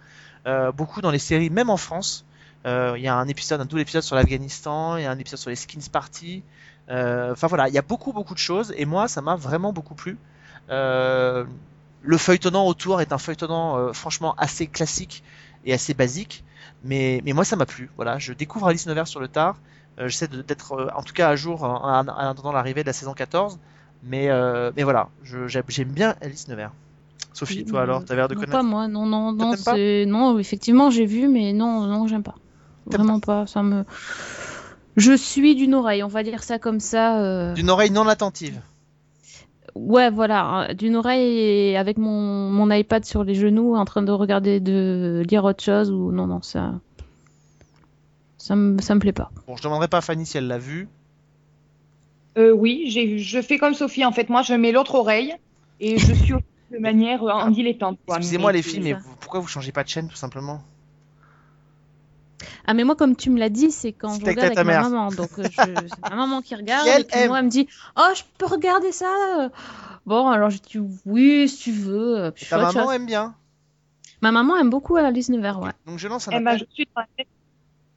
[0.48, 2.26] Euh, beaucoup dans les séries, même en France.
[2.66, 5.40] Il y a un épisode, un double épisode sur l'Afghanistan, il y a un épisode
[5.40, 6.44] sur les skins party.
[6.90, 9.96] Enfin voilà, il y a beaucoup beaucoup de choses et moi ça m'a vraiment beaucoup
[9.96, 10.18] plu.
[10.70, 11.46] Le
[12.18, 15.24] feuilletonnant autour est un feuilletonnant franchement assez classique
[15.64, 16.44] et assez basique,
[16.84, 17.90] mais, mais moi ça m'a plu.
[17.96, 19.56] Voilà, je découvre Alice Nevers sur le tard.
[20.00, 22.88] Euh, J'essaie d'être euh, en tout cas à jour en, en- en attendant l'arrivée de
[22.88, 23.60] la saison 14.
[24.04, 26.72] Mais, euh, mais voilà, j'aime bien Alice Nevers.
[27.34, 29.54] Sophie, toi alors, t'as l'air de non, connaître pas moi, non, non, non,
[30.08, 32.36] non, effectivement, j'ai vu, mais non, non, j'aime pas.
[32.86, 33.46] Vraiment pas.
[33.46, 33.84] ça me...
[34.96, 37.20] Je suis d'une oreille, on va dire ça comme ça.
[37.22, 38.60] euh, D'une oreille non attentive.
[39.76, 44.12] Ouais, voilà, hein, d'une oreille avec mon, mon iPad sur les genoux, en train de
[44.12, 46.74] regarder, de lire autre chose, ou non, non, ça...
[48.40, 49.32] Ça me, ça me plaît pas.
[49.48, 50.88] Bon, je demanderai pas à Fanny si elle l'a vu.
[52.38, 54.06] Euh, oui, j'ai, je fais comme Sophie.
[54.06, 55.36] En fait, moi, je mets l'autre oreille
[55.80, 56.34] et je suis
[56.72, 58.00] de manière euh, en dilettante.
[58.08, 58.18] quoi.
[58.18, 60.62] Excusez-moi Mais les filles, mais vous- pourquoi vous changez pas de chaîne tout simplement?
[62.66, 64.82] Ah mais moi comme tu me l'as dit c'est quand je regarde avec ma mère.
[64.90, 67.68] maman donc euh, je- c'est ma maman qui regarde et puis moi elle me dit
[67.98, 69.50] oh je peux regarder ça euh.
[70.06, 73.36] bon alors j'ai dit oui si tu veux euh, puis Ta maman aime bien.
[74.22, 76.60] ma maman aime beaucoup Alice Nevers ouais Donc je lance un Eh ben, appel.
[76.70, 77.26] je, suis dans la même...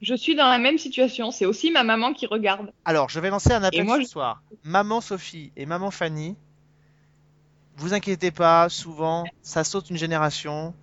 [0.03, 1.31] je suis dans la même situation.
[1.31, 2.71] C'est aussi ma maman qui regarde.
[2.85, 4.43] Alors, je vais lancer un appel moi, ce je- soir.
[4.63, 6.35] Maman Sophie et maman Fanny,
[7.77, 10.73] vous inquiétez pas, souvent, ça saute une génération.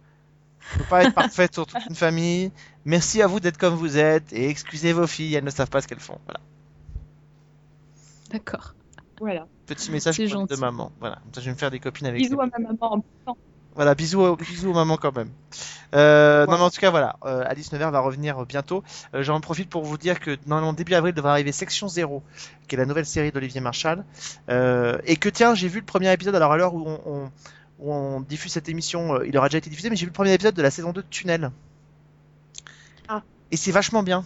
[0.74, 2.50] On peut pas être parfaite sur toute une famille.
[2.84, 5.80] Merci à vous d'être comme vous êtes et excusez vos filles, elles ne savent pas
[5.80, 6.18] ce qu'elles font.
[6.26, 6.40] Voilà.
[8.30, 8.74] d'accord
[9.20, 9.46] Voilà.
[9.66, 10.92] Petit message pour- de maman.
[11.00, 11.18] Voilà.
[11.34, 13.02] Je vais me faire des copines avec Bisous à ma maman.
[13.26, 13.36] en.
[13.80, 15.30] Voilà, bisous, aux- bisous aux mamans quand même.
[15.94, 16.52] Euh, Ouais.
[16.52, 18.84] Non, mais en tout cas, voilà, euh, Alice Nevers va revenir bientôt.
[19.14, 22.22] Euh, J'en profite pour vous dire que normalement début avril devrait arriver Section 0,
[22.68, 24.04] qui est la nouvelle série d'Olivier Marchal.
[24.50, 27.30] Euh, et que tiens, j'ai vu le premier épisode, alors à l'heure où on, on-
[27.78, 30.12] où on diffuse cette émission, euh, il aura déjà été diffusé, mais j'ai vu le
[30.12, 31.50] premier épisode de la saison 2 de Tunnel.
[33.08, 33.22] Ah.
[33.50, 34.24] Et c'est vachement bien.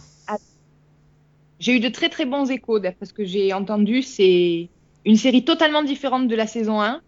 [1.61, 4.67] J'ai eu de très très bons échos parce que j'ai entendu c'est
[5.05, 6.99] une série totalement différente de la saison 1.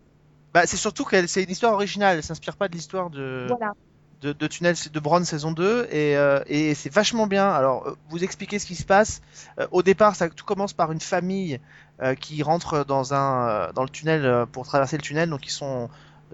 [0.57, 3.73] Bah, c'est surtout que c'est une histoire originale, elle s'inspire pas de l'histoire de, Voilà.
[4.21, 7.47] de, de Tunnel de Brown saison 2 et, euh, et c'est vachement bien.
[7.47, 9.21] Alors, euh, vous expliquez ce qui se passe.
[9.59, 11.59] Euh, au départ, ça tout commence par une famille
[12.01, 15.29] euh, qui rentre dans un dans le tunnel pour traverser le tunnel.
[15.29, 15.89] Donc, ils sont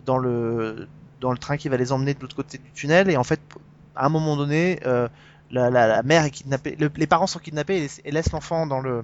[0.05, 0.87] dans le
[1.19, 3.41] dans le train qui va les emmener de l'autre côté du tunnel et en fait,
[3.95, 4.79] à un moment donné,
[5.51, 8.79] la, la, la mère est kidnappée, le- les parents sont kidnappés et laissent l'enfant dans
[8.79, 9.03] le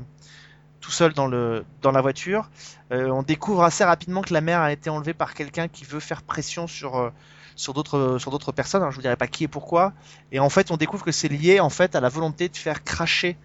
[0.82, 2.50] tout seul dans le dans la voiture.
[2.92, 6.00] Euh, on découvre assez rapidement que la mère a été enlevée par quelqu'un qui veut
[6.00, 7.12] faire pression sur euh,
[7.56, 8.84] sur d'autres personnes.
[8.84, 9.94] hein, je vous dirai pas qui et pourquoi.
[10.32, 12.84] Et en fait, on découvre que c'est lié en fait à la volonté de faire
[12.84, 13.38] cracher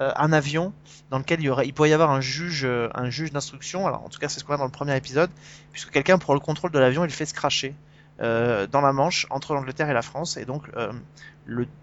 [0.00, 0.72] euh, un avion
[1.10, 3.86] dans lequel il y aurait il pourrait y avoir un juge un juge d'instruction.
[3.86, 5.30] Alors en tout cas, c'est ce qu'on a dans le premier épisode,
[5.72, 7.74] puisque quelqu'un prend le contrôle de l'avion et le fait se cracher.
[8.18, 10.68] dans la Manche entre l'Angleterre et la France et donc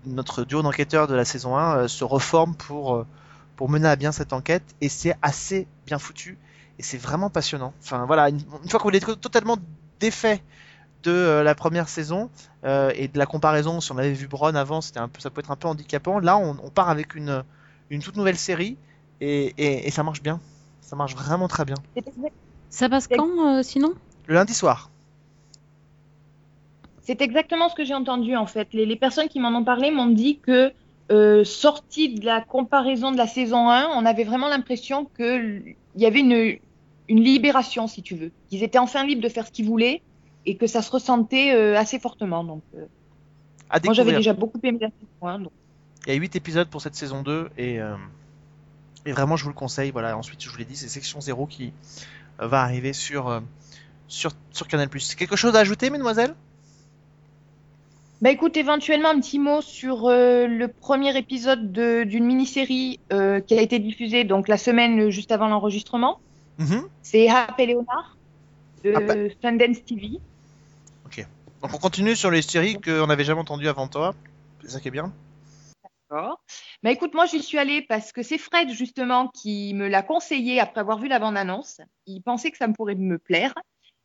[0.05, 3.05] notre duo d'enquêteurs de la saison 1 euh, se reforme pour
[3.55, 6.37] pour mener à bien cette enquête et c'est assez bien foutu
[6.79, 7.73] et c'est vraiment passionnant.
[7.81, 9.57] Enfin voilà, une, une fois qu'on est totalement
[9.99, 10.43] défait
[11.03, 12.29] de euh, la première saison
[12.63, 15.29] euh, et de la comparaison, si on avait vu Bron avant, c'était un peu, ça
[15.29, 16.19] peut être un peu handicapant.
[16.19, 17.43] Là, on, on part avec une,
[17.89, 18.77] une toute nouvelle série
[19.21, 20.39] et, et, et ça marche bien.
[20.81, 21.75] Ça marche vraiment très bien.
[22.69, 23.93] Ça passe quand euh, sinon?
[24.27, 24.89] Le lundi soir.
[27.01, 28.67] C'est exactement ce que j'ai entendu en fait.
[28.73, 30.73] Les, les personnes qui m'en ont parlé m'ont dit que
[31.11, 36.05] euh, sorti de la comparaison de la saison 1, on avait vraiment l'impression qu'il y
[36.05, 36.57] avait une,
[37.09, 38.31] une libération, si tu veux.
[38.49, 40.01] Qu'ils étaient enfin libres de faire ce qu'ils voulaient
[40.45, 42.43] et que ça se ressentait euh, assez fortement.
[42.43, 42.85] Donc, euh,
[43.83, 45.39] moi, j'avais déjà beaucoup aimé la saison 1.
[45.39, 45.51] donc.
[46.07, 47.95] Il y a 8 épisodes pour cette saison 2 et, euh,
[49.07, 49.89] et vraiment je vous le conseille.
[49.89, 51.73] Voilà, ensuite je vous l'ai dit, c'est Section 0 qui
[52.37, 53.41] va arriver sur,
[54.07, 54.87] sur, sur Canal+.
[54.89, 56.35] Quelque chose à ajouter, mesdemoiselles?
[58.25, 63.39] Bah écoute, éventuellement un petit mot sur euh, le premier épisode de- d'une mini-série euh,
[63.39, 66.19] qui a été diffusée donc la semaine euh, juste avant l'enregistrement.
[66.57, 66.89] Mhm.
[67.03, 68.17] C'est Hap et Léonard
[68.83, 69.47] de Ah.
[69.47, 70.19] Sundance TV.
[71.61, 74.15] Donc on continue sur les séries qu'on n'avait jamais entendues avant toi.
[74.63, 75.13] C'est ça qui est bien.
[76.09, 76.41] D'accord.
[76.81, 80.59] Bah écoute, moi j'y suis allée parce que c'est Fred justement qui me l'a conseillé
[80.59, 81.79] après avoir vu la bande-annonce.
[82.07, 83.53] Il pensait que ça me pourrait me plaire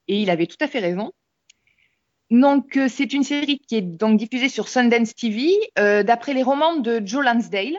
[0.09, 1.11] et il avait tout à fait raison.
[2.31, 6.45] Donc euh, c'est une série qui est donc diffusée sur Sundance TV euh, d'après les
[6.45, 7.77] romans de Joe Lansdale.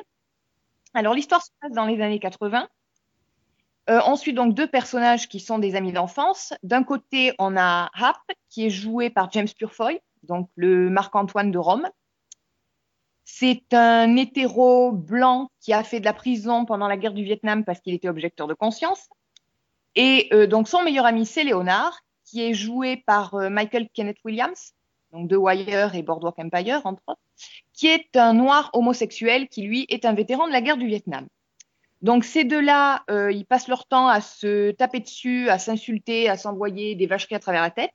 [0.93, 2.67] Alors l'histoire se passe dans les années 80.
[3.89, 6.53] Euh, on suit donc deux personnages qui sont des amis d'enfance.
[6.63, 8.17] D'un côté, on a Hap,
[8.49, 11.89] qui est joué par James Purefoy, donc le Marc-Antoine de Rome.
[13.23, 17.63] C'est un hétéro blanc qui a fait de la prison pendant la guerre du Vietnam
[17.63, 19.07] parce qu'il était objecteur de conscience.
[19.95, 22.01] Et donc son meilleur ami, c'est Léonard,
[22.31, 24.73] qui est joué par euh, Michael Kenneth Williams,
[25.11, 27.21] donc de Wire et Boardwalk Empire, entre autres,
[27.73, 31.27] qui est un noir homosexuel qui, lui, est un vétéran de la guerre du Vietnam.
[32.01, 36.37] Donc ces deux-là, euh, ils passent leur temps à se taper dessus, à s'insulter, à
[36.37, 37.93] s'envoyer des vacheries à travers la tête.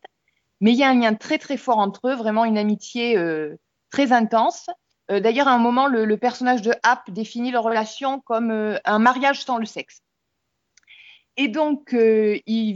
[0.60, 3.56] Mais il y a un lien très très fort entre eux, vraiment une amitié euh,
[3.90, 4.68] très intense.
[5.08, 8.50] D'ailleurs, à un moment, le, personnage de Hap définit leur relation comme
[8.84, 10.02] un mariage sans le sexe.
[11.36, 12.74] Et donc, euh, ils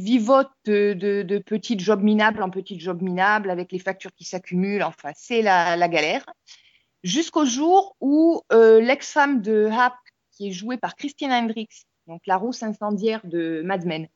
[0.65, 4.83] de, de, petits jobs minables en petits jobs minables avec les factures qui s'accumulent.
[4.83, 6.27] Enfin, c'est la, la galère.
[7.03, 9.95] Jusqu'au jour où euh, l'ex-femme de Hap,
[10.33, 14.07] qui est jouée par Christine Hendricks, donc la rousse incendiaire de Mad Men,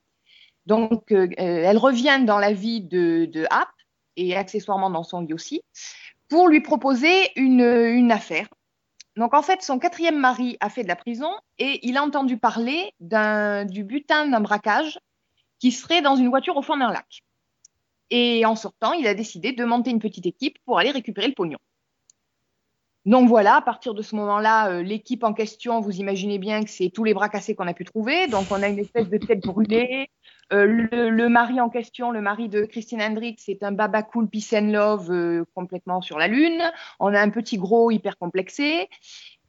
[0.67, 3.69] donc euh, euh, elle revient dans la vie de, Hap
[4.17, 5.63] et accessoirement dans son lit aussi
[6.29, 8.49] pour lui proposer une affaire.
[9.17, 12.37] Donc en fait, son quatrième mari a fait de la prison et il a entendu
[12.37, 14.99] parler du butin d'un braquage
[15.61, 17.23] qui serait dans une voiture au fond d'un lac.
[18.11, 21.35] Et en sortant, il a décidé de monter une petite équipe pour aller récupérer le
[21.35, 21.59] pognon.
[23.07, 26.71] Donc voilà, à partir de ce moment-là, euh, l'équipe en question, vous imaginez bien que
[26.71, 28.29] c'est tous les bras cassés qu'on a pu trouver.
[28.29, 30.11] Donc on a une espèce de tête brûlée.
[30.53, 34.53] Euh, le, mari en question, le mari de Christine Hendricks, c'est un baba cool peace
[34.53, 36.63] and love euh, complètement sur la lune.
[37.01, 38.89] On a un petit gros hyper complexé.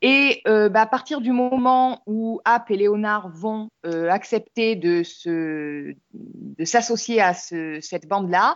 [0.01, 5.03] Et euh, bah, à partir du moment où App et Léonard vont accepter de
[6.63, 8.55] s'associer à ce, cette bande-là,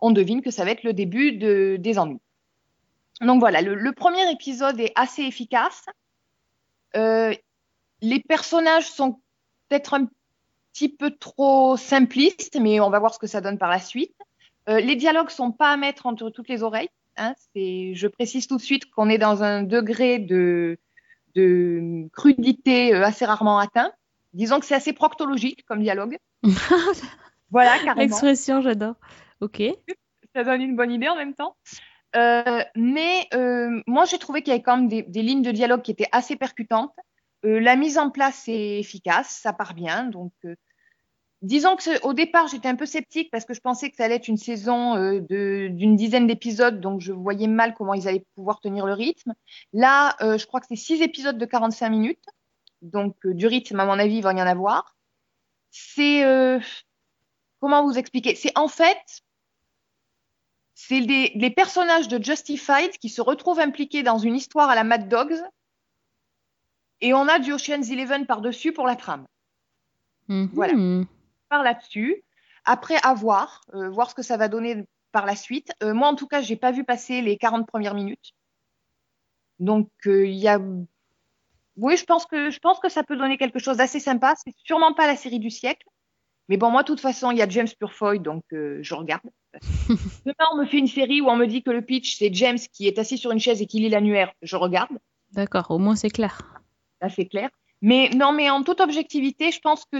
[0.00, 2.20] on devine que ça va être le début de, des ennuis.
[3.20, 5.84] Donc voilà, le, premier épisode est assez efficace.
[6.94, 9.20] Les personnages sont
[9.68, 10.06] peut-être un
[10.76, 14.14] petit peu trop simplistes, mais on va voir ce que ça donne par la suite.
[14.68, 16.90] Euh, les dialogues sont pas à mettre entre toutes les oreilles.
[17.16, 20.78] Hein, je précise tout de suite qu'on est dans un degré de,
[21.34, 23.90] de crudité euh, assez rarement atteint.
[24.34, 26.18] Disons que c'est assez proctologique comme dialogue.
[27.50, 28.02] voilà, carrément.
[28.02, 28.96] L'expression, j'adore.
[29.40, 29.62] Ok.
[30.34, 31.56] ça donne une bonne idée en même temps.
[32.16, 35.52] Euh, mais euh, moi, j'ai trouvé qu'il y avait quand même des, des, lignes de
[35.52, 36.94] dialogue qui étaient assez percutantes.
[37.46, 40.04] Euh, la mise en place est efficace, ça part bien.
[40.04, 40.32] Donc,
[41.42, 44.16] disons que au départ, j'étais un peu sceptique parce que je pensais que ça allait
[44.16, 48.60] être une saison euh, d'une dizaine d'épisodes, donc je voyais mal comment ils allaient pouvoir
[48.60, 49.34] tenir le rythme.
[49.72, 52.24] Là, euh, je crois que c'est six épisodes de 45 minutes,
[52.82, 54.96] donc euh, du rythme, à mon avis, il va y en avoir.
[55.70, 56.58] C'est euh,
[57.60, 58.34] comment vous expliquer?
[58.34, 59.22] C'est en fait
[60.78, 64.84] c'est les, les, personnages de Justified qui se retrouvent impliqués dans une histoire à la
[64.84, 65.42] Mad Dogs
[67.00, 69.26] et on a du Ocean's Eleven par-dessus pour la trame.
[70.28, 70.48] Mm-hmm.
[70.52, 70.74] Voilà.
[71.48, 72.24] Par là-dessus.
[72.64, 75.72] Après, à voir, euh, voir ce que ça va donner par la suite.
[75.82, 78.34] Euh, moi, en tout cas, j'ai pas vu passer les 40 premières minutes.
[79.58, 80.60] Donc, il euh, y a.
[81.76, 84.34] Oui, je pense, que, je pense que ça peut donner quelque chose d'assez sympa.
[84.42, 85.86] C'est sûrement pas la série du siècle.
[86.48, 89.28] Mais bon, moi, de toute façon, il y a James Purefoy, donc euh, je regarde.
[90.24, 92.58] Demain, on me fait une série où on me dit que le pitch, c'est James
[92.58, 94.32] qui est assis sur une chaise et qui lit l'annuaire.
[94.42, 94.98] Je regarde.
[95.32, 96.62] D'accord, au moins c'est clair.
[97.00, 97.50] Là, c'est clair.
[97.82, 99.98] Mais non, mais en toute objectivité, je pense que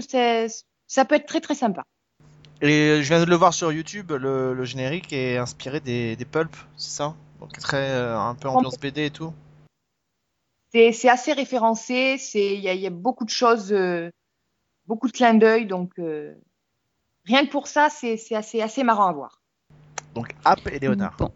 [0.87, 1.83] ça peut être très très sympa.
[2.61, 6.25] Et je viens de le voir sur YouTube, le, le générique est inspiré des, des
[6.25, 7.15] Pulp, c'est ça?
[7.39, 9.31] Donc très euh, un peu ambiance BD et tout.
[10.71, 14.11] C'est assez référencé, il y, y, a beaucoup de choses, euh,
[14.85, 16.35] beaucoup de clins d'œil, donc euh,
[17.25, 19.41] rien que pour ça, c'est assez, assez marrant à voir.
[20.13, 21.15] Donc App et Léonard.
[21.17, 21.31] Bon.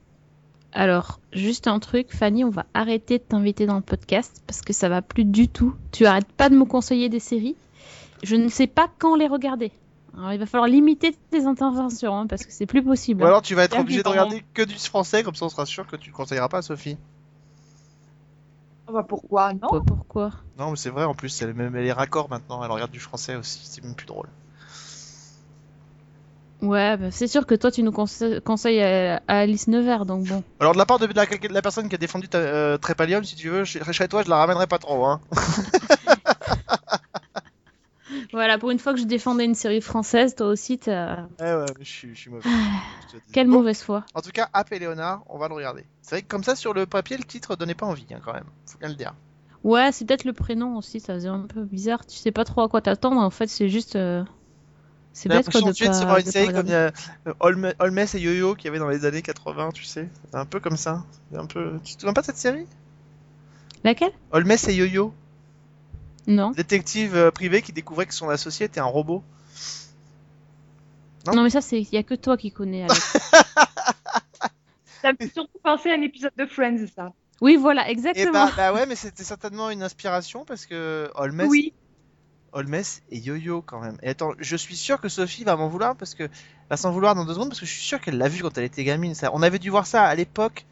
[0.73, 4.73] Alors, juste un truc, Fanny, on va arrêter de t'inviter dans le podcast parce que
[4.73, 5.75] ça va plus du tout.
[5.91, 7.55] Tu arrêtes pas de me conseiller des séries?
[8.23, 9.71] Je ne sais pas quand les regarder.
[10.15, 13.23] Alors, il va falloir limiter tes interventions hein, parce que c'est plus possible.
[13.23, 15.65] Ou alors tu vas être obligé de regarder que du français, comme ça on sera
[15.65, 16.97] sûr que tu ne conseilleras pas à Sophie.
[18.87, 19.59] Oh bah pourquoi Non.
[19.61, 20.31] Pourquoi, pourquoi?
[20.57, 23.35] Non, mais c'est vrai en plus, elle met les raccords maintenant, elle regarde du français
[23.35, 24.27] aussi, c'est même plus drôle.
[26.61, 30.25] Ouais, bah, c'est sûr que toi, tu nous conse- conseilles à, à Alice Nevers, donc
[30.25, 30.43] bon.
[30.59, 33.23] Alors de la part de la, de la personne qui a défendu ta, euh, Trépalium,
[33.23, 35.05] si tu veux, chez, chez toi, je la ramènerai pas trop.
[35.05, 35.21] Hein.
[38.33, 41.23] Voilà, pour une fois que je défendais une série française, toi aussi, t'as...
[41.39, 42.47] Ouais, ouais, je suis, je suis mauvais.
[42.49, 43.17] dis.
[43.33, 44.05] Quelle Bon, mauvaise foi.
[44.13, 45.83] En tout cas, App et Léonard, on va le regarder.
[46.01, 48.33] C'est vrai que comme ça, sur le papier, le titre donnait pas envie, hein, quand
[48.33, 48.45] même.
[48.65, 49.13] Faut bien le dire.
[49.63, 52.05] Ouais, c'est peut-être le prénom aussi, ça faisait un peu bizarre.
[52.05, 53.95] Tu sais pas trop à quoi t'attendre, en fait, c'est juste...
[53.95, 54.23] euh,
[55.13, 56.05] C'est bête quoi de de suite de pas...
[56.05, 56.93] voir une série comme il y regarder.
[57.27, 60.09] a euh, Holmes et Yo-Yo qu'il y avait dans les années 80, tu sais.
[60.31, 61.03] C'est un peu comme ça.
[61.35, 61.73] Un peu...
[61.83, 62.65] Tu te souviens pas de cette série?
[63.83, 64.13] Laquelle?
[64.31, 65.13] Holmes et Yo-Yo
[66.27, 66.51] Non.
[66.51, 69.23] Détective euh, privé qui découvrait que son associé était un robot.
[71.27, 71.81] Non Non, mais ça, c'est...
[71.81, 73.17] Y a que toi qui connais, Alex.
[75.01, 77.11] Ça me fait surtout penser à un épisode de Friends, ça.
[77.41, 78.31] oui, voilà, Et exactement.
[78.31, 81.73] bah, bah ouais, mais c'était certainement une inspiration parce que Holmes, Oui.
[82.53, 82.75] Holmes
[83.09, 83.97] et Yo-Yo quand même.
[84.03, 86.29] Et attends, je suis sûr que Sophie va m'en vouloir parce que
[86.69, 88.55] va s'en vouloir dans deux secondes parce que je suis sûr qu'elle l'a vu quand
[88.59, 89.15] elle était gamine.
[89.15, 90.65] Ça, on avait dû voir ça à l'époque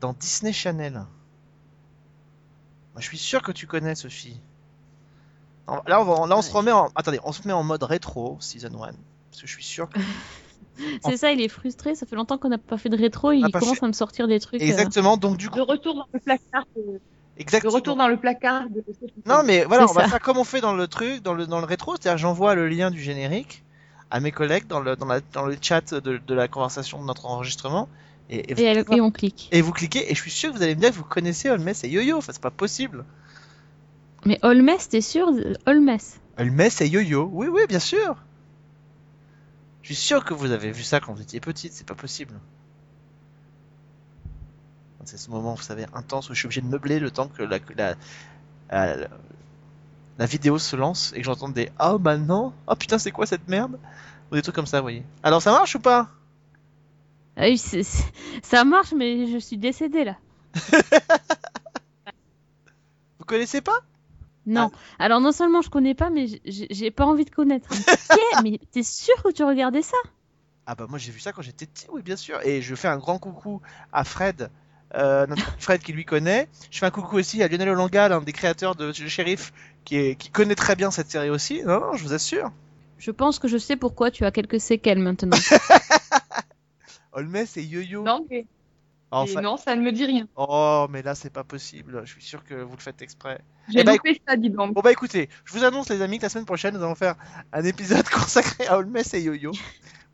[0.00, 0.94] dans Disney Channel.
[0.94, 1.06] Moi,
[2.98, 4.40] je suis sûr que tu connais Sophie.
[5.86, 6.88] Là, on, va- là, on se remet en.
[6.94, 8.78] Attendez, on se met en mode rétro season 1
[9.30, 9.98] parce que je suis sûr que
[11.04, 13.44] C'est ça, il est frustré, ça fait longtemps qu'on n'a pas fait de rétro, il
[13.44, 14.60] Ah, commence fait- à me sortir des trucs...
[14.62, 15.16] euh, exactement.
[15.16, 16.64] Donc du De coup, retour dans le placard.
[16.76, 17.00] De, de
[17.36, 17.72] exactement.
[17.72, 18.84] retour dans le placard de
[19.26, 20.08] Non, mais voilà, on va ça.
[20.08, 22.68] faire comme on fait dans le truc, dans le, dans le rétro, c'est-à-dire j'envoie le
[22.68, 23.64] lien du générique
[24.10, 27.04] à mes collègues dans le, dans la, dans le chat de, de la conversation de
[27.06, 27.88] notre enregistrement.
[28.30, 29.48] Et, et, Et, elle- et on clique.
[29.52, 31.48] et vous cliquez, et je suis sûr que vous allez me dire que vous connaissez
[31.50, 33.04] Holmes et Yo-Yo, enfin c'est pas possible.
[34.24, 35.28] Mais Holmes, t'es sûr?
[35.66, 35.96] Holmes.
[36.38, 38.16] Holmes et Yo-Yo, oui, oui, bien sûr.
[39.82, 42.34] Je suis sûr que vous avez vu ça quand vous étiez petite, c'est pas possible.
[45.04, 47.42] C'est ce moment, vous savez, intense où je suis obligé de meubler le temps que
[47.42, 47.88] la, la,
[48.72, 49.08] euh, la,
[50.18, 53.10] la vidéo se lance et que j'entende des Ah oh, bah non, oh putain c'est
[53.10, 53.78] quoi cette merde?
[54.30, 55.04] Ou des trucs comme ça, vous voyez.
[55.22, 56.10] Alors ça marche ou pas?
[57.38, 57.84] Oui, c'est-
[58.42, 60.16] ça marche, mais je suis décédée là.
[63.18, 63.80] Vous connaissez pas?
[64.48, 64.70] Non.
[64.98, 67.68] Alors non seulement je connais pas, mais j'ai- pas envie de connaître.
[68.42, 69.96] Mais t'es sûr que tu regardais ça?
[70.66, 72.38] Ah bah moi j'ai vu ça quand j'étais petit, oui bien sûr.
[72.44, 73.60] Et je fais un grand coucou
[73.92, 74.50] à Fred,
[74.94, 76.48] euh, notre Fred qui lui connaît.
[76.70, 79.52] Je fais un coucou aussi à Lionel Olanga, l'un des créateurs de Le Shérif,
[79.84, 81.62] qui, est, qui connaît très bien cette série aussi.
[81.64, 82.50] Non, non, je vous assure.
[82.98, 85.36] Je pense que je sais pourquoi tu as quelques séquelles maintenant.
[87.12, 88.02] Holmes et Yo-Yo.
[88.04, 88.46] Non, mais,
[89.10, 90.28] Enfin- mais non, ça ne me dit rien.
[90.36, 92.02] Oh, mais là c'est pas possible.
[92.04, 93.40] Je suis sûr que vous le faites exprès.
[93.68, 94.74] J'ai Eh ben, ça, dis donc.
[94.74, 97.14] Bon bah écoutez, je vous annonce les amis que la semaine prochaine nous allons faire
[97.52, 99.52] un épisode consacré à Holmes et Yo-Yo.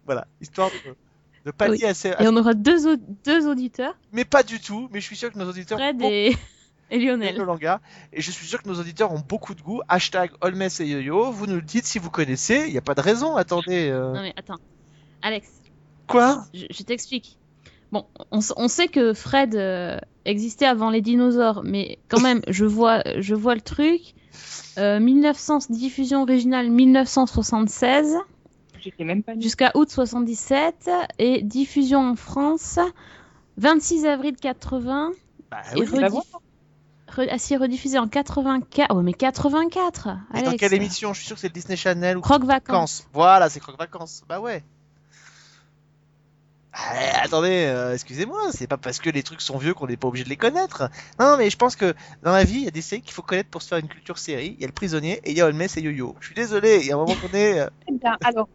[0.07, 0.95] voilà, histoire de,
[1.47, 2.13] de pallier à ces...
[2.13, 5.17] à- Et on aura deux, au- deux auditeurs, Mais pas du tout, mais je suis
[5.17, 5.79] sûr que nos auditeurs...
[5.79, 6.37] Fred ont et,
[6.91, 7.37] et Lionel.
[7.37, 7.81] Langa,
[8.13, 9.81] et je suis sûr que nos auditeurs ont beaucoup de goût.
[9.89, 12.95] Hashtag Holmes et Yo-Yo, vous nous le dites si vous connaissez, il n'y a pas
[12.95, 13.89] de raison, attendez...
[13.91, 14.59] euh, Non mais attends.
[15.23, 15.49] Alex,
[16.07, 16.45] Quoi?
[16.55, 17.39] Je, je t'explique.
[17.95, 23.03] Bon, on, sait que Fred euh, existait avant les dinosaures, mais quand même, je vois,
[23.21, 24.01] je vois le truc.
[24.79, 28.17] Euh, 1900, diffusion originale 1976
[28.81, 29.41] J'étais même pas née.
[29.41, 30.91] jusqu'à août 77
[31.21, 32.81] et diffusion en France
[33.59, 35.13] 26 avril 80
[35.51, 36.23] Bah et oui, rediff-
[37.17, 38.89] re- ah, si, rediffusé en 84.
[38.93, 40.61] Oh mais 84 mais dans Alex.
[40.61, 41.13] quelle émission?
[41.13, 42.67] Je suis sûr que c'est le Disney Channel ou Croque vacances.
[42.73, 43.07] Vacances.
[43.13, 44.23] Voilà, c'est Croque Vacances.
[44.29, 44.65] Bah ouais.
[46.77, 50.09] Ah, attendez, euh, excusez-moi, c'est pas parce que les trucs sont vieux qu'on n'est pas
[50.09, 50.91] obligé de les connaître.
[51.21, 53.23] Non, mais je pense que dans la vie, il y a des séries qu'il faut
[53.23, 54.55] connaître pour se faire une culture série.
[54.57, 56.17] Il y a le prisonnier et il y a Holmes et Yo-Yo.
[56.21, 57.61] Je suis désolé, il y a un moment donné.
[57.61, 58.17] euh, Très bien.
[58.25, 58.49] Alors,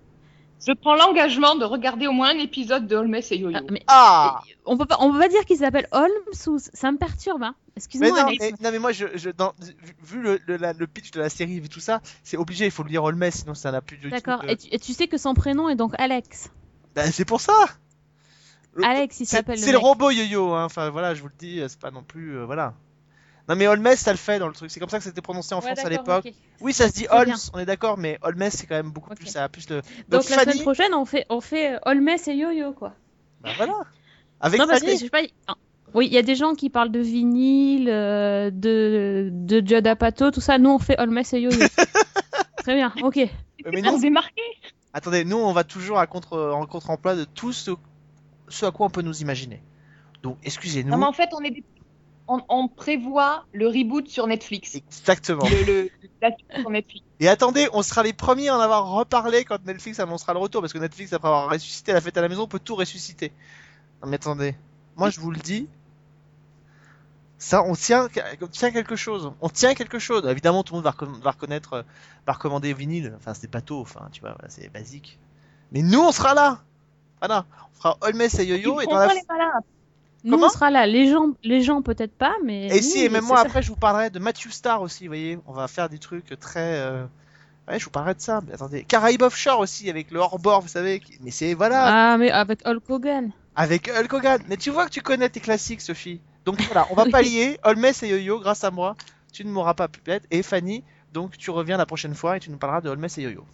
[0.67, 3.57] je prends l'engagement de regarder au moins un épisode de Holmes et Yo-Yo.
[3.57, 6.09] Ah, mais Ah on peut pas, on peut pas dire qu'il s'appelle Holmes
[6.47, 7.43] ou ça me perturbe.
[7.43, 7.55] Hein.
[7.67, 8.31] mais Excuse-moi non,
[8.61, 9.53] non, mais moi, je, je, dans,
[10.03, 12.71] vu- le, le, la- le pitch de la série, vu tout ça, c'est obligé, il
[12.71, 14.09] faut le lire Holmes, sinon ça n'a plus tout.
[14.09, 14.41] D'accord.
[14.43, 16.49] de- Et, tu- et tu sais que son prénom est donc Alex.
[16.95, 17.53] Bah, c'est pour ça
[18.83, 19.57] Alex, il C'est s'appelle.
[19.59, 20.65] c'est le robot yo-yo, hein.
[20.65, 22.37] enfin voilà, je vous le dis, c'est pas non plus.
[22.37, 22.73] euh, voilà.
[23.47, 25.55] Non mais Holmes, ça le fait dans le truc, c'est comme ça que c'était prononcé
[25.55, 26.27] en Ouais, France à l'époque.
[26.61, 27.35] Oui, ça se dit Holmes, bien.
[27.53, 29.77] on est d'accord, mais Holmes c'est quand même beaucoup plus, ça a plus le.
[29.77, 32.93] Donc, Donc, la Fanny, semaine prochaine, on fait, on fait euh, Holmes et Yo-Yo quoi.
[33.41, 33.73] bah voilà.
[34.39, 34.97] Avec non parce que Fanny.
[34.99, 35.21] je sais pas.
[35.47, 35.55] ah,
[35.95, 40.29] Oui, il y a des gens qui parlent de vinyle, euh, de de Judd Apatow,
[40.29, 40.59] tout ça.
[40.59, 41.57] Nous, on fait Holmes et Yo-Yo.
[42.57, 42.93] Très bien.
[43.01, 43.15] Ok.
[43.65, 44.41] Mais Pour nous, démarquer.
[44.93, 47.71] attendez, nous on va toujours à contre en contre-emploi de tout ce,
[48.49, 49.61] ce à quoi on peut nous imaginer.
[50.23, 50.89] Donc excusez-nous.
[50.91, 51.63] Non, mais en fait, on, est des-
[52.27, 54.75] on, on prévoit le reboot sur Netflix.
[54.75, 55.45] Exactement.
[55.47, 55.89] Le, le-
[56.21, 57.05] la suite sur Netflix.
[57.21, 60.61] Et attendez, on sera les premiers à en avoir reparlé quand Netflix annoncera le retour,
[60.61, 63.31] parce que Netflix, après avoir ressuscité la fête à la maison, peut tout ressusciter.
[64.03, 64.55] Non mais attendez,
[64.97, 65.67] moi je vous le dis,
[67.37, 68.09] ça, on tient,
[68.41, 70.25] on tient quelque chose, on tient quelque chose.
[70.27, 71.83] Évidemment, tout le monde va, recon- va reconnaître, euh,
[72.27, 75.17] va recommander vinyle, enfin c'est tôt, enfin tu vois, voilà, c'est basique.
[75.71, 76.61] Mais nous, on sera là.
[77.21, 77.45] Voilà.
[77.73, 78.81] On fera Holmes et Yo-Yo.
[78.81, 79.07] Et dans la...
[79.07, 79.51] pas les malins.
[80.23, 80.85] Nous, Comment on sera là.
[80.85, 82.67] Les gens, les gens peut-être pas, mais.
[82.67, 83.43] Et si, et même moi, ça.
[83.43, 85.39] après, je vous parlerai de Matthew Star aussi, vous voyez.
[85.47, 86.79] On va faire des trucs très.
[86.79, 87.05] euh,
[87.69, 88.41] Ouais, je vous parlerai de ça.
[88.45, 88.83] Mais attendez.
[88.83, 90.99] Caraïbes Offshore aussi, avec le hors-bord, vous savez.
[90.99, 91.53] qui- Mais c'est.
[91.53, 92.11] Voilà.
[92.13, 93.31] Ah, mais avec Hulk Hogan.
[93.55, 94.41] Avec Hulk Hogan.
[94.49, 96.19] Mais tu vois que tu connais tes classiques, Sophie.
[96.45, 97.11] Donc voilà, on va Oui.
[97.11, 97.59] pallier.
[97.63, 98.95] Holmes et Yo-Yo, grâce à moi.
[99.31, 100.23] Tu ne m'auras pas pupette.
[100.31, 100.83] Et Fanny,
[101.13, 103.45] donc tu reviens la prochaine fois et tu nous parleras de Holmes et Yo-Yo.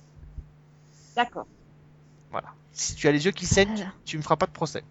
[1.15, 1.45] D'accord.
[2.77, 3.91] Si tu as les yeux qui saignent, Voilà.
[4.03, 4.83] tu me feras pas de procès.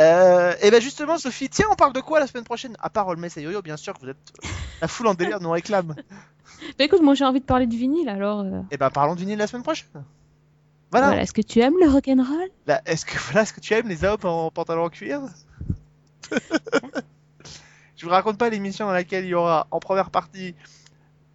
[0.00, 2.76] Euh, et ben justement, Sophie, tiens, on parle de quoi la semaine prochaine?
[2.78, 4.32] À part Holmes et Yo-Yo, bien sûr que vous êtes
[4.82, 5.94] la foule en délire nous réclame.
[6.78, 8.40] Bah, écoute, moi j'ai envie de parler du vinyle alors.
[8.40, 9.88] euh, Et ben parlons du Nil la semaine prochaine.
[10.90, 11.06] Voilà.
[11.08, 11.22] Voilà.
[11.22, 12.50] Est-ce que tu aimes le rock'n'roll?
[12.86, 15.22] Est-ce que voilà, est-ce que tu aimes les hommes en pantalon en cuir?
[17.96, 20.54] Je vous raconte pas l'émission dans laquelle il y aura en première partie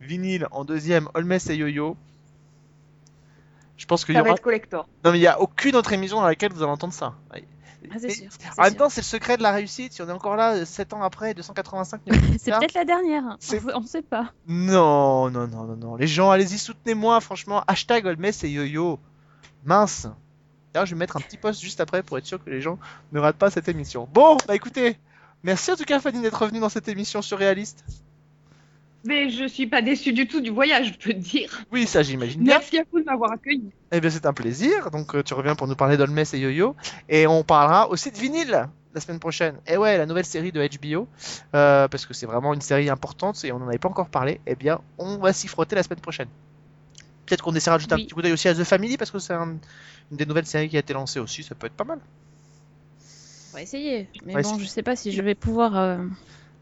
[0.02, 1.98] vinyle, en deuxième Holmes et Yo-Yo.
[3.78, 4.32] Je pense qu'il y aura.
[4.32, 4.88] être collector.
[5.06, 7.14] Non mais il y a aucune autre émission dans laquelle vous allez entendre ça.
[7.32, 7.38] Ah,
[8.00, 8.28] sûr.
[8.58, 8.78] En même sûr.
[8.78, 9.94] temps, c'est le secret de la réussite.
[9.94, 12.34] Si on est encore là 7 ans après, 285 numéros.
[12.40, 13.24] C'est peut-être la dernière.
[13.24, 14.34] On, on sait pas.
[14.48, 15.96] Non, non, non, non, non.
[15.96, 17.64] Les gens, allez-y, soutenez-moi, franchement.
[17.68, 19.00] Hashtag Holmes et Yo-Yo.
[19.64, 20.08] Mince.
[20.74, 22.78] D'ailleurs, je vais mettre un petit post juste après pour être sûr que les gens
[23.12, 24.08] ne ratent pas cette émission.
[24.14, 24.98] Bon, bah écoutez,
[25.44, 27.86] merci en tout cas Fanny d'être revenue dans cette émission surréaliste.
[29.08, 31.62] Mais je suis pas déçue du tout du voyage, je peux te dire.
[31.72, 32.44] Oui, ça j'imagine.
[32.44, 33.72] Merci à vous de m'avoir accueilli.
[33.94, 34.92] Eh bien, c'est un plaisir.
[34.92, 36.76] Donc, euh, tu reviens pour nous parler d'Holmes et Yo-Yo.
[37.08, 39.56] Et on parlera aussi de vinyle la semaine prochaine.
[39.66, 41.08] Et ouais, la nouvelle série de HBO.
[41.56, 44.42] euh, parce que c'est vraiment une série importante et on n'en avait pas encore parlé.
[44.46, 46.28] Eh bien, on va s'y frotter la semaine prochaine.
[47.26, 49.20] Peut-être qu'on essaiera de jeter un petit coup d'œil aussi à The Family parce que
[49.20, 49.56] c'est un-
[50.12, 51.44] une des nouvelles séries qui a été lancée aussi.
[51.44, 52.00] Ça peut être pas mal.
[53.54, 54.10] On va essayer.
[54.26, 55.98] Mais Ouais, bon, je sais pas si je vais pouvoir euh,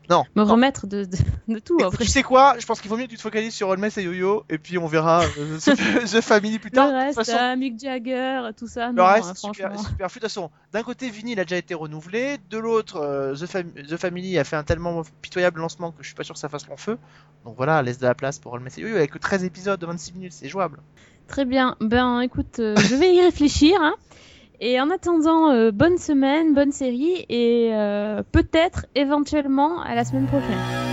[0.09, 0.23] Non.
[0.35, 0.51] me non.
[0.53, 1.17] remettre de, de,
[1.53, 1.77] de tout.
[1.79, 2.05] Écoute, après.
[2.05, 2.55] tu sais quoi?
[2.59, 4.43] Je pense qu'il vaut mieux que tu te focalises sur Holmes et Yo-Yo.
[4.49, 6.87] Et puis, on verra euh, The, The Family plus Le tard.
[6.87, 10.07] De toute reste, façon, euh, Mick Jagger, tout ça, Le non, reste, hein, super, super.
[10.07, 13.45] De toute façon, d'un côté, Vinny il a déjà été renouvelé, de l'autre, euh, The,
[13.45, 16.39] Fam- The Family a fait un tellement pitoyable lancement que je suis pas sûr que
[16.39, 16.97] ça fasse long feu.
[17.43, 19.85] Donc voilà, laisse de la place pour Holmes et Yo-Yo avec que 13 épisodes de
[19.85, 20.79] 26 minutes, c'est jouable.
[21.27, 21.75] Très bien.
[21.81, 23.75] Ben, écoute, euh, je vais y réfléchir.
[23.81, 23.95] hein.
[24.61, 30.27] Et en attendant, euh, bonne semaine, bonne série et euh, peut-être éventuellement à la semaine
[30.27, 30.85] prochaine.